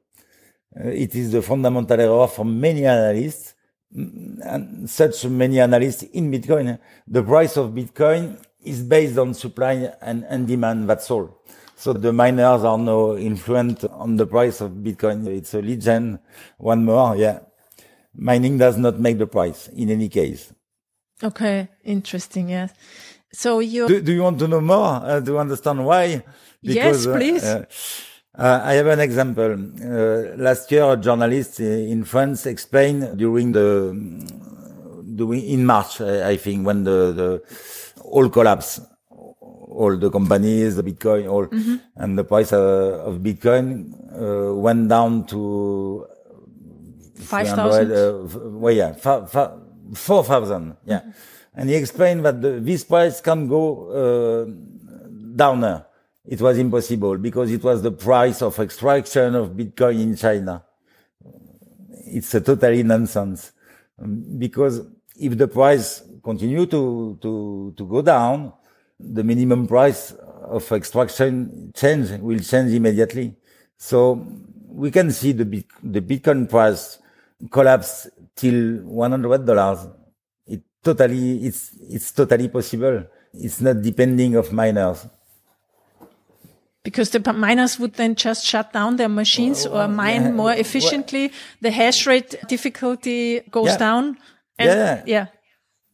Uh, 0.80 0.90
it 0.90 1.16
is 1.16 1.32
the 1.32 1.42
fundamental 1.42 2.00
error 2.00 2.28
for 2.28 2.46
many 2.46 2.86
analysts 2.86 3.56
and 3.94 4.90
such 4.90 5.26
many 5.26 5.60
analysts 5.60 6.04
in 6.04 6.32
Bitcoin, 6.32 6.80
the 7.08 7.24
price 7.24 7.58
of 7.58 7.72
Bitcoin 7.72 8.42
is 8.64 8.84
based 8.84 9.18
on 9.18 9.34
supply 9.34 9.92
and, 10.02 10.26
and 10.30 10.48
demand. 10.48 10.90
That's 10.90 11.10
all. 11.12 11.44
So 11.76 11.94
the 11.94 12.14
miners 12.14 12.64
are 12.64 12.78
no 12.78 13.18
influence 13.18 13.84
on 13.86 14.16
the 14.16 14.28
price 14.28 14.62
of 14.62 14.72
Bitcoin. 14.72 15.26
It's 15.28 15.54
a 15.54 15.62
legend. 15.62 16.20
One 16.58 16.86
more. 16.86 17.16
Yeah. 17.16 17.40
Mining 18.14 18.58
does 18.58 18.78
not 18.78 19.00
make 19.00 19.18
the 19.18 19.28
price 19.28 19.68
in 19.70 19.90
any 19.90 20.10
case. 20.10 20.54
Okay. 21.24 21.70
Interesting. 21.84 22.50
Yes. 22.50 22.74
So 23.34 23.60
you 23.60 23.88
do, 23.88 24.02
do 24.02 24.14
you 24.14 24.22
want 24.22 24.40
to 24.40 24.48
know 24.48 24.62
more 24.62 25.02
uh, 25.04 25.22
to 25.22 25.40
understand 25.40 25.86
why? 25.86 26.24
Because, 26.62 27.06
yes, 27.06 27.08
uh, 27.08 27.16
please. 27.16 27.44
Uh, 27.44 27.66
uh, 27.68 27.74
I 28.34 28.74
have 28.74 28.88
an 28.88 29.00
example. 29.02 29.52
Uh, 29.54 30.38
last 30.38 30.72
year, 30.72 30.90
a 30.90 30.98
journalist 30.98 31.60
in 31.60 32.04
France 32.06 32.46
explained 32.46 33.18
during 33.18 33.52
the, 33.52 33.92
during, 35.16 35.42
in 35.42 35.66
March, 35.66 36.00
I 36.00 36.38
think, 36.38 36.66
when 36.66 36.84
the, 36.86 37.12
the 37.12 37.42
all 38.04 38.30
collapse, 38.30 38.80
all 39.10 39.98
the 39.98 40.10
companies, 40.10 40.78
the 40.78 40.84
Bitcoin, 40.84 41.30
all, 41.30 41.46
mm-hmm. 41.48 41.76
and 41.98 42.18
the 42.18 42.24
price 42.24 42.54
uh, 42.54 43.04
of 43.06 43.20
Bitcoin 43.20 43.94
uh, 44.16 44.56
went 44.56 44.88
down 44.88 45.26
to 45.28 46.08
5,000? 47.20 47.92
Uh, 47.92 48.50
well, 48.50 48.74
yeah, 48.74 48.94
4,000, 48.94 50.78
yeah. 50.86 51.00
Mm-hmm. 51.00 51.10
And 51.54 51.70
he 51.70 51.76
explained 51.76 52.26
that 52.26 52.42
the, 52.42 52.62
this 52.62 52.86
price 52.86 53.20
can 53.20 53.48
go 53.48 53.90
uh, 53.92 54.46
down 55.36 55.84
it 56.26 56.40
was 56.40 56.58
impossible 56.58 57.18
because 57.18 57.52
it 57.52 57.64
was 57.64 57.82
the 57.82 57.92
price 57.92 58.42
of 58.42 58.58
extraction 58.60 59.36
of 59.36 59.52
Bitcoin 59.52 60.02
in 60.02 60.16
China. 60.16 60.64
It's 62.06 62.34
a 62.36 62.42
totally 62.42 62.84
nonsense 62.84 63.52
um, 64.02 64.24
because 64.38 64.82
if 65.20 65.38
the 65.38 65.48
price 65.48 66.04
continue 66.24 66.66
to, 66.68 67.18
to, 67.22 67.74
to 67.76 67.86
go 67.86 68.02
down, 68.02 68.54
the 69.00 69.24
minimum 69.24 69.68
price 69.68 70.12
of 70.44 70.72
extraction 70.72 71.72
change 71.76 72.12
will 72.20 72.40
change 72.40 72.72
immediately. 72.74 73.36
So 73.78 74.28
we 74.68 74.92
can 74.92 75.12
see 75.12 75.32
the, 75.32 75.46
the 75.82 76.02
Bitcoin 76.02 76.48
price 76.48 77.00
collapse 77.50 78.08
till 78.36 78.54
$100. 78.84 79.96
It 80.46 80.62
totally, 80.84 81.46
it's, 81.46 81.72
it's 81.90 82.12
totally 82.12 82.48
possible. 82.50 83.06
It's 83.34 83.60
not 83.62 83.82
depending 83.82 84.36
of 84.36 84.52
miners 84.52 85.08
because 86.84 87.12
the 87.12 87.34
miners 87.34 87.80
would 87.80 87.94
then 87.94 88.16
just 88.16 88.46
shut 88.46 88.74
down 88.74 88.96
their 88.96 89.10
machines 89.10 89.66
oh, 89.66 89.82
or 89.82 89.88
mine 89.88 90.24
yeah, 90.24 90.32
more 90.32 90.54
efficiently. 90.54 91.28
Well, 91.28 91.38
the 91.62 91.72
hash 91.72 92.08
rate 92.08 92.36
difficulty 92.48 93.42
goes 93.52 93.68
yeah, 93.68 93.78
down. 93.78 94.18
yeah. 94.60 95.04
Yeah. 95.06 95.28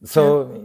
So 0.03 0.63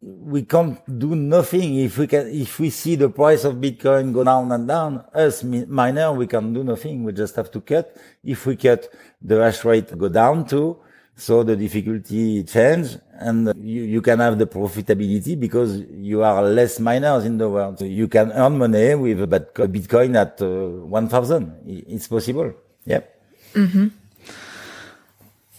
we 0.00 0.42
can't 0.42 0.80
do 0.98 1.14
nothing 1.14 1.76
if 1.76 1.98
we 1.98 2.06
can, 2.06 2.26
if 2.28 2.58
we 2.58 2.70
see 2.70 2.96
the 2.96 3.10
price 3.10 3.44
of 3.44 3.56
Bitcoin 3.56 4.14
go 4.14 4.24
down 4.24 4.50
and 4.52 4.66
down, 4.66 5.04
us 5.14 5.44
miner, 5.44 6.12
we 6.12 6.26
can 6.26 6.54
do 6.54 6.64
nothing. 6.64 7.04
We 7.04 7.12
just 7.12 7.36
have 7.36 7.50
to 7.50 7.60
cut. 7.60 7.96
If 8.24 8.46
we 8.46 8.56
cut, 8.56 8.88
the 9.20 9.42
hash 9.42 9.64
rate 9.64 9.96
go 9.96 10.08
down 10.08 10.46
too. 10.46 10.78
So 11.20 11.42
the 11.44 11.54
difficulty 11.54 12.42
change 12.44 12.96
and 13.20 13.52
you, 13.58 13.82
you 13.82 14.00
can 14.00 14.18
have 14.20 14.38
the 14.38 14.46
profitability 14.46 15.38
because 15.38 15.76
you 16.10 16.22
are 16.22 16.42
less 16.42 16.80
miners 16.80 17.26
in 17.26 17.36
the 17.36 17.48
world. 17.48 17.78
So 17.78 17.84
you 17.84 18.08
can 18.08 18.32
earn 18.32 18.56
money 18.56 18.94
with 18.94 19.20
a 19.22 19.26
Bitcoin 19.68 20.16
at 20.16 20.40
uh, 20.40 20.46
1000. 20.88 21.84
It's 21.88 22.08
possible. 22.08 22.54
Yeah. 22.86 23.00
Mm-hmm. 23.54 23.88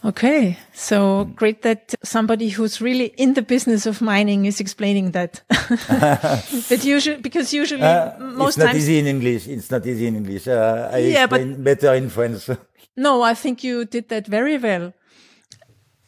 Okay. 0.03 0.57
So 0.73 1.25
great 1.35 1.61
that 1.61 1.93
somebody 2.03 2.49
who's 2.49 2.81
really 2.81 3.13
in 3.17 3.35
the 3.35 3.43
business 3.43 3.85
of 3.85 4.01
mining 4.01 4.45
is 4.45 4.59
explaining 4.59 5.11
that. 5.11 5.41
but 6.69 6.83
usually, 6.83 7.21
because 7.21 7.53
usually 7.53 7.83
Uh, 7.83 8.17
most 8.19 8.57
it's 8.57 8.57
not 8.57 8.65
times. 8.71 8.77
easy 8.79 8.97
in 8.97 9.05
English. 9.05 9.47
It's 9.47 9.69
not 9.69 9.85
easy 9.85 10.07
in 10.07 10.15
English. 10.15 10.47
Uh, 10.47 10.89
I 10.91 10.97
Yeah, 10.97 11.27
but- 11.27 11.41
explain 11.41 11.63
better 11.63 11.93
in 11.93 12.09
French. 12.09 12.49
No, 12.97 13.21
I 13.21 13.35
think 13.35 13.63
you 13.63 13.85
did 13.85 14.09
that 14.09 14.25
very 14.27 14.57
well. 14.57 14.91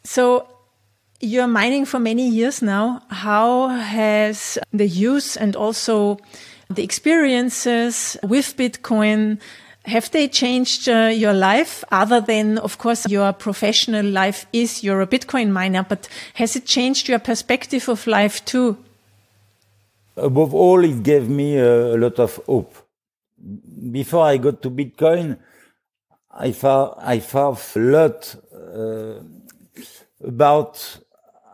So 0.04 0.46
you're 1.20 1.46
mining 1.46 1.86
for 1.86 1.98
many 1.98 2.28
years 2.28 2.62
now. 2.62 3.02
How 3.08 3.68
has 3.68 4.58
the 4.72 4.86
use 4.86 5.36
and 5.36 5.56
also 5.56 6.18
the 6.68 6.82
experiences 6.82 8.16
with 8.22 8.56
Bitcoin 8.56 9.38
have 9.86 10.10
they 10.12 10.26
changed 10.28 10.88
uh, 10.88 11.10
your 11.12 11.34
life 11.34 11.84
other 11.92 12.18
than 12.18 12.56
of 12.56 12.78
course 12.78 13.06
your 13.06 13.34
professional 13.34 14.06
life 14.06 14.46
is 14.50 14.82
you're 14.82 15.02
a 15.02 15.06
bitcoin 15.06 15.50
miner 15.50 15.84
but 15.86 16.08
has 16.32 16.56
it 16.56 16.64
changed 16.64 17.06
your 17.06 17.18
perspective 17.18 17.86
of 17.90 18.06
life 18.06 18.42
too 18.46 18.78
Above 20.16 20.54
all, 20.54 20.84
it 20.84 21.02
gave 21.02 21.28
me 21.28 21.58
a, 21.58 21.96
lot 21.96 22.20
of 22.20 22.36
hope. 22.46 22.74
Before 23.90 24.26
I 24.26 24.36
got 24.36 24.62
to 24.62 24.70
Bitcoin, 24.70 25.38
I 26.30 26.52
thought 26.52 26.98
I 27.00 27.18
thought 27.18 27.76
a 27.76 27.78
lot 27.80 28.36
uh, 28.54 29.20
about 30.26 30.98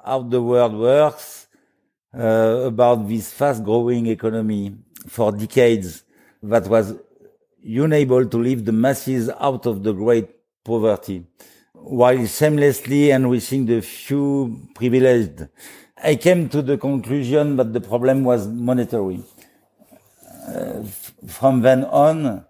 how 0.04 0.22
the 0.22 0.40
world 0.40 0.74
works, 0.74 1.46
uh, 2.14 2.62
about 2.66 3.08
this 3.08 3.32
fast-growing 3.32 4.06
economy 4.06 4.74
for 5.06 5.32
decades 5.32 6.04
that 6.42 6.66
was 6.66 6.94
unable 7.62 8.26
to 8.26 8.38
lift 8.38 8.64
the 8.64 8.72
masses 8.72 9.30
out 9.38 9.66
of 9.66 9.82
the 9.82 9.92
great 9.92 10.28
poverty, 10.64 11.26
while 11.74 12.26
shamelessly 12.26 13.10
enriching 13.10 13.66
the 13.66 13.80
few 13.80 14.68
privileged. 14.74 15.46
I 16.02 16.16
came 16.16 16.48
to 16.48 16.62
the 16.62 16.78
conclusion 16.78 17.56
that 17.56 17.72
the 17.72 17.80
problem 17.80 18.24
was 18.24 18.46
monetary. 18.48 19.22
Uh, 20.48 20.82
from 21.28 21.60
then 21.60 21.84
on, 21.84 22.44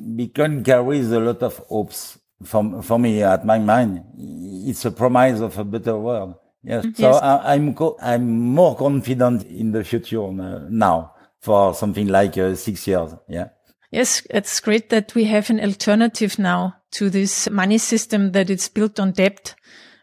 Bitcoin 0.00 0.64
carries 0.64 1.10
a 1.10 1.20
lot 1.20 1.42
of 1.42 1.58
hopes 1.58 2.18
for, 2.44 2.82
for 2.82 2.98
me 2.98 3.22
at 3.22 3.44
my 3.44 3.58
mind. 3.58 4.04
It's 4.18 4.84
a 4.84 4.90
promise 4.90 5.40
of 5.40 5.58
a 5.58 5.64
better 5.64 5.96
world. 5.96 6.34
Yes. 6.62 6.84
So 6.94 7.10
Yes. 7.10 7.22
I, 7.22 7.54
I'm 7.54 7.74
co- 7.74 7.96
I'm 8.00 8.30
more 8.40 8.76
confident 8.76 9.44
in 9.46 9.72
the 9.72 9.82
future 9.82 10.22
uh, 10.22 10.60
now 10.70 11.14
for 11.40 11.74
something 11.74 12.06
like 12.06 12.38
uh, 12.38 12.54
six 12.54 12.86
years. 12.86 13.14
Yeah. 13.28 13.48
Yes, 13.90 14.26
it's 14.30 14.60
great 14.60 14.88
that 14.88 15.14
we 15.14 15.24
have 15.24 15.50
an 15.50 15.60
alternative 15.60 16.38
now 16.38 16.76
to 16.92 17.10
this 17.10 17.50
money 17.50 17.78
system 17.78 18.32
that 18.32 18.48
it's 18.48 18.68
built 18.68 18.98
on 18.98 19.12
debt, 19.12 19.54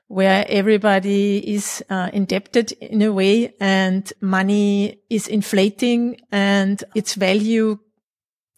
where 0.07 0.45
everybody 0.47 1.37
is 1.37 1.83
uh, 1.89 2.09
indebted 2.13 2.73
in 2.73 3.01
a 3.01 3.11
way 3.11 3.55
and 3.59 4.11
money 4.21 5.01
is 5.09 5.27
inflating 5.27 6.17
and 6.31 6.83
its 6.93 7.15
value 7.15 7.79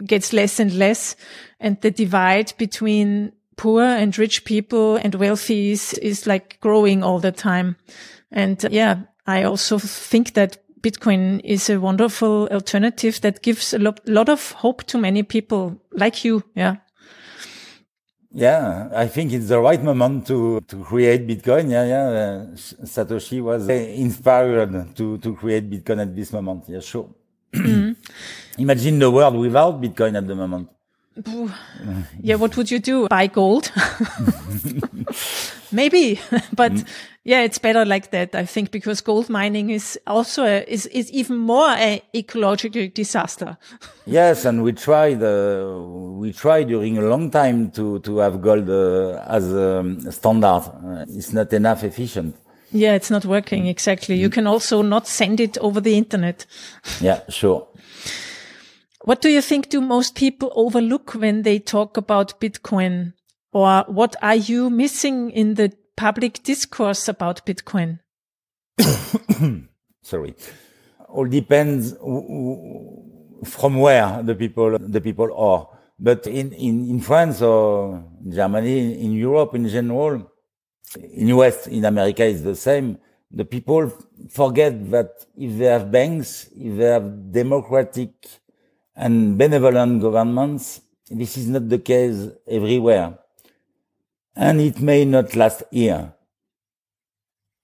gets 0.05 0.33
less 0.33 0.59
and 0.59 0.73
less. 0.73 1.15
And 1.59 1.79
the 1.81 1.91
divide 1.91 2.53
between 2.57 3.33
poor 3.57 3.83
and 3.83 4.17
rich 4.17 4.45
people 4.45 4.95
and 4.97 5.15
wealthy 5.15 5.71
is, 5.71 5.93
is 5.95 6.27
like 6.27 6.59
growing 6.61 7.03
all 7.03 7.19
the 7.19 7.31
time. 7.31 7.75
And 8.31 8.63
uh, 8.63 8.69
yeah, 8.71 9.01
I 9.27 9.43
also 9.43 9.77
think 9.77 10.33
that 10.33 10.57
Bitcoin 10.81 11.41
is 11.43 11.69
a 11.69 11.79
wonderful 11.79 12.47
alternative 12.49 13.21
that 13.21 13.43
gives 13.43 13.73
a 13.73 13.79
lot, 13.79 13.99
lot 14.07 14.29
of 14.29 14.51
hope 14.53 14.83
to 14.85 14.97
many 14.97 15.23
people 15.23 15.79
like 15.91 16.25
you. 16.25 16.43
Yeah. 16.55 16.77
Yeah, 18.33 18.87
I 18.95 19.07
think 19.07 19.33
it's 19.33 19.49
the 19.49 19.59
right 19.59 19.83
moment 19.83 20.25
to, 20.27 20.61
to 20.61 20.83
create 20.83 21.27
Bitcoin. 21.27 21.69
Yeah, 21.69 21.85
yeah. 21.85 22.07
Uh, 22.07 22.55
Satoshi 22.55 23.41
was 23.41 23.67
uh, 23.67 23.73
inspired 23.73 24.95
to, 24.95 25.17
to 25.17 25.35
create 25.35 25.69
Bitcoin 25.69 26.01
at 26.01 26.15
this 26.15 26.31
moment. 26.31 26.63
Yeah, 26.69 26.79
sure. 26.79 27.09
Imagine 28.57 28.99
the 28.99 29.11
world 29.11 29.35
without 29.35 29.81
Bitcoin 29.81 30.17
at 30.17 30.25
the 30.25 30.35
moment. 30.35 30.69
Yeah. 32.21 32.35
What 32.35 32.55
would 32.57 32.71
you 32.71 32.79
do? 32.79 33.07
Buy 33.07 33.27
gold? 33.27 33.71
Maybe, 35.71 36.19
but 36.55 36.71
yeah, 37.23 37.41
it's 37.41 37.57
better 37.57 37.85
like 37.85 38.11
that. 38.11 38.35
I 38.35 38.45
think 38.45 38.71
because 38.71 39.01
gold 39.01 39.29
mining 39.29 39.69
is 39.69 39.97
also 40.05 40.43
a, 40.43 40.63
is, 40.67 40.85
is 40.87 41.09
even 41.11 41.37
more 41.37 41.69
a 41.69 42.01
ecological 42.15 42.87
disaster. 42.93 43.57
Yes, 44.07 44.45
and 44.45 44.63
we 44.63 44.73
tried, 44.73 45.21
uh, 45.23 45.79
we 46.17 46.33
tried 46.33 46.67
during 46.67 46.97
a 46.97 47.01
long 47.01 47.29
time 47.31 47.71
to, 47.71 47.99
to 47.99 48.17
have 48.17 48.41
gold 48.41 48.69
uh, 48.69 49.23
as 49.27 49.49
a 49.53 50.11
standard. 50.11 50.63
Uh, 50.65 51.05
it's 51.07 51.31
not 51.31 51.53
enough 51.53 51.83
efficient. 51.83 52.35
Yeah, 52.73 52.95
it's 52.95 53.11
not 53.11 53.25
working 53.25 53.67
exactly. 53.67 54.15
You 54.15 54.29
can 54.29 54.47
also 54.47 54.81
not 54.81 55.07
send 55.07 55.39
it 55.39 55.57
over 55.59 55.79
the 55.79 55.97
internet. 55.97 56.45
Yeah, 56.99 57.21
sure. 57.29 57.67
What 59.03 59.21
do 59.21 59.29
you 59.29 59.41
think 59.41 59.69
do 59.69 59.81
most 59.81 60.15
people 60.15 60.51
overlook 60.55 61.15
when 61.15 61.41
they 61.41 61.57
talk 61.59 61.97
about 61.97 62.39
Bitcoin? 62.39 63.13
Or 63.51 63.83
what 63.87 64.15
are 64.21 64.35
you 64.35 64.69
missing 64.69 65.31
in 65.31 65.55
the 65.55 65.73
public 65.97 66.43
discourse 66.43 67.07
about 67.07 67.45
Bitcoin? 67.45 67.99
Sorry. 70.03 70.35
All 71.09 71.25
depends 71.25 71.93
from 71.93 73.79
where 73.79 74.21
the 74.23 74.35
people, 74.35 74.77
the 74.79 75.01
people 75.01 75.33
are. 75.35 75.67
But 75.99 76.27
in, 76.27 76.51
in, 76.53 76.89
in 76.89 76.99
France 76.99 77.41
or 77.41 78.03
Germany, 78.27 79.03
in 79.03 79.13
Europe 79.13 79.55
in 79.55 79.67
general, 79.67 80.31
in 80.95 81.27
US, 81.29 81.67
in 81.67 81.85
America, 81.85 82.23
it's 82.23 82.41
the 82.41 82.55
same. 82.55 82.97
The 83.31 83.45
people 83.45 83.91
forget 84.29 84.91
that 84.91 85.25
if 85.37 85.57
they 85.57 85.65
have 85.65 85.91
banks, 85.91 86.49
if 86.55 86.77
they 86.77 86.85
have 86.85 87.31
democratic 87.31 88.11
and 88.95 89.37
benevolent 89.37 90.01
governments, 90.01 90.81
this 91.09 91.37
is 91.37 91.47
not 91.47 91.67
the 91.69 91.79
case 91.79 92.29
everywhere. 92.47 93.17
And 94.35 94.61
it 94.61 94.79
may 94.79 95.05
not 95.05 95.35
last 95.35 95.63
here. 95.71 96.13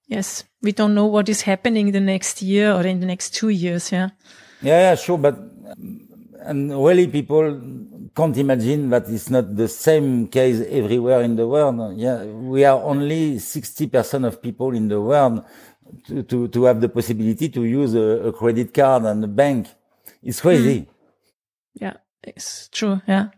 Yes, 0.08 0.44
we 0.62 0.72
don't 0.72 0.94
know 0.94 1.06
what 1.06 1.30
is 1.30 1.42
happening 1.42 1.92
the 1.92 2.00
next 2.00 2.42
year 2.42 2.72
or 2.72 2.82
in 2.86 3.00
the 3.00 3.06
next 3.06 3.36
two 3.36 3.50
years. 3.50 3.92
Yeah. 3.92 4.10
Yeah, 4.62 4.80
yeah, 4.80 4.96
sure, 4.96 5.18
but 5.18 5.38
and 6.48 6.72
really 6.72 7.08
people 7.08 7.62
can't 8.16 8.38
imagine 8.38 8.90
that 8.90 9.08
it's 9.10 9.30
not 9.30 9.56
the 9.56 9.68
same 9.68 10.28
case 10.28 10.64
everywhere 10.70 11.22
in 11.22 11.36
the 11.36 11.48
world. 11.48 11.98
Yeah, 11.98 12.24
we 12.24 12.64
are 12.64 12.82
only 12.82 13.36
60% 13.36 14.26
of 14.26 14.42
people 14.42 14.74
in 14.74 14.88
the 14.88 15.00
world 15.00 15.44
to, 16.08 16.24
to, 16.24 16.48
to 16.48 16.64
have 16.64 16.80
the 16.82 16.90
possibility 16.90 17.50
to 17.50 17.64
use 17.64 17.94
a, 17.94 18.30
a 18.30 18.32
credit 18.32 18.74
card 18.74 19.04
and 19.04 19.24
a 19.24 19.28
bank. 19.28 19.68
It's 20.24 20.42
crazy. 20.42 20.80
Hmm. 20.80 20.97
Yeah, 21.80 21.98
it's 22.24 22.70
true. 22.70 23.02
Yeah. 23.08 23.30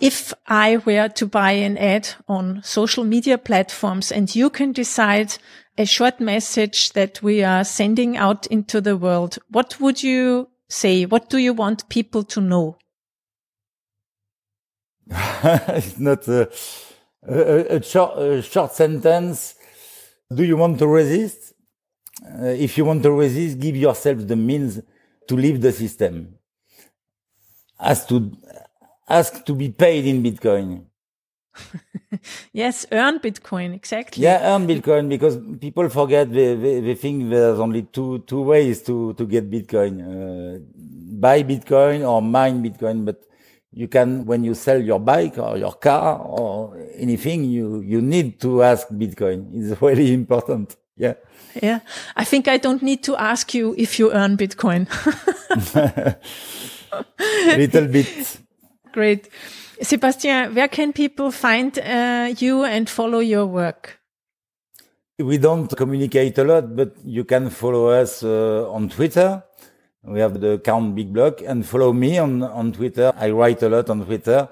If 0.00 0.32
I 0.46 0.78
were 0.78 1.08
to 1.08 1.26
buy 1.26 1.52
an 1.52 1.76
ad 1.76 2.08
on 2.26 2.62
social 2.64 3.04
media 3.04 3.36
platforms 3.36 4.10
and 4.10 4.34
you 4.34 4.48
can 4.48 4.72
decide 4.72 5.36
a 5.76 5.84
short 5.84 6.20
message 6.20 6.92
that 6.92 7.22
we 7.22 7.44
are 7.44 7.64
sending 7.64 8.16
out 8.16 8.46
into 8.46 8.80
the 8.80 8.96
world, 8.96 9.38
what 9.50 9.78
would 9.80 10.02
you 10.02 10.48
say? 10.68 11.04
What 11.04 11.28
do 11.28 11.38
you 11.38 11.52
want 11.52 11.88
people 11.90 12.22
to 12.24 12.40
know? 12.40 12.78
it's 15.10 15.98
not 15.98 16.26
a, 16.28 16.50
a, 17.28 17.76
a, 17.76 17.82
short, 17.82 18.18
a 18.18 18.42
short 18.42 18.72
sentence. 18.72 19.54
Do 20.32 20.44
you 20.44 20.56
want 20.56 20.78
to 20.78 20.86
resist? 20.86 21.54
Uh, 22.24 22.46
if 22.46 22.78
you 22.78 22.84
want 22.84 23.02
to 23.02 23.10
resist, 23.12 23.58
give 23.58 23.76
yourself 23.76 24.26
the 24.26 24.36
means 24.36 24.80
to 25.26 25.36
leave 25.36 25.60
the 25.60 25.72
system. 25.72 26.39
Ask 27.80 28.08
to, 28.08 28.30
ask 29.08 29.44
to 29.44 29.54
be 29.54 29.70
paid 29.70 30.06
in 30.06 30.22
Bitcoin. 30.22 30.84
Yes, 32.52 32.86
earn 32.90 33.18
Bitcoin. 33.20 33.74
Exactly. 33.74 34.24
Yeah, 34.24 34.54
earn 34.54 34.66
Bitcoin 34.66 35.08
because 35.08 35.38
people 35.60 35.88
forget 35.88 36.32
they, 36.32 36.54
they, 36.56 36.80
they 36.80 36.94
think 36.94 37.30
there's 37.30 37.58
only 37.58 37.82
two, 37.82 38.18
two 38.26 38.42
ways 38.42 38.82
to, 38.82 39.14
to 39.14 39.26
get 39.26 39.50
Bitcoin. 39.50 40.00
Uh, 40.02 40.58
buy 41.20 41.42
Bitcoin 41.42 42.08
or 42.08 42.20
mine 42.20 42.62
Bitcoin, 42.62 43.04
but 43.04 43.22
you 43.72 43.86
can, 43.86 44.24
when 44.26 44.42
you 44.42 44.54
sell 44.54 44.80
your 44.82 44.98
bike 44.98 45.38
or 45.38 45.56
your 45.56 45.74
car 45.74 46.18
or 46.18 46.76
anything, 46.96 47.44
you, 47.44 47.80
you 47.80 48.02
need 48.02 48.40
to 48.40 48.62
ask 48.62 48.88
Bitcoin. 48.88 49.50
It's 49.54 49.80
really 49.82 50.12
important. 50.12 50.76
Yeah. 50.96 51.14
Yeah. 51.62 51.80
I 52.16 52.24
think 52.24 52.48
I 52.48 52.58
don't 52.58 52.82
need 52.82 53.02
to 53.04 53.16
ask 53.16 53.54
you 53.54 53.74
if 53.78 53.98
you 53.98 54.12
earn 54.12 54.36
Bitcoin. 54.36 54.88
Little 57.56 57.86
bit. 57.88 58.38
Great. 58.92 59.28
Sebastian, 59.82 60.54
where 60.54 60.68
can 60.68 60.92
people 60.92 61.30
find 61.30 61.78
uh, 61.78 62.34
you 62.38 62.64
and 62.64 62.88
follow 62.88 63.20
your 63.20 63.46
work? 63.46 63.98
We 65.18 65.38
don't 65.38 65.74
communicate 65.76 66.38
a 66.38 66.44
lot, 66.44 66.76
but 66.76 66.96
you 67.04 67.24
can 67.24 67.50
follow 67.50 67.88
us 67.88 68.22
uh, 68.22 68.70
on 68.70 68.88
Twitter. 68.88 69.42
We 70.02 70.20
have 70.20 70.40
the 70.40 70.52
account 70.52 70.96
BigBlock 70.96 71.42
and 71.46 71.64
follow 71.64 71.92
me 71.92 72.18
on, 72.18 72.42
on 72.42 72.72
Twitter. 72.72 73.12
I 73.16 73.30
write 73.30 73.62
a 73.62 73.68
lot 73.68 73.90
on 73.90 74.04
Twitter. 74.04 74.48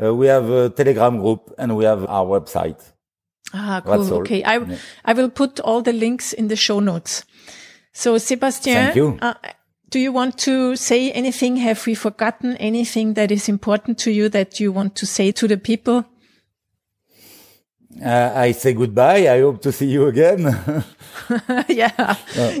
Uh, 0.00 0.14
we 0.14 0.26
have 0.26 0.48
a 0.50 0.70
Telegram 0.70 1.20
group 1.20 1.54
and 1.58 1.76
we 1.76 1.84
have 1.84 2.06
our 2.08 2.24
website. 2.24 2.80
Ah, 3.52 3.82
cool. 3.84 4.14
Okay. 4.14 4.42
I, 4.42 4.58
yeah. 4.58 4.76
I 5.04 5.12
will 5.12 5.30
put 5.30 5.60
all 5.60 5.82
the 5.82 5.92
links 5.92 6.32
in 6.32 6.48
the 6.48 6.56
show 6.56 6.80
notes. 6.80 7.24
So, 7.92 8.18
Sebastien, 8.18 8.86
Thank 8.86 8.96
you. 8.96 9.18
Uh, 9.20 9.34
do 9.96 10.02
you 10.02 10.12
want 10.12 10.36
to 10.36 10.76
say 10.76 11.10
anything? 11.12 11.56
Have 11.56 11.86
we 11.86 11.94
forgotten 11.94 12.54
anything 12.58 13.14
that 13.14 13.30
is 13.30 13.48
important 13.48 13.96
to 14.00 14.10
you 14.10 14.28
that 14.28 14.60
you 14.60 14.70
want 14.70 14.94
to 14.96 15.06
say 15.06 15.32
to 15.32 15.48
the 15.48 15.56
people? 15.56 16.04
Uh, 18.04 18.30
I 18.34 18.52
say 18.52 18.74
goodbye. 18.74 19.26
I 19.26 19.40
hope 19.40 19.62
to 19.62 19.72
see 19.72 19.86
you 19.86 20.06
again. 20.06 20.54
yeah, 21.68 22.14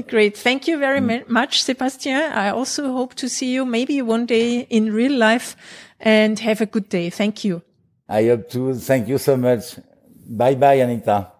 great. 0.08 0.38
Thank 0.38 0.66
you 0.66 0.78
very 0.78 1.00
mm. 1.00 1.28
much, 1.28 1.62
Sebastien. 1.62 2.32
I 2.32 2.48
also 2.48 2.90
hope 2.92 3.14
to 3.16 3.28
see 3.28 3.52
you 3.52 3.66
maybe 3.66 4.00
one 4.00 4.24
day 4.24 4.60
in 4.70 4.94
real 4.94 5.12
life 5.12 5.56
and 6.00 6.38
have 6.38 6.62
a 6.62 6.66
good 6.66 6.88
day. 6.88 7.10
Thank 7.10 7.44
you. 7.44 7.60
I 8.08 8.24
hope 8.28 8.48
to. 8.52 8.72
Thank 8.72 9.08
you 9.08 9.18
so 9.18 9.36
much. 9.36 9.76
Bye 10.26 10.54
bye, 10.54 10.80
Anita. 10.80 11.35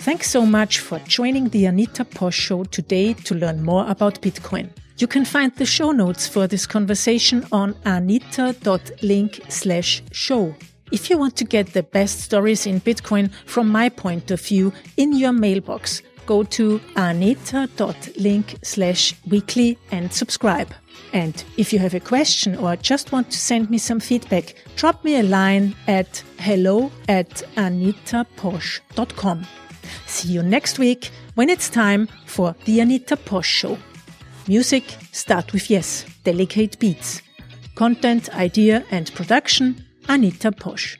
Thanks 0.00 0.30
so 0.30 0.46
much 0.46 0.78
for 0.78 0.98
joining 1.00 1.48
the 1.48 1.66
Anita 1.66 2.04
Posch 2.04 2.34
Show 2.34 2.64
today 2.64 3.14
to 3.14 3.34
learn 3.34 3.62
more 3.62 3.88
about 3.88 4.20
Bitcoin. 4.20 4.70
You 4.98 5.06
can 5.06 5.24
find 5.24 5.54
the 5.56 5.66
show 5.66 5.90
notes 5.90 6.28
for 6.28 6.46
this 6.46 6.66
conversation 6.66 7.44
on 7.52 7.74
anita.link 7.84 9.40
slash 9.48 10.02
show. 10.12 10.54
If 10.92 11.10
you 11.10 11.18
want 11.18 11.36
to 11.36 11.44
get 11.44 11.72
the 11.72 11.82
best 11.82 12.20
stories 12.20 12.66
in 12.66 12.80
Bitcoin 12.80 13.32
from 13.46 13.68
my 13.68 13.88
point 13.88 14.30
of 14.30 14.40
view 14.40 14.72
in 14.96 15.12
your 15.12 15.32
mailbox, 15.32 16.02
go 16.24 16.44
to 16.44 16.80
anita.link 16.96 18.56
slash 18.62 19.14
weekly 19.26 19.76
and 19.90 20.12
subscribe. 20.12 20.72
And 21.12 21.44
if 21.56 21.72
you 21.72 21.78
have 21.78 21.94
a 21.94 22.00
question 22.00 22.56
or 22.56 22.76
just 22.76 23.12
want 23.12 23.30
to 23.32 23.38
send 23.38 23.70
me 23.70 23.78
some 23.78 24.00
feedback, 24.00 24.54
drop 24.76 25.04
me 25.04 25.18
a 25.18 25.22
line 25.22 25.74
at 25.88 26.22
hello 26.38 26.90
at 27.08 27.42
anitaposch.com. 27.56 29.46
See 30.06 30.28
you 30.28 30.42
next 30.42 30.78
week 30.78 31.10
when 31.34 31.48
it's 31.48 31.68
time 31.68 32.08
for 32.26 32.54
the 32.64 32.80
Anita 32.80 33.16
Posch 33.16 33.44
Show. 33.44 33.78
Music 34.48 34.84
start 35.12 35.52
with 35.52 35.70
yes, 35.70 36.04
delicate 36.24 36.78
beats. 36.78 37.22
Content, 37.74 38.28
idea 38.34 38.84
and 38.90 39.12
production 39.14 39.84
Anita 40.08 40.52
Posch. 40.52 40.96